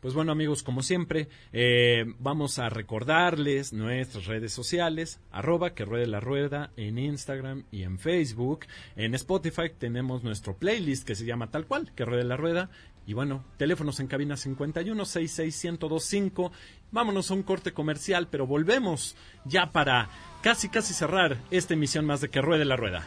Pues 0.00 0.14
bueno, 0.14 0.30
amigos, 0.30 0.62
como 0.62 0.82
siempre, 0.82 1.28
eh, 1.52 2.04
vamos 2.20 2.60
a 2.60 2.68
recordarles 2.68 3.72
nuestras 3.72 4.26
redes 4.26 4.52
sociales, 4.52 5.20
arroba 5.32 5.74
que 5.74 5.84
ruede 5.84 6.06
la 6.06 6.20
rueda 6.20 6.70
en 6.76 6.98
Instagram 6.98 7.64
y 7.72 7.82
en 7.82 7.98
Facebook. 7.98 8.66
En 8.94 9.14
Spotify 9.16 9.70
tenemos 9.76 10.22
nuestro 10.22 10.56
playlist 10.56 11.04
que 11.04 11.16
se 11.16 11.26
llama 11.26 11.50
tal 11.50 11.66
cual, 11.66 11.90
que 11.96 12.04
ruede 12.04 12.22
la 12.22 12.36
rueda. 12.36 12.70
Y 13.08 13.14
bueno, 13.14 13.42
teléfonos 13.56 14.00
en 14.00 14.06
cabina 14.06 14.36
51 14.36 15.02
66 15.02 15.64
1025. 15.64 16.52
Vámonos 16.90 17.30
a 17.30 17.34
un 17.34 17.42
corte 17.42 17.72
comercial, 17.72 18.28
pero 18.30 18.46
volvemos 18.46 19.16
ya 19.46 19.72
para 19.72 20.10
casi 20.42 20.68
casi 20.68 20.92
cerrar 20.92 21.38
esta 21.50 21.72
emisión 21.72 22.04
más 22.04 22.20
de 22.20 22.28
que 22.28 22.42
ruede 22.42 22.66
la 22.66 22.76
rueda. 22.76 23.06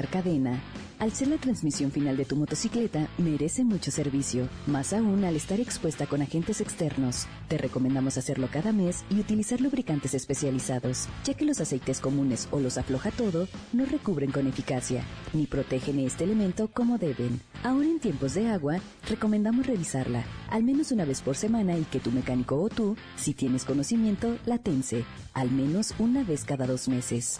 Cadena. 0.00 0.58
Al 0.98 1.12
ser 1.12 1.28
la 1.28 1.36
transmisión 1.36 1.90
final 1.90 2.16
de 2.16 2.24
tu 2.24 2.36
motocicleta, 2.36 3.08
merece 3.18 3.64
mucho 3.64 3.90
servicio, 3.90 4.48
más 4.66 4.92
aún 4.92 5.24
al 5.24 5.36
estar 5.36 5.60
expuesta 5.60 6.06
con 6.06 6.22
agentes 6.22 6.60
externos. 6.60 7.26
Te 7.48 7.58
recomendamos 7.58 8.16
hacerlo 8.16 8.48
cada 8.50 8.72
mes 8.72 9.04
y 9.10 9.18
utilizar 9.20 9.60
lubricantes 9.60 10.14
especializados, 10.14 11.08
ya 11.24 11.34
que 11.34 11.44
los 11.44 11.60
aceites 11.60 12.00
comunes 12.00 12.48
o 12.52 12.60
los 12.60 12.78
afloja 12.78 13.10
todo 13.10 13.48
no 13.72 13.84
recubren 13.84 14.30
con 14.30 14.46
eficacia, 14.46 15.04
ni 15.34 15.46
protegen 15.46 15.98
este 15.98 16.24
elemento 16.24 16.68
como 16.72 16.98
deben. 16.98 17.40
Aún 17.64 17.84
en 17.84 18.00
tiempos 18.00 18.34
de 18.34 18.48
agua, 18.48 18.78
recomendamos 19.08 19.66
revisarla, 19.66 20.24
al 20.48 20.62
menos 20.62 20.92
una 20.92 21.04
vez 21.04 21.20
por 21.20 21.36
semana 21.36 21.76
y 21.76 21.82
que 21.82 22.00
tu 22.00 22.12
mecánico 22.12 22.62
o 22.62 22.68
tú, 22.68 22.96
si 23.16 23.34
tienes 23.34 23.64
conocimiento, 23.64 24.38
la 24.46 24.58
tense, 24.58 25.04
al 25.34 25.50
menos 25.50 25.94
una 25.98 26.22
vez 26.22 26.44
cada 26.44 26.66
dos 26.66 26.88
meses. 26.88 27.38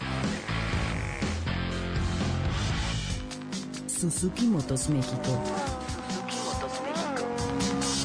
Suzuki 4.03 4.47
Motos 4.47 4.89
México. 4.89 5.39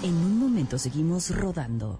En 0.05 0.14
un 0.14 0.38
momento 0.38 0.78
seguimos 0.78 1.34
rodando. 1.34 1.99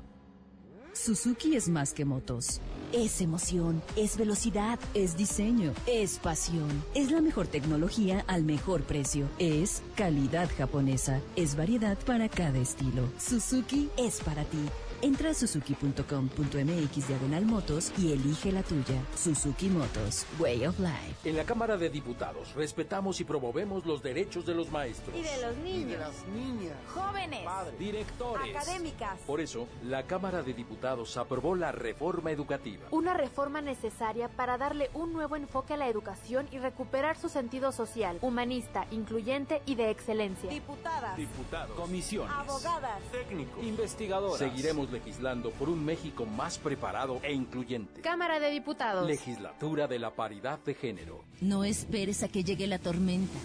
Suzuki 0.92 1.57
es 1.57 1.68
más 1.68 1.92
que 1.94 2.05
motos. 2.05 2.61
Es 2.92 3.20
emoción, 3.20 3.82
es 3.96 4.16
velocidad, 4.16 4.78
es 4.94 5.16
diseño, 5.16 5.72
es 5.86 6.20
pasión. 6.20 6.68
Es 6.94 7.11
la 7.11 7.20
mejor 7.20 7.49
tecnología 7.49 8.22
al 8.28 8.44
mejor 8.44 8.84
precio. 8.84 9.26
Es 9.40 9.82
calidad 9.96 10.49
japonesa. 10.57 11.20
Es 11.34 11.57
variedad 11.57 11.99
para 12.07 12.28
cada 12.28 12.59
estilo. 12.59 13.03
Suzuki 13.18 13.90
es 13.96 14.20
para 14.20 14.44
ti. 14.44 14.61
Entra 15.01 15.30
a 15.30 15.34
suzuki.com.mx 15.34 17.07
diagonal 17.09 17.46
motos 17.46 17.92
y 17.99 18.11
elige 18.12 18.51
la 18.51 18.64
tuya. 18.64 19.01
Suzuki 19.16 19.68
Motos, 19.68 20.26
Way 20.40 20.66
of 20.66 20.80
Life. 20.80 21.14
En 21.24 21.36
la 21.36 21.44
Cámara 21.44 21.76
de 21.76 21.88
Diputados 21.88 22.53
respetamos 22.57 23.20
y 23.20 23.24
promovemos 23.24 23.86
los 23.86 24.03
derechos 24.03 24.44
de 24.44 24.55
los 24.57 24.72
maestros, 24.72 25.16
Y 25.16 25.22
de 25.22 25.40
los 25.40 25.57
niños. 25.59 26.01
niñas, 26.34 26.74
Jóvenes. 26.92 27.46
directores. 27.78 28.57
Académicas. 28.57 29.20
Por 29.24 29.40
eso, 29.40 29.68
la 29.84 30.03
Cámara 30.05 30.42
de 30.42 30.53
Diputados 30.53 31.16
aprobó 31.16 31.55
la 31.55 31.70
reforma 31.70 32.32
educativa. 32.32 32.86
Una 32.90 33.14
reforma 33.14 33.61
necesaria 33.61 34.28
para 34.28 34.59
darle 34.59 34.90
un 34.94 35.12
nuevo 35.12 35.36
enfoque 35.36 35.74
a 35.74 35.76
la 35.76 35.86
educación 35.88 36.49
y 36.51 36.59
recuperar 36.59 37.16
su 37.16 37.28
sentido 37.28 37.70
social, 37.70 38.18
humanista, 38.20 38.84
incluyente 38.90 39.62
y 39.64 39.76
de 39.76 39.90
excelencia. 39.90 40.51
Diputadas. 40.51 41.16
Diputados, 41.16 41.76
comisiones, 41.76 42.32
Abogadas. 42.34 43.01
técnicos, 43.12 43.62
investigadores. 43.62 44.38
Seguiremos 44.38 44.88
legislando 44.91 45.51
por 45.51 45.68
un 45.68 45.84
México 45.84 46.26
más 46.26 46.59
preparado 46.59 47.20
e 47.22 47.32
incluyente. 47.32 48.01
Cámara 48.01 48.41
de 48.41 48.51
Diputados. 48.51 49.07
Legislatura 49.07 49.86
de 49.86 49.99
la 49.99 50.14
paridad 50.14 50.59
de 50.61 50.74
género. 50.74 51.24
No 51.41 51.64
esperes 51.64 52.22
a 52.22 52.28
que 52.28 52.45
llegue 52.45 52.66
la 52.66 52.78
tormenta. 52.78 53.39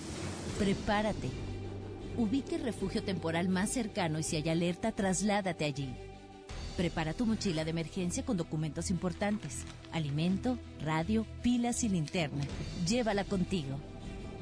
Prepárate. 0.59 1.29
Ubique 2.17 2.55
el 2.55 2.63
refugio 2.63 3.03
temporal 3.03 3.49
más 3.49 3.71
cercano 3.71 4.19
y 4.19 4.23
si 4.23 4.35
hay 4.35 4.49
alerta, 4.49 4.91
trasládate 4.91 5.65
allí. 5.65 5.93
Prepara 6.77 7.13
tu 7.13 7.25
mochila 7.25 7.63
de 7.63 7.71
emergencia 7.71 8.25
con 8.25 8.37
documentos 8.37 8.89
importantes. 8.89 9.65
Alimento, 9.91 10.57
radio, 10.81 11.25
pilas 11.43 11.83
y 11.83 11.89
linterna. 11.89 12.43
Llévala 12.87 13.23
contigo. 13.23 13.79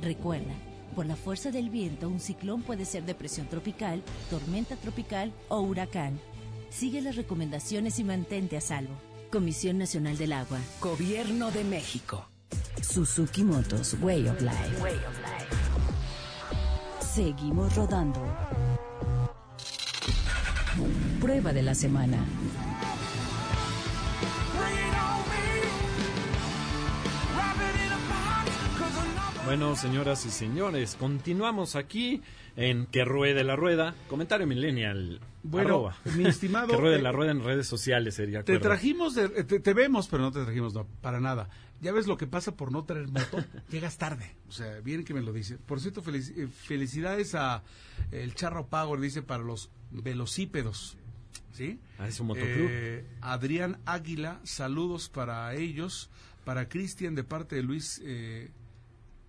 Recuerda, 0.02 0.54
por 0.96 1.06
la 1.06 1.16
fuerza 1.16 1.52
del 1.52 1.70
viento, 1.70 2.08
un 2.10 2.20
ciclón 2.20 2.64
puede 2.64 2.86
ser 2.86 3.06
depresión 3.06 3.48
tropical, 3.48 4.02
tormenta 4.30 4.76
tropical 4.76 5.34
o 5.48 5.62
huracán. 5.62 6.20
Sigue 6.72 7.02
las 7.02 7.18
recomendaciones 7.18 8.00
y 8.00 8.04
mantente 8.04 8.56
a 8.56 8.62
salvo. 8.62 8.96
Comisión 9.30 9.78
Nacional 9.78 10.18
del 10.18 10.32
Agua. 10.32 10.58
Gobierno 10.80 11.52
de 11.52 11.66
México. 11.66 12.26
Suzuki 12.82 13.44
Motos, 13.44 13.98
Way 14.02 14.30
of 14.30 14.42
Life. 14.42 14.78
Seguimos 17.02 17.76
rodando. 17.76 18.22
Prueba 21.20 21.52
de 21.52 21.62
la 21.62 21.76
semana. 21.76 22.18
Bueno, 29.46 29.76
señoras 29.76 30.26
y 30.26 30.30
señores, 30.30 30.96
continuamos 30.98 31.76
aquí 31.76 32.22
en 32.56 32.86
Que 32.86 33.04
Ruede 33.04 33.44
la 33.44 33.58
Rueda. 33.58 33.94
Comentario 34.08 34.48
millennial. 34.48 35.20
Bueno, 35.44 35.68
arroba. 35.70 35.98
mi 36.18 36.26
estimado, 36.28 36.68
que 36.70 36.78
Ruede 36.78 36.98
eh, 36.98 37.02
la 37.02 37.12
Rueda 37.12 37.32
en 37.32 37.44
redes 37.44 37.68
sociales 37.68 38.16
sería. 38.16 38.44
Te 38.44 38.54
acuerdo. 38.54 38.70
trajimos, 38.70 39.16
de- 39.16 39.26
eh, 39.26 39.44
te, 39.44 39.60
te 39.60 39.74
vemos, 39.74 40.08
pero 40.08 40.22
no 40.24 40.32
te 40.32 40.44
trajimos, 40.44 40.74
no, 40.74 40.86
para 41.02 41.20
nada. 41.20 41.50
Ya 41.82 41.92
ves 41.92 42.06
lo 42.06 42.16
que 42.16 42.28
pasa 42.28 42.56
por 42.56 42.72
no 42.72 42.84
traer 42.84 43.08
moto, 43.08 43.44
llegas 43.70 43.98
tarde. 43.98 44.36
O 44.48 44.52
sea, 44.52 44.80
bien 44.82 45.04
que 45.04 45.14
me 45.16 45.22
lo 45.22 45.34
dice. 45.34 45.58
Por 45.58 45.80
cierto, 45.80 46.04
felici- 46.04 46.34
eh, 46.38 46.48
felicidades 46.48 47.34
a 47.34 47.64
el 48.12 48.36
Charro 48.36 48.68
Power, 48.68 49.00
dice, 49.00 49.22
para 49.24 49.44
los 49.44 49.72
velocípedos. 49.90 50.98
¿Sí? 51.54 51.80
Ah, 52.00 52.08
es 52.08 52.18
un 52.20 52.28
motoclub. 52.28 52.68
Eh, 52.70 53.06
Adrián 53.20 53.80
Águila, 53.86 54.40
saludos 54.44 55.10
para 55.10 55.54
ellos, 55.56 56.10
para 56.46 56.70
Cristian 56.70 57.14
de 57.14 57.24
parte 57.26 57.58
de 57.58 57.64
Luis 57.64 58.00
eh, 58.06 58.52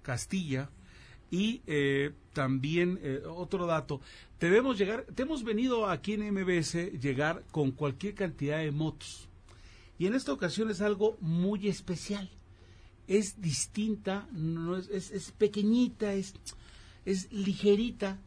Castilla. 0.03 0.71
Y 1.33 1.63
eh, 1.67 2.13
también 2.35 3.01
eh, 3.03 3.23
otro 3.27 3.65
dato, 3.67 4.01
te 4.39 4.47
debemos 4.51 4.77
llegar, 4.79 5.07
te 5.15 5.23
hemos 5.23 5.43
venido 5.45 5.89
aquí 5.89 6.13
en 6.13 6.31
MBS 6.33 6.75
llegar 7.01 7.43
con 7.51 7.71
cualquier 7.73 8.15
cantidad 8.15 8.59
de 8.59 8.71
motos. 8.71 9.29
Y 9.99 10.07
en 10.07 10.15
esta 10.15 10.33
ocasión 10.33 10.71
es 10.71 10.83
algo 10.83 11.17
muy 11.21 11.69
especial. 11.69 12.29
Es 13.09 13.41
distinta, 13.41 14.29
no 14.33 14.77
es, 14.77 14.89
es, 14.91 15.11
es 15.11 15.31
pequeñita, 15.33 16.13
es, 16.13 16.35
es 17.07 17.33
ligerita. 17.33 18.19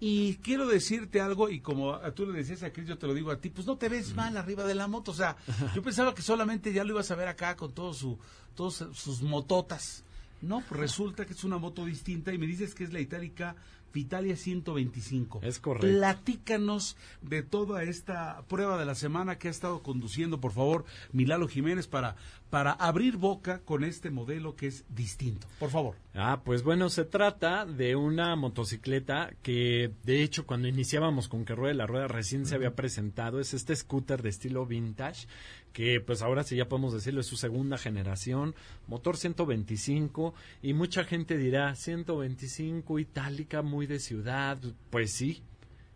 Y 0.00 0.34
quiero 0.36 0.66
decirte 0.68 1.20
algo, 1.22 1.48
y 1.48 1.60
como 1.60 1.94
a- 1.94 2.12
tú 2.12 2.26
le 2.26 2.36
decías 2.38 2.62
a 2.62 2.72
Cris, 2.72 2.86
yo 2.88 2.98
te 2.98 3.06
lo 3.06 3.14
digo 3.14 3.30
a 3.30 3.40
ti, 3.40 3.48
pues 3.48 3.66
no 3.66 3.76
te 3.78 3.88
ves 3.88 4.14
mal 4.14 4.36
arriba 4.36 4.64
de 4.64 4.74
la 4.74 4.86
moto. 4.86 5.12
O 5.12 5.14
sea, 5.14 5.36
yo 5.74 5.82
pensaba 5.82 6.14
que 6.14 6.22
solamente 6.22 6.72
ya 6.74 6.84
lo 6.84 6.90
ibas 6.92 7.10
a 7.10 7.16
ver 7.16 7.26
acá 7.28 7.56
con 7.56 7.72
todos 7.72 7.96
su, 7.96 8.18
todos 8.54 8.84
sus 8.92 9.22
mototas. 9.22 10.04
No, 10.40 10.62
pues 10.68 10.80
resulta 10.80 11.26
que 11.26 11.32
es 11.32 11.44
una 11.44 11.58
moto 11.58 11.84
distinta 11.84 12.32
y 12.32 12.38
me 12.38 12.46
dices 12.46 12.74
que 12.74 12.84
es 12.84 12.92
la 12.92 13.00
itálica 13.00 13.56
Vitalia 13.92 14.36
125. 14.36 15.40
Es 15.42 15.58
correcto. 15.58 15.86
Platícanos 15.86 16.96
de 17.22 17.42
toda 17.42 17.82
esta 17.82 18.42
prueba 18.48 18.78
de 18.78 18.84
la 18.84 18.94
semana 18.94 19.38
que 19.38 19.48
ha 19.48 19.50
estado 19.50 19.82
conduciendo, 19.82 20.40
por 20.40 20.52
favor, 20.52 20.84
Milalo 21.12 21.48
Jiménez, 21.48 21.86
para, 21.86 22.16
para 22.50 22.72
abrir 22.72 23.16
boca 23.16 23.60
con 23.60 23.84
este 23.84 24.10
modelo 24.10 24.56
que 24.56 24.66
es 24.66 24.84
distinto. 24.88 25.46
Por 25.58 25.70
favor. 25.70 25.96
Ah, 26.20 26.42
pues 26.44 26.64
bueno, 26.64 26.88
se 26.90 27.04
trata 27.04 27.64
de 27.64 27.94
una 27.94 28.34
motocicleta 28.34 29.30
que, 29.40 29.92
de 30.02 30.24
hecho, 30.24 30.46
cuando 30.46 30.66
iniciábamos 30.66 31.28
con 31.28 31.44
que 31.44 31.54
ruede 31.54 31.74
la 31.74 31.86
rueda 31.86 32.08
recién 32.08 32.44
se 32.44 32.56
había 32.56 32.74
presentado. 32.74 33.38
Es 33.38 33.54
este 33.54 33.76
scooter 33.76 34.20
de 34.20 34.30
estilo 34.30 34.66
vintage, 34.66 35.28
que 35.72 36.00
pues 36.00 36.20
ahora 36.20 36.42
sí 36.42 36.56
ya 36.56 36.68
podemos 36.68 36.92
decirlo, 36.92 37.20
es 37.20 37.28
su 37.28 37.36
segunda 37.36 37.78
generación, 37.78 38.56
motor 38.88 39.16
125, 39.16 40.34
y 40.60 40.72
mucha 40.72 41.04
gente 41.04 41.38
dirá, 41.38 41.72
125, 41.76 42.98
itálica, 42.98 43.62
muy 43.62 43.86
de 43.86 44.00
ciudad. 44.00 44.58
Pues 44.90 45.12
sí, 45.12 45.44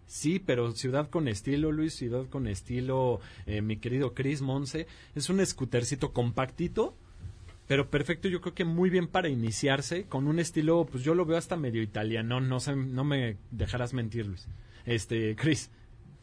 Sí, 0.07 0.39
pero 0.39 0.73
ciudad 0.73 1.09
con 1.09 1.27
estilo, 1.27 1.73
Luis, 1.73 1.95
ciudad 1.95 2.29
con 2.29 2.47
estilo, 2.47 3.20
eh, 3.47 3.62
mi 3.62 3.79
querido 3.79 4.12
Chris 4.12 4.43
Monse. 4.43 4.87
Es 5.14 5.31
un 5.31 5.45
scootercito 5.45 6.12
compactito, 6.12 6.95
pero 7.69 7.89
perfecto, 7.91 8.29
yo 8.29 8.41
creo 8.41 8.55
que 8.55 8.65
muy 8.65 8.91
bien 8.91 9.07
para 9.09 9.29
iniciarse, 9.29 10.05
con 10.05 10.27
un 10.27 10.39
estilo, 10.39 10.85
pues 10.91 11.05
yo 11.05 11.15
lo 11.15 11.25
veo 11.25 11.37
hasta 11.39 11.57
medio 11.57 11.83
italiano, 11.83 12.41
no 12.41 12.61
sé, 12.61 12.77
no 12.77 13.05
me 13.05 13.37
dejarás 13.51 13.95
mentir, 13.95 14.27
Luis. 14.27 14.47
Este, 14.85 15.37
Chris. 15.37 15.71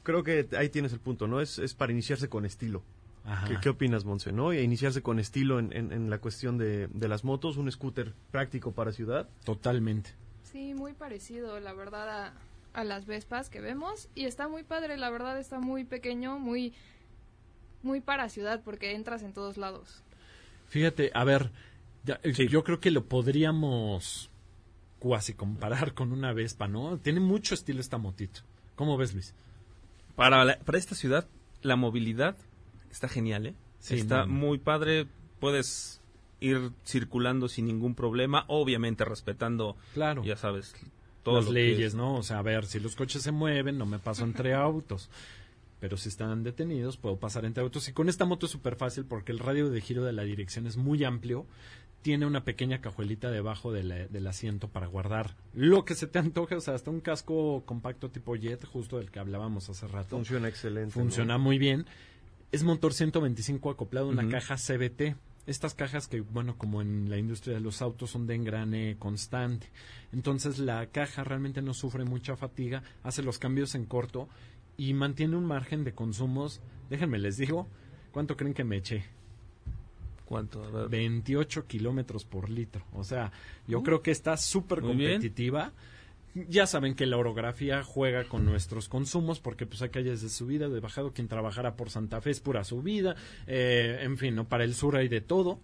Creo 0.03 0.23
que 0.23 0.47
ahí 0.57 0.69
tienes 0.69 0.93
el 0.93 0.99
punto, 0.99 1.27
¿no? 1.27 1.39
Es, 1.41 1.59
es 1.59 1.73
para 1.75 1.91
iniciarse 1.91 2.29
con 2.29 2.45
estilo. 2.45 2.83
Ajá. 3.25 3.47
¿Qué, 3.47 3.57
qué 3.61 3.69
opinas, 3.69 4.05
Monse? 4.05 4.31
¿no? 4.31 4.51
E 4.53 4.63
iniciarse 4.63 5.01
con 5.01 5.19
estilo 5.19 5.59
en, 5.59 5.71
en- 5.73 5.91
en 5.91 6.09
la 6.09 6.17
cuestión 6.19 6.57
de, 6.57 6.87
de 6.87 7.07
las 7.07 7.23
motos, 7.23 7.57
un 7.57 7.71
scooter 7.71 8.13
práctico 8.31 8.71
para 8.71 8.91
ciudad. 8.91 9.29
Totalmente. 9.43 10.11
Sí, 10.43 10.73
muy 10.73 10.93
parecido, 10.93 11.59
la 11.59 11.73
verdad, 11.73 12.09
a, 12.09 12.33
a 12.73 12.83
las 12.83 13.05
Vespas 13.05 13.49
que 13.49 13.59
vemos. 13.61 14.07
Y 14.15 14.25
está 14.25 14.47
muy 14.47 14.63
padre, 14.63 14.97
la 14.97 15.09
verdad, 15.11 15.37
está 15.39 15.59
muy 15.59 15.83
pequeño, 15.83 16.39
muy, 16.39 16.73
muy 17.83 18.01
para 18.01 18.29
ciudad, 18.29 18.61
porque 18.63 18.95
entras 18.95 19.21
en 19.21 19.33
todos 19.33 19.57
lados. 19.57 20.01
Fíjate, 20.69 21.11
a 21.13 21.23
ver, 21.23 21.51
ya, 22.03 22.19
eh, 22.23 22.47
yo 22.47 22.63
creo 22.63 22.79
que 22.79 22.91
lo 22.91 23.05
podríamos 23.05 24.29
cuasi 24.99 25.33
comparar 25.33 25.93
con 25.93 26.11
una 26.11 26.33
Vespa, 26.33 26.67
¿no? 26.67 26.97
Tiene 26.97 27.19
mucho 27.19 27.53
estilo 27.55 27.79
esta 27.81 27.97
motito. 27.97 28.41
¿Cómo 28.75 28.97
ves, 28.97 29.13
Luis? 29.13 29.33
Para, 30.15 30.43
la- 30.45 30.59
para 30.59 30.77
esta 30.77 30.95
ciudad, 30.95 31.27
la 31.61 31.75
movilidad 31.75 32.35
está 32.91 33.07
genial, 33.07 33.47
¿eh? 33.47 33.53
Sí, 33.79 33.95
está 33.95 34.19
no, 34.21 34.27
no. 34.27 34.33
muy 34.33 34.57
padre. 34.57 35.07
Puedes 35.39 36.01
ir 36.41 36.71
circulando 36.85 37.47
sin 37.47 37.65
ningún 37.65 37.95
problema, 37.95 38.43
obviamente 38.47 39.05
respetando, 39.05 39.75
Claro. 39.93 40.23
ya 40.23 40.35
sabes, 40.37 40.73
todo 41.23 41.37
las 41.37 41.45
que 41.45 41.51
leyes, 41.53 41.87
es- 41.87 41.95
¿no? 41.95 42.15
O 42.15 42.23
sea, 42.23 42.39
a 42.39 42.41
ver, 42.41 42.65
si 42.65 42.79
los 42.79 42.95
coches 42.95 43.21
se 43.23 43.31
mueven, 43.31 43.77
no 43.77 43.85
me 43.85 43.99
paso 43.99 44.23
entre 44.25 44.53
autos. 44.53 45.09
Pero 45.79 45.95
si 45.97 46.09
están 46.09 46.43
detenidos, 46.43 46.97
puedo 46.97 47.17
pasar 47.17 47.45
entre 47.45 47.63
autos. 47.63 47.87
Y 47.87 47.93
con 47.93 48.09
esta 48.09 48.25
moto 48.25 48.45
es 48.47 48.51
súper 48.51 48.75
fácil 48.75 49.05
porque 49.05 49.31
el 49.31 49.39
radio 49.39 49.69
de 49.69 49.79
giro 49.81 50.03
de 50.03 50.11
la 50.13 50.23
dirección 50.23 50.67
es 50.67 50.75
muy 50.77 51.03
amplio. 51.03 51.45
Tiene 52.01 52.25
una 52.25 52.43
pequeña 52.45 52.79
cajuelita 52.81 53.29
debajo 53.31 53.71
de 53.73 53.83
la- 53.83 54.07
del 54.07 54.27
asiento 54.27 54.69
para 54.69 54.87
guardar 54.87 55.35
lo 55.53 55.83
que 55.85 55.95
se 55.95 56.07
te 56.07 56.19
antoje. 56.19 56.55
O 56.55 56.61
sea, 56.61 56.73
hasta 56.75 56.91
un 56.91 57.01
casco 57.01 57.63
compacto 57.65 58.09
tipo 58.09 58.35
jet, 58.35 58.63
justo 58.65 58.97
del 58.97 59.11
que 59.11 59.19
hablábamos 59.19 59.69
hace 59.69 59.87
rato. 59.87 60.15
Funciona 60.17 60.47
excelente. 60.47 60.87
¿no? 60.97 61.03
Funciona 61.03 61.37
muy 61.37 61.57
bien. 61.57 61.85
Es 62.51 62.63
motor 62.63 62.93
125 62.93 63.69
acoplado 63.69 64.07
a 64.07 64.09
una 64.11 64.27
caja 64.29 64.57
CBT. 64.57 65.15
Estas 65.45 65.73
cajas 65.73 66.07
que, 66.07 66.21
bueno, 66.21 66.57
como 66.57 66.81
en 66.81 67.09
la 67.09 67.17
industria 67.17 67.55
de 67.55 67.59
los 67.61 67.81
autos 67.81 68.11
son 68.11 68.27
de 68.27 68.35
engrane 68.35 68.97
constante. 68.99 69.67
Entonces 70.13 70.59
la 70.59 70.85
caja 70.87 71.23
realmente 71.23 71.61
no 71.61 71.73
sufre 71.73 72.03
mucha 72.05 72.35
fatiga, 72.37 72.83
hace 73.03 73.23
los 73.23 73.39
cambios 73.39 73.75
en 73.75 73.85
corto 73.85 74.29
y 74.79 74.93
mantiene 74.93 75.35
un 75.35 75.45
margen 75.45 75.83
de 75.83 75.93
consumos. 75.93 76.61
Déjenme 76.89 77.19
les 77.19 77.37
digo, 77.37 77.67
¿cuánto 78.11 78.35
creen 78.37 78.53
que 78.53 78.63
me 78.63 78.77
eché? 78.77 79.03
¿Cuánto? 80.25 80.63
A 80.63 80.69
ver. 80.69 80.89
28 80.89 81.65
kilómetros 81.67 82.23
por 82.23 82.49
litro. 82.49 82.83
O 82.93 83.03
sea, 83.03 83.31
yo 83.67 83.79
Uh, 83.79 83.83
creo 83.83 84.01
que 84.01 84.11
está 84.11 84.37
súper 84.37 84.81
bien. 84.81 84.97
competitiva. 84.97 85.73
Ya 86.47 86.67
saben 86.67 86.93
que 86.93 87.07
la 87.07 87.17
orografía 87.17 87.83
juega 87.83 88.23
con 88.25 88.45
nuestros 88.45 88.87
consumos 88.87 89.39
porque 89.39 89.65
pues 89.65 89.81
hay 89.81 89.89
calles 89.89 90.21
de 90.21 90.29
subida, 90.29 90.69
de 90.69 90.79
bajado. 90.79 91.11
Quien 91.11 91.27
trabajara 91.27 91.75
por 91.75 91.89
Santa 91.89 92.21
Fe 92.21 92.29
es 92.29 92.39
pura 92.39 92.63
subida. 92.63 93.15
eh, 93.47 93.99
en 94.03 94.17
fin, 94.17 94.35
¿no? 94.35 94.47
para 94.47 94.63
el 94.63 94.75
sur 94.75 94.95
hay 94.95 95.07
de 95.07 95.21
todo. 95.21 95.59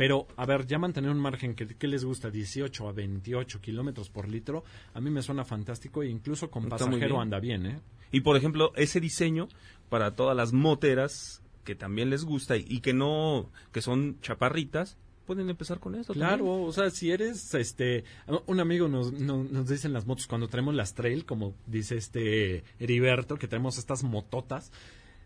Pero, 0.00 0.26
a 0.36 0.46
ver, 0.46 0.66
ya 0.66 0.78
mantener 0.78 1.10
un 1.10 1.18
margen 1.20 1.54
que, 1.54 1.66
que 1.66 1.86
les 1.86 2.04
gusta 2.04 2.30
18 2.30 2.88
a 2.88 2.92
28 2.92 3.60
kilómetros 3.60 4.08
por 4.08 4.28
litro, 4.28 4.64
a 4.94 5.00
mí 5.00 5.10
me 5.10 5.20
suena 5.20 5.44
fantástico 5.44 6.02
e 6.02 6.08
incluso 6.08 6.50
con 6.50 6.62
Está 6.64 6.78
pasajero 6.78 7.08
bien. 7.16 7.20
anda 7.20 7.38
bien, 7.38 7.66
¿eh? 7.66 7.80
Y 8.10 8.22
por 8.22 8.36
ejemplo, 8.36 8.72
ese 8.76 8.98
diseño 8.98 9.48
para 9.90 10.14
todas 10.16 10.34
las 10.36 10.52
moteras 10.54 11.42
que 11.64 11.74
también 11.74 12.08
les 12.08 12.24
gusta 12.24 12.56
y, 12.56 12.64
y 12.66 12.80
que 12.80 12.94
no, 12.94 13.50
que 13.72 13.82
son 13.82 14.18
chaparritas, 14.22 14.96
pueden 15.26 15.50
empezar 15.50 15.78
con 15.78 15.94
esto. 15.94 16.12
Claro, 16.14 16.44
también. 16.46 16.68
o 16.68 16.72
sea, 16.72 16.90
si 16.90 17.10
eres, 17.10 17.54
este, 17.54 18.02
un 18.46 18.58
amigo 18.58 18.88
nos, 18.88 19.12
no- 19.12 19.44
nos 19.44 19.68
dice 19.68 19.86
en 19.86 19.92
las 19.92 20.06
motos 20.06 20.26
cuando 20.26 20.48
traemos 20.48 20.74
las 20.74 20.94
trail, 20.94 21.24
como 21.26 21.54
dice 21.66 21.96
este 21.98 22.64
Heriberto, 22.80 23.36
que 23.36 23.46
tenemos 23.46 23.76
estas 23.78 24.02
mototas, 24.02 24.72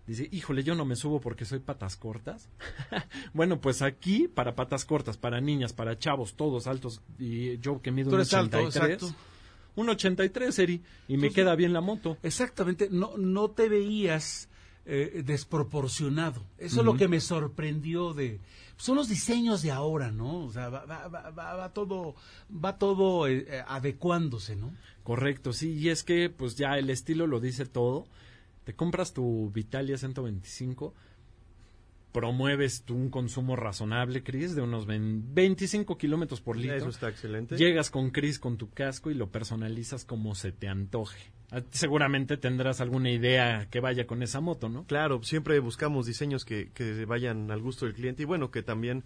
dice, 0.06 0.28
híjole, 0.32 0.62
yo 0.64 0.74
no 0.74 0.84
me 0.84 0.96
subo 0.96 1.20
porque 1.20 1.44
soy 1.44 1.58
patas 1.60 1.96
cortas. 1.96 2.48
bueno, 3.32 3.60
pues 3.60 3.82
aquí, 3.82 4.28
para 4.28 4.54
patas 4.54 4.84
cortas, 4.84 5.16
para 5.16 5.40
niñas, 5.40 5.72
para 5.72 5.98
chavos, 5.98 6.34
todos 6.34 6.66
altos, 6.66 7.00
y 7.18 7.58
yo 7.58 7.80
que 7.82 7.90
mido 7.90 8.08
un 8.10 8.14
eres 8.16 8.32
alto, 8.34 8.58
83, 8.58 8.94
exacto. 9.02 9.16
un 9.76 9.88
83, 9.88 10.58
Eri, 10.58 10.82
y 11.08 11.16
me 11.16 11.30
queda 11.30 11.54
bien 11.56 11.72
la 11.72 11.80
moto. 11.80 12.18
Exactamente, 12.22 12.88
no, 12.90 13.16
no 13.16 13.50
te 13.50 13.68
veías 13.68 14.48
eh, 14.86 15.22
desproporcionado. 15.24 16.42
Eso 16.58 16.80
es 16.80 16.86
lo 16.86 16.96
que 16.96 17.08
me 17.08 17.20
sorprendió 17.20 18.12
de... 18.14 18.40
Son 18.76 18.96
los 18.96 19.08
diseños 19.08 19.62
de 19.62 19.70
ahora, 19.70 20.10
¿no? 20.10 20.44
O 20.46 20.50
sea, 20.52 20.68
va, 20.68 20.84
va- 20.84 21.06
va- 21.08 21.30
va- 21.30 21.54
va 21.54 21.72
todo, 21.72 22.16
va 22.52 22.76
todo 22.76 23.28
eh, 23.28 23.46
eh, 23.48 23.62
adecuándose, 23.68 24.56
¿no? 24.56 24.74
Correcto, 25.04 25.52
sí, 25.52 25.74
y 25.74 25.90
es 25.90 26.02
que 26.02 26.28
pues 26.28 26.56
ya 26.56 26.76
el 26.76 26.90
estilo 26.90 27.26
lo 27.28 27.38
dice 27.38 27.66
todo. 27.66 28.06
Te 28.64 28.74
compras 28.74 29.12
tu 29.12 29.50
Vitalia 29.50 29.96
125, 29.98 30.94
promueves 32.12 32.82
tú 32.84 32.94
un 32.94 33.10
consumo 33.10 33.56
razonable, 33.56 34.22
Cris, 34.22 34.54
de 34.54 34.62
unos 34.62 34.86
ven- 34.86 35.34
25 35.34 35.98
kilómetros 35.98 36.40
por 36.40 36.56
litro. 36.56 36.76
Eso 36.76 36.88
está 36.88 37.08
excelente. 37.08 37.56
Llegas 37.56 37.90
con 37.90 38.10
Cris 38.10 38.38
con 38.38 38.56
tu 38.56 38.70
casco 38.70 39.10
y 39.10 39.14
lo 39.14 39.30
personalizas 39.30 40.04
como 40.04 40.34
se 40.34 40.52
te 40.52 40.68
antoje. 40.68 41.32
Ah, 41.50 41.62
Seguramente 41.70 42.36
tendrás 42.36 42.80
alguna 42.80 43.10
idea 43.10 43.68
que 43.68 43.80
vaya 43.80 44.06
con 44.06 44.22
esa 44.22 44.40
moto, 44.40 44.68
¿no? 44.68 44.84
Claro, 44.86 45.22
siempre 45.24 45.58
buscamos 45.58 46.06
diseños 46.06 46.44
que, 46.44 46.70
que 46.72 47.04
vayan 47.04 47.50
al 47.50 47.60
gusto 47.60 47.84
del 47.84 47.94
cliente 47.94 48.22
y 48.22 48.26
bueno, 48.26 48.50
que 48.50 48.62
también 48.62 49.02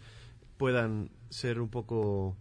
puedan 0.58 1.10
ser 1.30 1.60
un 1.60 1.68
poco 1.70 2.36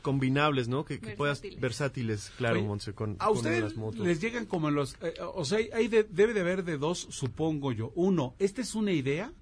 combinables, 0.00 0.68
¿no? 0.68 0.84
Que, 0.84 0.98
que 1.00 1.16
puedas 1.16 1.42
Versátiles. 1.58 2.32
claro, 2.36 2.60
Oye, 2.70 2.92
con, 2.94 3.16
A 3.18 3.26
con 3.28 3.36
ustedes 3.36 3.62
las 3.62 3.76
motos. 3.76 4.00
les 4.00 4.20
llegan 4.20 4.46
como 4.46 4.68
en 4.68 4.74
los... 4.74 4.96
eh, 5.02 5.14
o 5.34 5.44
sea, 5.44 5.58
hay 5.74 5.88
de- 5.88 6.04
debe 6.04 6.34
de 6.34 6.40
haber 6.40 6.64
de 6.64 6.78
dos, 6.78 7.06
supongo 7.10 7.72
yo. 7.72 7.92
Uno, 7.94 8.34
¿esta 8.38 8.60
es 8.62 8.74
una 8.74 8.92
idea? 8.92 9.32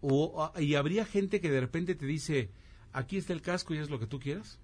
O, 0.00 0.42
ah, 0.42 0.60
¿Y 0.60 0.74
habría 0.74 1.04
gente 1.04 1.40
que 1.40 1.50
de 1.50 1.60
repente 1.60 1.94
te 1.94 2.06
dice, 2.06 2.50
aquí 2.92 3.16
está 3.16 3.32
el 3.32 3.42
casco 3.42 3.74
y 3.74 3.78
es 3.78 3.90
lo 3.90 3.98
que 4.00 4.06
tú 4.06 4.18
quieras? 4.20 4.58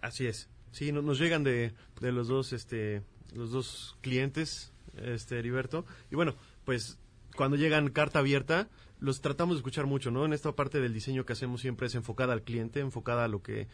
Así 0.00 0.26
es. 0.26 0.48
Sí, 0.72 0.92
no- 0.92 1.02
nos 1.02 1.18
llegan 1.18 1.44
de, 1.44 1.72
de 2.00 2.12
los 2.12 2.28
dos, 2.28 2.52
este, 2.52 3.02
los 3.34 3.50
dos 3.50 3.96
clientes, 4.00 4.72
este, 4.96 5.38
Heriberto. 5.38 5.84
Y 6.10 6.14
bueno, 6.16 6.34
pues 6.64 6.98
cuando 7.36 7.56
llegan 7.56 7.88
carta 7.90 8.18
abierta, 8.18 8.68
los 9.00 9.20
tratamos 9.20 9.56
de 9.56 9.58
escuchar 9.60 9.86
mucho, 9.86 10.10
¿no? 10.10 10.24
En 10.24 10.32
esta 10.32 10.52
parte 10.52 10.78
del 10.80 10.94
diseño 10.94 11.24
que 11.26 11.32
hacemos 11.32 11.60
siempre 11.60 11.88
es 11.88 11.94
enfocada 11.96 12.32
al 12.34 12.42
cliente, 12.42 12.80
enfocada 12.80 13.24
a 13.24 13.28
lo 13.28 13.42
que 13.42 13.66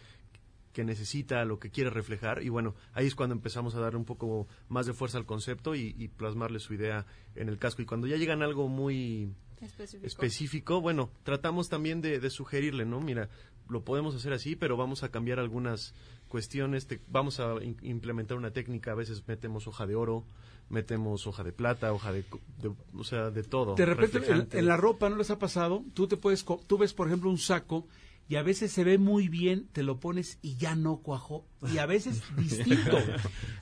que 0.73 0.85
necesita, 0.85 1.45
lo 1.45 1.59
que 1.59 1.71
quiere 1.71 1.91
reflejar 1.91 2.43
y 2.43 2.49
bueno, 2.51 2.75
ahí 2.93 3.07
es 3.07 3.15
cuando 3.15 3.35
empezamos 3.35 3.75
a 3.75 3.81
darle 3.81 3.99
un 3.99 4.05
poco 4.05 4.47
más 4.69 4.87
de 4.87 4.93
fuerza 4.93 5.19
al 5.19 5.27
concepto 5.27 5.75
y, 5.75 5.95
y 5.99 6.09
plasmarle 6.09 6.61
su 6.61 6.75
idea 6.75 7.07
en 7.35 7.49
el 7.49 7.59
casco 7.59 7.83
y 7.83 7.87
cuando 7.87 8.07
ya 8.07 8.17
llegan 8.17 8.43
a 8.43 8.45
algo 8.45 8.69
muy 8.69 9.33
Específico. 9.61 10.07
específico, 10.07 10.81
bueno, 10.81 11.11
tratamos 11.25 11.69
también 11.69 12.01
de, 12.01 12.21
de 12.21 12.31
sugerirle, 12.31 12.85
¿no? 12.87 13.01
Mira, 13.01 13.29
lo 13.69 13.83
podemos 13.83 14.15
hacer 14.15 14.33
así, 14.33 14.55
pero 14.55 14.77
vamos 14.77 15.03
a 15.03 15.11
cambiar 15.11 15.41
algunas 15.41 15.95
cuestiones, 16.29 16.87
te- 16.87 17.01
vamos 17.09 17.41
a 17.41 17.55
in- 17.63 17.77
implementar 17.83 18.37
una 18.37 18.53
técnica, 18.53 18.93
a 18.93 18.95
veces 18.95 19.27
metemos 19.27 19.67
hoja 19.67 19.87
de 19.87 19.97
oro, 19.97 20.25
metemos 20.69 21.27
hoja 21.27 21.43
de 21.43 21.53
plata, 21.53 21.93
hoja 21.93 22.13
de, 22.13 22.23
co- 22.25 22.41
de- 22.63 22.73
o 22.95 23.05
sea, 23.05 23.31
de 23.31 23.43
todo. 23.43 23.75
De 23.75 23.85
repente 23.87 24.19
en, 24.31 24.49
en 24.53 24.67
la 24.67 24.77
ropa 24.77 25.09
no 25.09 25.17
les 25.17 25.31
ha 25.31 25.39
pasado, 25.39 25.83
tú 25.95 26.07
te 26.07 26.17
puedes, 26.17 26.45
co- 26.45 26.61
tú 26.67 26.79
ves 26.79 26.95
por 26.95 27.09
ejemplo 27.09 27.29
un 27.29 27.39
saco 27.39 27.87
y 28.29 28.37
a 28.37 28.43
veces 28.43 28.71
se 28.73 28.85
ve 28.85 28.99
muy 28.99 29.29
bien, 29.29 29.69
te 29.73 29.83
lo 29.83 30.01
pones 30.01 30.39
y 30.43 30.57
ya 30.57 30.77
no 30.77 30.99
cuajó 30.99 31.47
y 31.73 31.79
a 31.79 31.87
veces 31.87 32.23
distinto. 32.37 32.99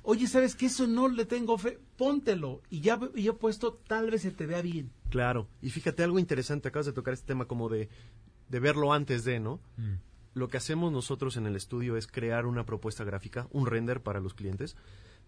Oye, 0.02 0.26
¿sabes 0.26 0.56
qué? 0.56 0.66
Eso 0.66 0.88
no 0.88 1.08
le 1.08 1.24
tengo 1.24 1.56
fe, 1.56 1.78
póntelo 1.96 2.62
y 2.68 2.80
ya 2.80 2.98
y 3.14 3.22
ya 3.22 3.32
puesto 3.34 3.74
tal 3.86 4.10
vez 4.10 4.22
se 4.22 4.32
te 4.32 4.46
vea 4.46 4.62
bien. 4.62 4.90
Claro, 5.08 5.48
y 5.62 5.70
fíjate 5.70 6.02
algo 6.02 6.18
interesante, 6.18 6.68
acabas 6.68 6.86
de 6.86 6.92
tocar 6.92 7.14
este 7.14 7.28
tema 7.28 7.46
como 7.46 7.68
de, 7.68 7.88
de 8.48 8.60
verlo 8.60 8.92
antes 8.92 9.24
de, 9.24 9.38
¿no? 9.38 9.60
Mm. 9.76 9.94
Lo 10.34 10.48
que 10.48 10.56
hacemos 10.56 10.92
nosotros 10.92 11.36
en 11.36 11.46
el 11.46 11.56
estudio 11.56 11.96
es 11.96 12.08
crear 12.08 12.44
una 12.44 12.66
propuesta 12.66 13.04
gráfica, 13.04 13.46
un 13.52 13.66
render 13.66 14.02
para 14.02 14.20
los 14.20 14.34
clientes, 14.34 14.76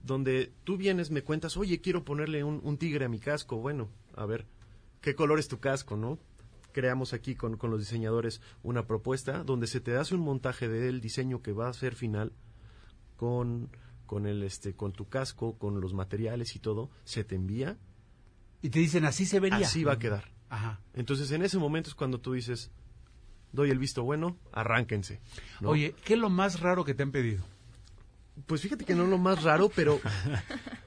donde 0.03 0.53
tú 0.65 0.77
vienes, 0.77 1.11
me 1.11 1.23
cuentas, 1.23 1.57
oye, 1.57 1.81
quiero 1.81 2.05
ponerle 2.05 2.45
un, 2.45 2.61
un 2.63 2.77
tigre 2.77 3.05
a 3.05 3.09
mi 3.09 3.19
casco. 3.19 3.57
Bueno, 3.57 3.89
a 4.15 4.27
ver, 4.27 4.47
¿qué 5.01 5.15
color 5.15 5.39
es 5.39 5.49
tu 5.49 5.61
casco, 5.61 5.97
no? 5.97 6.19
Creamos 6.79 7.13
aquí 7.13 7.35
con, 7.35 7.57
con 7.57 7.73
los 7.73 7.81
diseñadores 7.81 8.41
una 8.63 8.87
propuesta 8.87 9.43
donde 9.43 9.67
se 9.67 9.81
te 9.81 9.97
hace 9.97 10.15
un 10.15 10.21
montaje 10.21 10.69
del 10.69 11.01
diseño 11.01 11.43
que 11.43 11.51
va 11.51 11.69
a 11.69 11.73
ser 11.73 11.97
final 11.97 12.33
con, 13.17 13.69
con, 14.07 14.27
el, 14.27 14.45
este, 14.45 14.75
con 14.75 14.93
tu 14.93 15.09
casco, 15.09 15.59
con 15.59 15.81
los 15.81 15.93
materiales 15.93 16.55
y 16.55 16.61
todo, 16.61 16.89
se 17.03 17.25
te 17.25 17.35
envía 17.35 17.79
Y 18.63 18.71
te 18.71 18.79
dicen, 18.79 19.05
así 19.07 19.27
se 19.27 19.41
vería. 19.41 19.67
Así 19.67 19.83
va 19.83 19.95
a 19.95 19.99
quedar. 19.99 20.31
Ajá. 20.51 20.81
Entonces, 20.95 21.33
en 21.33 21.43
ese 21.43 21.59
momento 21.59 21.89
es 21.89 21.97
cuando 21.97 22.21
tú 22.21 22.35
dices, 22.35 22.71
doy 23.51 23.71
el 23.71 23.81
visto 23.81 24.05
bueno, 24.05 24.37
arránquense. 24.53 25.21
¿no? 25.61 25.71
Oye, 25.71 25.97
¿qué 26.05 26.15
es 26.15 26.21
lo 26.21 26.31
más 26.31 26.61
raro 26.61 26.85
que 26.85 26.95
te 26.95 27.03
han 27.03 27.11
pedido? 27.11 27.43
Pues 28.47 28.61
fíjate 28.61 28.85
que 28.85 28.95
no 28.95 29.07
lo 29.07 29.19
más 29.19 29.43
raro, 29.43 29.71
pero, 29.75 30.01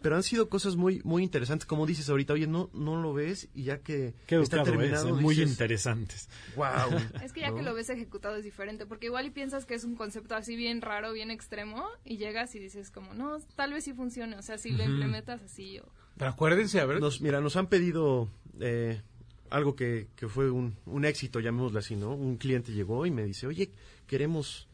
pero 0.01 0.15
han 0.15 0.23
sido 0.23 0.49
cosas 0.49 0.75
muy, 0.75 1.01
muy 1.03 1.23
interesantes. 1.23 1.65
Como 1.65 1.85
dices 1.85 2.09
ahorita, 2.09 2.33
oye, 2.33 2.47
no, 2.47 2.69
no 2.73 3.01
lo 3.01 3.13
ves 3.13 3.49
y 3.53 3.63
ya 3.63 3.79
que 3.79 4.13
Qué 4.27 4.39
está 4.39 4.57
educado 4.57 4.77
terminado, 4.77 5.09
es, 5.09 5.19
¿eh? 5.19 5.21
muy 5.21 5.35
dices, 5.35 5.51
interesantes. 5.51 6.29
Wow. 6.55 6.67
Es 7.23 7.33
que 7.33 7.41
ya 7.41 7.53
que 7.53 7.61
lo 7.61 7.73
ves 7.73 7.89
ejecutado 7.89 8.35
es 8.35 8.43
diferente, 8.43 8.85
porque 8.85 9.07
igual 9.07 9.25
y 9.25 9.29
piensas 9.31 9.65
que 9.65 9.75
es 9.75 9.83
un 9.83 9.95
concepto 9.95 10.35
así 10.35 10.55
bien 10.55 10.81
raro, 10.81 11.13
bien 11.13 11.31
extremo, 11.31 11.85
y 12.03 12.17
llegas 12.17 12.55
y 12.55 12.59
dices 12.59 12.91
como, 12.91 13.13
no, 13.13 13.39
tal 13.55 13.73
vez 13.73 13.83
sí 13.83 13.93
funcione, 13.93 14.35
o 14.37 14.41
sea, 14.41 14.57
si 14.57 14.71
lo 14.71 14.83
implementas 14.83 15.41
así 15.41 15.79
o... 15.79 15.85
Pero 16.17 16.31
acuérdense, 16.31 16.79
a 16.79 16.85
ver. 16.85 16.99
Nos, 16.99 17.21
mira, 17.21 17.41
nos 17.41 17.55
han 17.55 17.67
pedido 17.67 18.27
eh, 18.59 19.01
algo 19.49 19.75
que, 19.75 20.07
que 20.15 20.27
fue 20.27 20.49
un, 20.49 20.75
un 20.85 21.05
éxito, 21.05 21.39
llamémoslo 21.39 21.79
así, 21.79 21.95
¿no? 21.95 22.13
Un 22.13 22.37
cliente 22.37 22.71
llegó 22.71 23.05
y 23.05 23.11
me 23.11 23.23
dice, 23.23 23.47
oye, 23.47 23.71
queremos 24.07 24.67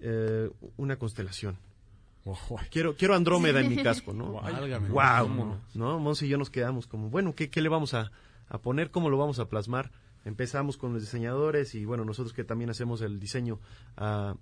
eh, 0.00 0.50
una 0.76 0.96
constelación. 0.96 1.56
Quiero, 2.70 2.96
quiero 2.96 3.14
Andrómeda 3.14 3.60
en 3.60 3.68
mi 3.68 3.82
casco, 3.82 4.12
¿no? 4.12 4.32
Válgame. 4.42 4.88
Wow, 4.88 4.96
Vámonos. 4.96 5.76
¿no? 5.76 5.98
Monse 5.98 6.26
y 6.26 6.28
yo 6.30 6.38
nos 6.38 6.50
quedamos 6.50 6.86
como, 6.86 7.10
bueno, 7.10 7.34
¿qué, 7.34 7.50
qué 7.50 7.60
le 7.60 7.68
vamos 7.68 7.92
a, 7.94 8.10
a 8.48 8.58
poner? 8.58 8.90
¿Cómo 8.90 9.10
lo 9.10 9.18
vamos 9.18 9.38
a 9.38 9.48
plasmar? 9.48 9.90
Empezamos 10.24 10.76
con 10.78 10.94
los 10.94 11.02
diseñadores 11.02 11.74
y 11.74 11.84
bueno, 11.84 12.04
nosotros 12.04 12.32
que 12.32 12.44
también 12.44 12.70
hacemos 12.70 13.02
el 13.02 13.20
diseño 13.20 13.60
a, 13.96 14.36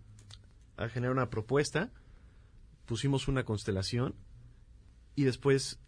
a 0.76 0.88
generar 0.88 1.12
una 1.12 1.28
propuesta, 1.28 1.90
pusimos 2.86 3.26
una 3.26 3.44
constelación 3.44 4.14
y 5.16 5.24
después 5.24 5.80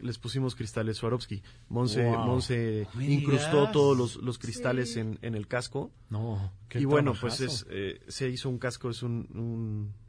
les 0.00 0.18
pusimos 0.18 0.54
cristales 0.54 0.98
Swarovski. 0.98 1.42
Monse, 1.70 2.04
Wow. 2.04 2.26
Monse 2.26 2.86
me 2.94 3.06
incrustó 3.10 3.70
todos 3.70 3.96
los, 3.96 4.16
los 4.16 4.38
cristales 4.38 4.92
Sí. 4.92 5.00
en, 5.00 5.18
en 5.22 5.34
el 5.34 5.48
casco. 5.48 5.90
No, 6.10 6.52
qué 6.68 6.80
y 6.80 6.84
bueno, 6.84 7.14
pues 7.20 7.40
es, 7.40 7.66
eh, 7.70 8.00
se 8.06 8.28
hizo 8.28 8.48
un 8.50 8.58
casco, 8.58 8.90
es 8.90 9.02
un... 9.02 9.26
un 9.34 10.07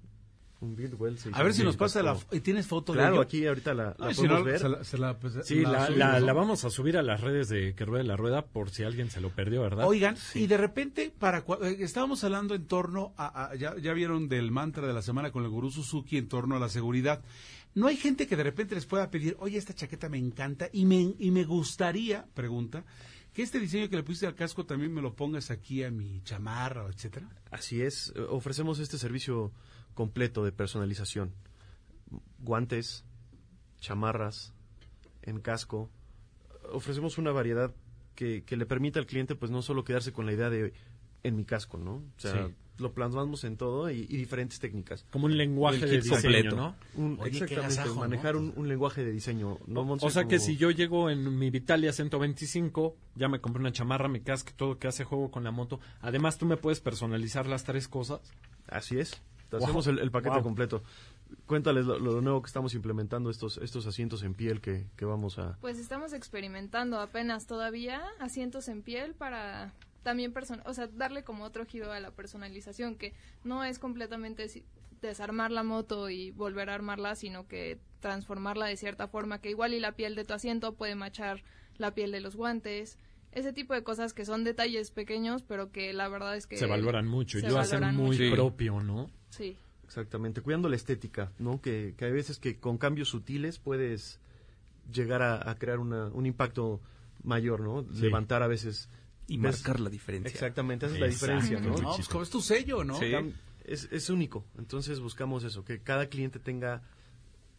un 0.62 0.76
Bidwell 0.76 1.18
se 1.18 1.30
A 1.34 1.42
ver 1.44 1.54
si 1.54 1.64
nos 1.64 1.78
pasa 1.78 2.04
la... 2.04 2.14
casco. 2.14 2.36
¿y 2.36 2.42
¿Tienes 2.42 2.68
foto 2.68 2.92
de 2.94 3.00
Claro, 3.00 3.22
aquí 3.22 3.46
ahorita 3.48 3.74
la, 3.74 3.96
la 3.98 4.08
Ay, 4.08 4.14
si 4.14 4.22
podemos 4.28 4.40
no, 4.40 4.46
ver. 4.46 4.60
se 4.60 4.70
la- 4.70 4.84
se 4.84 4.98
la- 4.98 5.18
pues, 5.18 5.34
Sí, 5.44 5.62
la, 5.62 6.34
vamos 6.34 6.66
a 6.66 6.70
subir 6.70 6.98
a 6.98 7.02
las 7.04 7.22
redes 7.22 7.50
de 7.50 7.74
Que 7.76 7.86
Rueda 7.86 8.04
la 8.04 8.18
Rueda 8.18 8.42
por 8.46 8.70
si 8.70 8.84
alguien 8.84 9.10
se 9.10 9.22
lo 9.22 9.30
perdió, 9.30 9.62
¿verdad? 9.62 9.88
Oigan, 9.88 10.18
y 10.36 10.48
de 10.48 10.58
repente, 10.58 11.14
para 11.18 11.40
eh, 11.62 11.78
estábamos 11.80 12.24
hablando 12.24 12.56
en 12.56 12.66
torno 12.66 13.14
a, 13.18 13.46
a- 13.52 13.56
ya, 13.56 13.76
ya 13.78 13.94
vieron 13.94 14.28
del 14.28 14.52
mantra 14.52 14.86
de 14.88 14.94
la 14.94 15.02
semana 15.02 15.32
con 15.32 15.44
el 15.44 15.50
gurú 15.50 15.72
Suzuki 15.72 16.18
en 16.18 16.28
torno 16.28 16.56
a 16.56 16.60
la 16.60 16.70
seguridad. 16.70 17.22
No 17.76 17.88
hay 17.88 17.98
gente 17.98 18.26
que 18.28 18.36
de 18.36 18.44
repente 18.44 18.74
les 18.76 18.86
pueda 18.86 19.10
pedir, 19.12 19.38
oye, 19.40 19.58
esta 19.58 19.74
chaqueta 19.76 20.10
me 20.10 20.18
encanta 20.18 20.68
y 20.74 20.86
me, 20.86 21.14
y 21.20 21.32
me 21.32 21.44
gustaría, 21.46 22.26
pregunta, 22.34 22.84
que 23.34 23.42
este 23.44 23.60
diseño 23.60 23.90
que 23.90 23.96
le 23.96 24.04
pusiste 24.04 24.28
al 24.28 24.36
casco 24.36 24.66
también 24.66 24.94
me 24.94 25.02
lo 25.02 25.16
pongas 25.16 25.52
aquí 25.52 25.84
a 25.84 25.92
mi 25.92 26.22
chamarra, 26.24 26.88
etcétera. 26.88 27.30
Así 27.52 27.82
es, 27.82 28.14
eh, 28.16 28.22
ofrecemos 28.22 28.80
este 28.80 28.98
servicio 28.98 29.52
completo 29.94 30.44
de 30.44 30.52
personalización. 30.52 31.34
Guantes, 32.40 33.06
chamarras, 33.80 34.54
en 35.22 35.40
casco. 35.40 35.90
Ofrecemos 36.72 37.18
una 37.18 37.32
variedad 37.32 37.74
que, 38.16 38.44
que 38.44 38.58
le 38.58 38.66
permita 38.66 39.00
al 39.00 39.06
cliente 39.06 39.36
pues 39.36 39.52
no 39.52 39.62
solo 39.62 39.84
quedarse 39.84 40.12
con 40.12 40.26
la 40.26 40.34
idea 40.34 40.50
de 40.50 40.74
en 41.24 41.36
mi 41.36 41.46
casco, 41.46 41.78
¿no? 41.78 41.96
O 41.96 42.14
sea, 42.18 42.48
Sí. 42.48 42.54
Lo 42.80 42.94
plasmamos 42.94 43.44
en 43.44 43.58
todo 43.58 43.90
y, 43.92 44.00
y 44.10 44.18
diferentes 44.18 44.60
técnicas. 44.60 45.06
Como 45.12 45.26
un 45.26 45.38
lenguaje 45.38 45.86
de 45.86 45.98
diseño, 46.02 46.22
completo. 46.22 46.56
¿no? 46.56 46.76
Un- 46.96 47.18
Oye, 47.20 47.40
exactamente, 47.44 48.00
manejar 48.00 48.36
un, 48.36 48.54
un 48.56 48.68
lenguaje 48.68 49.04
de 49.04 49.12
diseño. 49.12 49.58
O 50.02 50.10
sea 50.10 50.26
que 50.26 50.40
si 50.40 50.58
yo 50.58 50.72
llego 50.72 51.10
en 51.10 51.38
mi 51.38 51.50
Vitalia 51.50 51.92
125, 51.94 52.96
ya 53.16 53.28
me 53.28 53.40
compré 53.42 53.60
una 53.62 53.72
chamarra, 53.72 54.08
mi 54.08 54.22
casco, 54.22 54.52
todo 54.56 54.78
que 54.80 54.88
hace 54.88 55.04
juego 55.04 55.32
con 55.32 55.44
la 55.44 55.52
moto. 55.52 55.80
Además, 56.02 56.38
tú 56.38 56.46
me 56.46 56.58
puedes 56.58 56.80
personalizar 56.80 57.48
las 57.48 57.64
tres 57.64 57.88
cosas. 57.88 58.22
Así 58.68 58.98
es. 59.00 59.22
Te 59.50 59.58
Wow. 59.58 59.66
hacemos 59.66 59.88
el, 59.88 59.98
el 60.00 60.12
paquete 60.12 60.36
Wow. 60.36 60.44
completo. 60.44 60.84
Cuéntales 61.48 61.86
lo, 61.86 61.98
lo 62.00 62.22
nuevo 62.22 62.42
que 62.42 62.48
estamos 62.48 62.74
implementando, 62.76 63.30
estos, 63.30 63.58
estos 63.58 63.86
asientos 63.88 64.24
en 64.24 64.34
piel 64.36 64.62
que, 64.62 64.86
que 64.96 65.06
vamos 65.06 65.38
a... 65.40 65.58
Pues 65.62 65.78
estamos 65.80 66.14
experimentando 66.14 67.00
apenas 67.00 67.46
todavía 67.48 68.02
asientos 68.20 68.68
en 68.68 68.82
piel 68.84 69.14
para 69.16 69.74
también 70.04 70.34
person 70.34 70.62
o 70.66 70.74
sea, 70.74 70.88
darle 70.88 71.24
como 71.24 71.44
otro 71.44 71.66
giro 71.66 71.92
a 71.92 72.00
la 72.00 72.12
personalización, 72.12 72.96
que 72.96 73.14
no 73.44 73.64
es 73.64 73.80
completamente 73.80 74.48
desarmar 75.02 75.52
la 75.52 75.64
moto 75.64 76.10
y 76.10 76.32
volver 76.32 76.70
a 76.70 76.76
armarla, 76.76 77.16
sino 77.16 77.48
que 77.48 77.80
transformarla 78.00 78.66
de 78.66 78.78
cierta 78.78 79.08
forma 79.08 79.40
que 79.40 79.50
igual 79.50 79.74
y 79.74 79.80
la 79.80 79.94
piel 79.94 80.16
de 80.16 80.26
tu 80.26 80.34
asiento 80.34 80.74
puede 80.76 80.96
machar 80.96 81.44
la 81.78 81.94
piel 81.94 82.12
de 82.12 82.22
los 82.22 82.36
guantes. 82.36 82.98
Ese 83.32 83.54
tipo 83.54 83.74
de 83.74 83.84
cosas 83.84 84.14
que 84.14 84.26
son 84.26 84.44
detalles 84.44 84.92
pequeños, 84.92 85.44
pero 85.44 85.72
que 85.72 85.94
la 85.94 86.08
verdad 86.10 86.36
es 86.36 86.48
que 86.48 86.58
se 86.58 86.66
valoran 86.66 87.08
mucho 87.08 87.38
y 87.38 87.42
se 87.42 87.50
lo 87.50 87.60
hacen 87.60 87.82
valoran 87.82 87.96
muy 87.96 88.18
mucho. 88.18 88.36
propio, 88.36 88.82
¿no? 88.82 89.10
Sí. 89.30 89.56
Exactamente, 89.84 90.42
cuidando 90.42 90.70
la 90.70 90.76
estética, 90.76 91.32
¿no? 91.40 91.62
Que, 91.62 91.94
que 91.98 92.06
hay 92.06 92.12
veces 92.12 92.40
que 92.40 92.60
con 92.60 92.78
cambios 92.78 93.10
sutiles 93.10 93.60
puedes 93.60 94.20
llegar 94.92 95.22
a, 95.22 95.50
a 95.50 95.56
crear 95.56 95.80
una, 95.80 96.08
un 96.08 96.26
impacto 96.26 96.82
mayor, 97.24 97.62
¿no? 97.62 97.84
Sí. 97.94 98.02
Levantar 98.02 98.44
a 98.44 98.48
veces... 98.48 98.90
Y 99.30 99.38
marcar 99.38 99.80
la 99.80 99.90
diferencia. 99.90 100.32
Exactamente, 100.32 100.86
esa 100.88 100.96
es 100.96 101.02
la 101.02 101.08
diferencia, 101.08 101.60
¿no? 101.60 101.78
No, 101.78 101.96
pues 101.96 102.08
como 102.10 102.24
es 102.24 102.30
tu 102.30 102.42
sello, 102.42 102.84
¿no? 102.84 102.96
Cam- 103.00 103.34
Es, 103.64 103.88
es 103.92 104.10
único, 104.10 104.46
entonces 104.58 105.00
buscamos 105.00 105.44
eso, 105.44 105.64
que 105.64 105.82
cada 105.84 106.08
cliente 106.10 106.40
tenga 106.40 106.82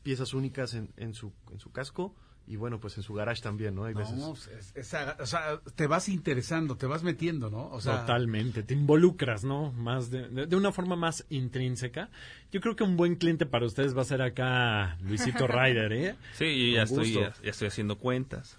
piezas 0.03 0.35
únicas 0.35 0.75
en, 0.75 0.93
en, 0.97 1.15
su, 1.15 1.33
en 1.53 1.61
su 1.61 1.71
casco 1.71 2.17
y 2.51 2.57
bueno, 2.57 2.81
pues 2.81 2.97
en 2.97 3.03
su 3.03 3.15
garage 3.15 3.41
también, 3.43 3.75
¿no? 3.75 3.85
Hay 3.85 3.95
veces... 3.95 4.17
No, 4.17 4.31
pues, 4.31 4.49
es- 4.49 4.73
es 4.77 4.95
aga- 4.95 5.17
o 5.21 5.27
sea, 5.27 5.61
te 5.77 5.87
vas 5.87 6.09
interesando, 6.09 6.77
te 6.77 6.87
vas 6.87 7.03
metiendo, 7.03 7.49
¿no? 7.51 7.69
O 7.71 7.81
sea, 7.81 8.01
Totalmente, 8.01 8.63
te 8.63 8.75
involucras, 8.75 9.45
¿no? 9.45 9.73
Más 9.73 10.11
de, 10.11 10.29
de, 10.29 10.47
de 10.47 10.57
una 10.57 10.73
forma 10.73 10.97
más 10.97 11.25
intrínseca. 11.31 12.11
Yo 12.53 12.61
creo 12.61 12.75
que 12.75 12.83
un 12.83 12.97
buen 12.97 13.15
cliente 13.15 13.47
para 13.47 13.65
ustedes 13.67 13.97
va 13.97 14.03
a 14.03 14.05
ser 14.05 14.23
acá 14.23 14.97
Luisito 15.03 15.47
Ryder, 15.49 15.93
¿eh? 15.93 16.15
Sí, 16.35 16.71
yo 16.71 16.75
ya 16.77 16.83
estoy, 16.83 17.13
ya, 17.15 17.33
ya 17.43 17.51
estoy 17.51 17.69
haciendo 17.69 17.97
cuentas. 17.99 18.59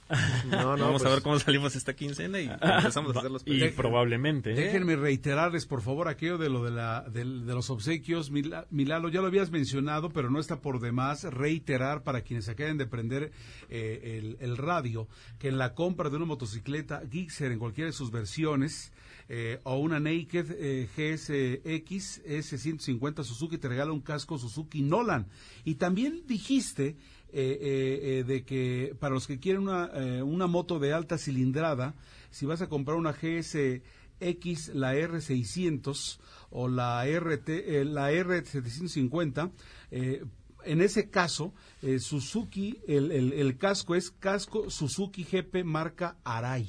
No, 0.50 0.78
no, 0.78 0.86
Vamos 0.86 1.02
a 1.02 1.06
pues- 1.06 1.16
ver 1.16 1.24
cómo 1.24 1.40
salimos 1.40 1.76
esta 1.76 1.94
quincena 1.94 2.40
y 2.40 2.48
empezamos 2.50 3.16
a 3.16 3.20
hacer 3.20 3.32
los 3.32 3.44
Y 3.46 3.68
probablemente, 3.70 4.52
¿eh? 4.52 4.56
Déjenme 4.56 4.96
reiterarles, 4.96 5.66
por 5.66 5.82
favor, 5.82 6.08
aquello 6.08 6.38
de 6.38 6.50
lo 6.50 6.64
de, 6.64 6.72
la, 6.72 7.02
de 7.10 7.26
los 7.26 7.70
obsequios. 7.70 8.32
Mila- 8.32 8.66
Milalo, 8.70 9.10
ya 9.10 9.20
lo 9.22 9.28
habías 9.28 9.52
mencionado, 9.52 10.10
pero 10.10 10.30
no 10.30 10.40
está 10.40 10.62
por 10.62 10.80
demás 10.80 11.24
reiterar 11.26 12.04
para 12.04 12.22
quienes 12.22 12.48
acaben 12.48 12.78
de 12.78 12.86
prender 12.88 13.32
eh, 13.70 13.81
el, 13.82 14.38
el 14.40 14.58
radio, 14.58 15.08
que 15.40 15.48
en 15.50 15.58
la 15.58 15.74
compra 15.74 16.10
de 16.10 16.18
una 16.18 16.26
motocicleta 16.26 17.02
Gixxer 17.10 17.52
en 17.52 17.60
cualquiera 17.60 17.88
de 17.88 17.94
sus 17.94 18.12
versiones, 18.12 18.92
eh, 19.34 19.60
o 19.64 19.78
una 19.78 20.00
Naked 20.00 20.52
eh, 20.60 20.90
GSX 20.94 22.22
S150 22.26 23.24
Suzuki, 23.24 23.58
te 23.58 23.70
regala 23.70 23.94
un 23.94 24.02
casco 24.02 24.38
Suzuki 24.38 24.82
Nolan. 24.82 25.28
Y 25.64 25.76
también 25.76 26.24
dijiste 26.28 26.88
eh, 26.88 27.58
eh, 27.62 28.20
eh, 28.20 28.24
de 28.26 28.44
que 28.44 28.94
para 29.00 29.14
los 29.14 29.28
que 29.28 29.40
quieren 29.40 29.62
una, 29.62 29.90
eh, 29.94 30.22
una 30.22 30.48
moto 30.48 30.80
de 30.80 30.92
alta 30.92 31.18
cilindrada, 31.18 31.96
si 32.30 32.46
vas 32.46 32.62
a 32.62 32.68
comprar 32.68 32.98
una 32.98 33.14
GSX, 33.14 34.76
la 34.76 34.96
R600 34.96 36.20
o 36.50 36.68
la 36.68 37.06
RT, 37.06 37.50
eh, 37.50 37.86
la 37.86 38.12
R750, 38.12 39.52
eh, 39.92 40.26
en 40.66 40.82
ese 40.82 41.10
caso, 41.10 41.54
eh, 41.82 42.00
Suzuki, 42.00 42.80
el, 42.88 43.12
el- 43.12 43.34
el 43.34 43.58
casco 43.58 43.96
es 43.96 44.12
casco 44.12 44.70
Suzuki 44.70 45.24
GP 45.24 45.64
marca 45.64 46.18
Arai. 46.24 46.68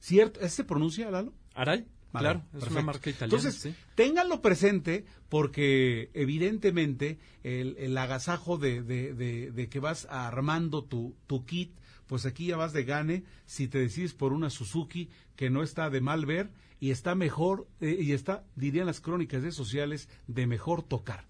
¿Cierto? 0.00 0.40
¿Ese 0.40 0.56
se 0.56 0.64
pronuncia, 0.64 1.10
Lalo? 1.10 1.32
Arai, 1.54 1.86
Vale, 2.12 2.24
claro, 2.24 2.38
es 2.38 2.50
perfecto. 2.52 2.74
una 2.74 2.82
marca 2.82 3.10
italiana. 3.10 3.36
Entonces, 3.36 3.60
sí. 3.60 3.74
ténganlo 3.94 4.40
presente 4.40 5.04
porque 5.28 6.10
evidentemente 6.14 7.18
el, 7.42 7.76
el 7.78 7.98
agasajo 7.98 8.56
de, 8.58 8.82
de- 8.82 9.12
de- 9.14 9.50
de 9.50 9.68
que 9.68 9.80
vas 9.80 10.06
armando 10.10 10.84
tu, 10.84 11.14
tu 11.26 11.44
kit, 11.44 11.72
pues 12.06 12.24
aquí 12.26 12.46
ya 12.46 12.56
vas 12.56 12.72
de 12.72 12.84
gane 12.84 13.24
si 13.46 13.68
te 13.68 13.78
decides 13.78 14.14
por 14.14 14.32
una 14.32 14.48
Suzuki 14.50 15.10
que 15.36 15.50
no 15.50 15.62
está 15.62 15.90
de 15.90 16.00
mal 16.00 16.24
ver 16.24 16.50
y 16.80 16.90
está 16.92 17.14
mejor, 17.14 17.66
eh, 17.80 17.98
y 18.00 18.12
está, 18.12 18.44
dirían 18.56 18.86
las 18.86 19.00
crónicas 19.00 19.42
de 19.42 19.52
sociales, 19.52 20.08
de 20.28 20.46
mejor 20.46 20.82
tocar. 20.82 21.26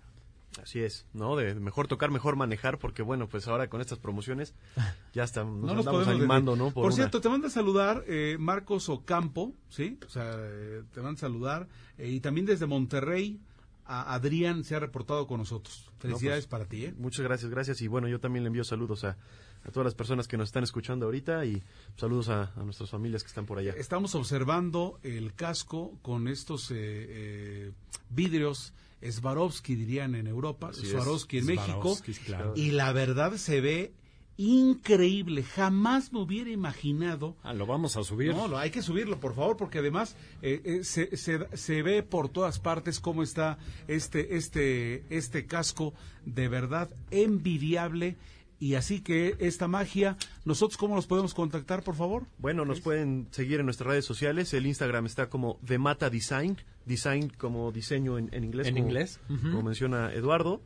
Así 0.63 0.81
es, 0.81 1.07
¿no? 1.13 1.37
De 1.37 1.55
mejor 1.55 1.89
tocar, 1.89 2.11
mejor 2.11 2.37
manejar, 2.37 2.79
porque 2.79 3.03
bueno, 3.03 3.29
pues 3.29 3.47
ahora 3.49 3.69
con 3.69 3.81
estas 3.81 3.99
promociones 3.99 4.55
ya 5.13 5.25
está, 5.25 5.45
nos 5.45 5.61
no 5.63 5.75
nos 5.75 6.09
animando, 6.09 6.53
desviar. 6.53 6.69
¿no? 6.69 6.75
Por, 6.75 6.93
cierto, 6.93 7.21
te 7.21 7.29
manda 7.29 7.49
a 7.49 7.51
saludar 7.51 8.05
eh, 8.07 8.37
Marcos 8.39 8.89
Ocampo, 8.89 9.55
¿sí? 9.69 9.99
O 10.07 10.11
sea, 10.11 10.35
eh, 10.37 10.83
te 10.93 11.01
manda 11.01 11.19
a 11.19 11.21
saludar. 11.21 11.69
eh, 11.97 12.09
y 12.09 12.21
también 12.21 12.47
desde 12.47 12.67
Monterrey, 12.67 13.41
a 13.89 14.15
Adrián 14.15 14.65
se 14.65 14.77
ha 14.77 14.81
reportado 14.81 15.27
con 15.27 15.39
nosotros. 15.39 15.91
Felicidades 15.99 16.45
pues, 16.45 16.51
para 16.51 16.67
ti, 16.67 16.85
¿eh? 16.85 16.95
Muchas 16.99 17.25
gracias, 17.25 17.51
gracias. 17.51 17.81
Y 17.81 17.89
bueno, 17.89 18.07
yo 18.07 18.21
también 18.21 18.45
le 18.45 18.49
envío 18.49 18.63
saludos 18.63 19.05
a, 19.05 19.17
a 19.65 19.71
todas 19.71 19.85
las 19.87 19.95
personas 19.95 20.29
que 20.29 20.37
nos 20.37 20.51
están 20.51 20.63
escuchando 20.63 21.07
ahorita 21.07 21.45
y 21.47 21.63
saludos 21.97 22.29
a, 22.29 22.53
a 22.55 22.65
nuestras 22.65 22.91
familias 22.91 23.23
que 23.23 23.29
están 23.29 23.47
por 23.47 23.59
allá. 23.59 23.73
Estamos 23.73 24.15
observando 24.15 25.01
el 25.03 25.35
casco 25.35 25.99
con 26.03 26.29
estos 26.29 26.71
eh, 26.71 26.75
eh, 26.77 27.73
vidrios 28.11 28.75
Swarovski, 29.03 29.75
dirían 29.77 30.15
en 30.15 30.27
Europa, 30.27 30.71
es. 30.71 30.79
Swarovski 30.89 31.39
en 31.39 31.47
México. 31.47 31.65
Swarovski, 31.67 32.13
claro. 32.15 32.53
Y 32.57 32.71
la 32.73 32.93
verdad 32.93 33.35
se 33.37 33.61
ve 33.61 33.93
increíble. 34.37 35.43
Jamás 35.43 36.13
me 36.13 36.21
hubiera 36.21 36.51
imaginado 36.51 37.37
Ah, 37.43 37.53
lo 37.53 37.67
vamos 37.67 37.97
a 37.97 38.05
subir. 38.05 38.33
No, 38.35 38.57
hay 38.57 38.71
que 38.71 38.83
subirlo, 38.83 39.19
por 39.19 39.35
favor, 39.35 39.57
porque 39.57 39.79
además 39.79 40.15
eh, 40.43 40.61
eh, 40.65 40.85
se, 40.85 41.17
se- 41.17 41.57
se 41.57 41.83
ve 41.83 42.03
por 42.05 42.29
todas 42.29 42.59
partes 42.61 43.01
cómo 43.01 43.23
está 43.25 43.59
este, 43.89 44.37
este, 44.37 45.03
este 45.11 45.47
casco 45.47 45.93
de 46.25 46.49
verdad 46.49 46.89
envidiable. 47.11 48.17
Y 48.61 48.75
así 48.75 49.01
que 49.01 49.37
esta 49.39 49.69
magia, 49.69 50.17
¿nosotros 50.45 50.77
cómo 50.77 50.97
nos 50.97 51.07
podemos 51.07 51.33
contactar, 51.33 51.85
por 51.85 51.95
favor? 51.95 52.25
Bueno, 52.39 52.65
nos 52.65 52.81
pueden 52.81 53.29
seguir 53.31 53.61
en 53.61 53.67
nuestras 53.67 53.87
redes 53.89 54.05
sociales. 54.05 54.53
El 54.53 54.67
Instagram 54.67 55.07
está 55.07 55.31
como 55.31 55.61
The 55.65 55.79
Mata 55.79 56.11
Design, 56.11 56.57
design 56.85 57.31
como 57.39 57.71
diseño 57.71 58.19
en, 58.19 58.29
en 58.33 58.43
inglés. 58.45 58.67
En 58.67 58.75
como- 58.75 58.87
inglés. 58.87 59.21
Como 59.29 59.63
menciona 59.63 60.13
Eduardo. 60.13 60.61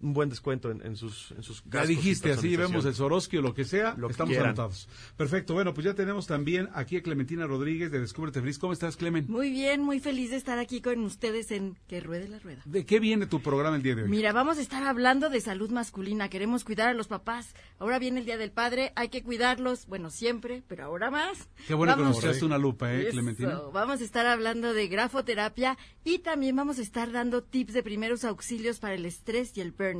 un 0.03 0.13
buen 0.13 0.29
descuento 0.29 0.69
en, 0.69 0.85
en 0.85 0.95
sus 0.95 1.31
en 1.31 1.41
sus 1.43 1.63
Ya 1.63 1.69
gastos 1.79 1.89
y 1.91 1.95
dijiste, 1.95 2.29
así 2.31 2.41
personalización. 2.49 2.71
vemos 2.71 2.85
el 2.85 2.93
Swarovski 2.93 3.37
o 3.37 3.41
lo 3.41 3.53
que 3.53 3.63
sea, 3.65 3.95
Lo 3.97 4.09
estamos 4.09 4.29
quieran. 4.31 4.47
anotados. 4.49 4.87
Perfecto, 5.17 5.53
bueno, 5.53 5.73
pues 5.73 5.85
ya 5.85 5.93
tenemos 5.93 6.27
también 6.27 6.69
aquí 6.73 6.97
a 6.97 7.01
Clementina 7.03 7.47
Rodríguez 7.47 7.91
de 7.91 7.99
Descúbrete 8.01 8.41
Feliz. 8.41 8.59
¿Cómo 8.59 8.73
estás, 8.73 8.97
Clemen? 8.97 9.25
Muy 9.29 9.49
bien, 9.51 9.81
muy 9.81 9.99
feliz 9.99 10.29
de 10.31 10.35
estar 10.37 10.59
aquí 10.59 10.81
con 10.81 10.99
ustedes 11.03 11.51
en 11.51 11.77
Que 11.87 11.99
Ruede 12.01 12.27
la 12.27 12.39
Rueda. 12.39 12.61
¿De 12.65 12.85
qué 12.85 12.99
viene 12.99 13.25
tu 13.27 13.41
programa 13.41 13.75
el 13.77 13.81
día 13.83 13.95
de 13.95 14.03
hoy? 14.03 14.09
Mira, 14.09 14.33
vamos 14.33 14.57
a 14.57 14.61
estar 14.61 14.83
hablando 14.83 15.29
de 15.29 15.39
salud 15.41 15.69
masculina. 15.71 16.29
Queremos 16.29 16.63
cuidar 16.63 16.89
a 16.89 16.93
los 16.93 17.07
papás. 17.07 17.53
Ahora 17.79 17.99
viene 17.99 18.19
el 18.19 18.25
Día 18.25 18.37
del 18.37 18.51
Padre, 18.51 18.91
hay 18.95 19.09
que 19.09 19.23
cuidarlos, 19.23 19.85
bueno, 19.87 20.09
siempre, 20.09 20.63
pero 20.67 20.83
ahora 20.85 21.09
más. 21.11 21.47
Qué 21.67 21.73
bueno 21.73 21.93
Vamos- 21.95 22.07
que 22.07 22.15
nos 22.15 22.23
echaste 22.25 22.45
una 22.45 22.57
lupa, 22.57 22.93
¿eh, 22.93 23.03
Eso, 23.03 23.11
Clementina? 23.11 23.59
Vamos 23.73 24.01
a 24.01 24.03
estar 24.03 24.25
hablando 24.25 24.73
de 24.73 24.87
grafoterapia 24.87 25.77
y 26.03 26.19
también 26.19 26.55
vamos 26.55 26.79
a 26.79 26.81
estar 26.81 27.11
dando 27.11 27.43
tips 27.43 27.73
de 27.73 27.83
primeros 27.83 28.23
auxilios 28.25 28.79
para 28.79 28.95
el 28.95 29.05
estrés 29.05 29.55
y 29.57 29.61
el 29.61 29.71
burnout. 29.71 29.92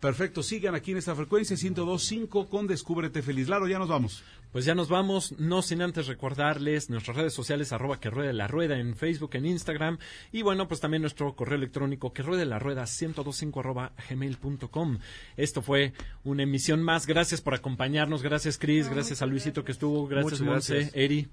Perfecto, 0.00 0.42
sigan 0.42 0.74
aquí 0.74 0.92
en 0.92 0.98
esta 0.98 1.14
frecuencia 1.14 1.56
102.5 1.56 2.48
con 2.48 2.66
Descúbrete 2.66 3.22
Feliz. 3.22 3.48
Laro, 3.48 3.66
ya 3.66 3.78
nos 3.78 3.88
vamos. 3.88 4.22
Pues 4.52 4.64
ya 4.64 4.76
nos 4.76 4.88
vamos, 4.88 5.34
no 5.38 5.62
sin 5.62 5.82
antes 5.82 6.06
recordarles 6.06 6.88
nuestras 6.88 7.16
redes 7.16 7.34
sociales, 7.34 7.72
arroba 7.72 7.98
que 7.98 8.08
ruede 8.08 8.32
la 8.32 8.46
rueda 8.46 8.78
en 8.78 8.94
Facebook, 8.94 9.30
en 9.34 9.46
Instagram, 9.46 9.98
y 10.30 10.42
bueno, 10.42 10.68
pues 10.68 10.80
también 10.80 11.00
nuestro 11.00 11.34
correo 11.34 11.56
electrónico 11.56 12.12
que 12.12 12.22
ruede 12.22 12.44
la 12.44 12.60
rueda 12.60 12.82
1025 12.82 13.58
arroba 13.58 13.92
gmail.com. 14.08 14.98
Esto 15.36 15.60
fue 15.60 15.92
una 16.22 16.44
emisión 16.44 16.84
más, 16.84 17.04
gracias 17.06 17.40
por 17.40 17.54
acompañarnos, 17.54 18.22
gracias 18.22 18.56
Cris, 18.56 18.88
gracias 18.88 19.22
a 19.22 19.26
Luisito 19.26 19.64
que 19.64 19.72
estuvo, 19.72 20.06
gracias 20.06 20.40
Monse. 20.40 20.88
Eri. 20.94 21.28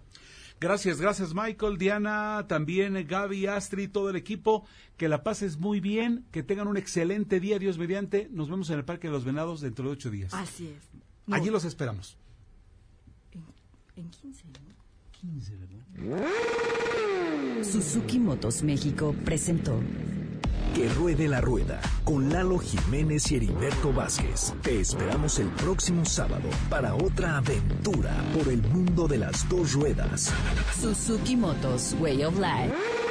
Gracias, 0.61 1.01
gracias 1.01 1.33
Michael, 1.33 1.79
Diana, 1.79 2.45
también 2.47 2.95
eh, 2.95 3.03
Gaby, 3.03 3.47
Astrid, 3.47 3.89
todo 3.89 4.11
el 4.11 4.15
equipo. 4.15 4.63
Que 4.95 5.09
la 5.09 5.23
pases 5.23 5.57
muy 5.57 5.79
bien, 5.79 6.23
que 6.31 6.43
tengan 6.43 6.67
un 6.67 6.77
excelente 6.77 7.39
día, 7.39 7.57
Dios 7.57 7.79
mediante. 7.79 8.29
Nos 8.31 8.47
vemos 8.47 8.69
en 8.69 8.77
el 8.77 8.85
Parque 8.85 9.07
de 9.07 9.13
los 9.13 9.25
Venados 9.25 9.61
dentro 9.61 9.85
de 9.85 9.91
ocho 9.93 10.11
días. 10.11 10.31
Así 10.35 10.67
es. 10.67 10.83
No, 11.25 11.35
Allí 11.35 11.49
los 11.49 11.65
esperamos. 11.65 12.15
En 13.95 14.07
15, 14.09 14.43
¿no? 14.45 14.59
15, 15.19 15.57
¿verdad? 15.97 16.29
Suzuki 17.63 18.19
Motos 18.19 18.61
México 18.61 19.15
presentó 19.25 19.79
Que 20.75 20.87
ruede 20.89 21.27
la 21.27 21.41
rueda 21.41 21.81
con 22.05 22.29
Lalo 22.29 22.57
Jiménez 22.57 23.29
y 23.31 23.35
Heriberto 23.35 23.91
Vázquez. 23.91 24.53
Te 24.61 24.79
esperamos 24.79 25.37
el 25.39 25.47
próximo 25.49 26.05
sábado 26.05 26.49
para 26.69 26.95
otra 26.95 27.37
aventura 27.37 28.15
por 28.33 28.47
el 28.47 28.61
mundo 28.61 29.07
de 29.07 29.17
las 29.17 29.47
dos 29.49 29.73
ruedas. 29.73 30.31
Suzuki 30.79 31.35
Motos 31.35 31.93
Way 31.99 32.23
of 32.23 32.35
Life. 32.39 33.10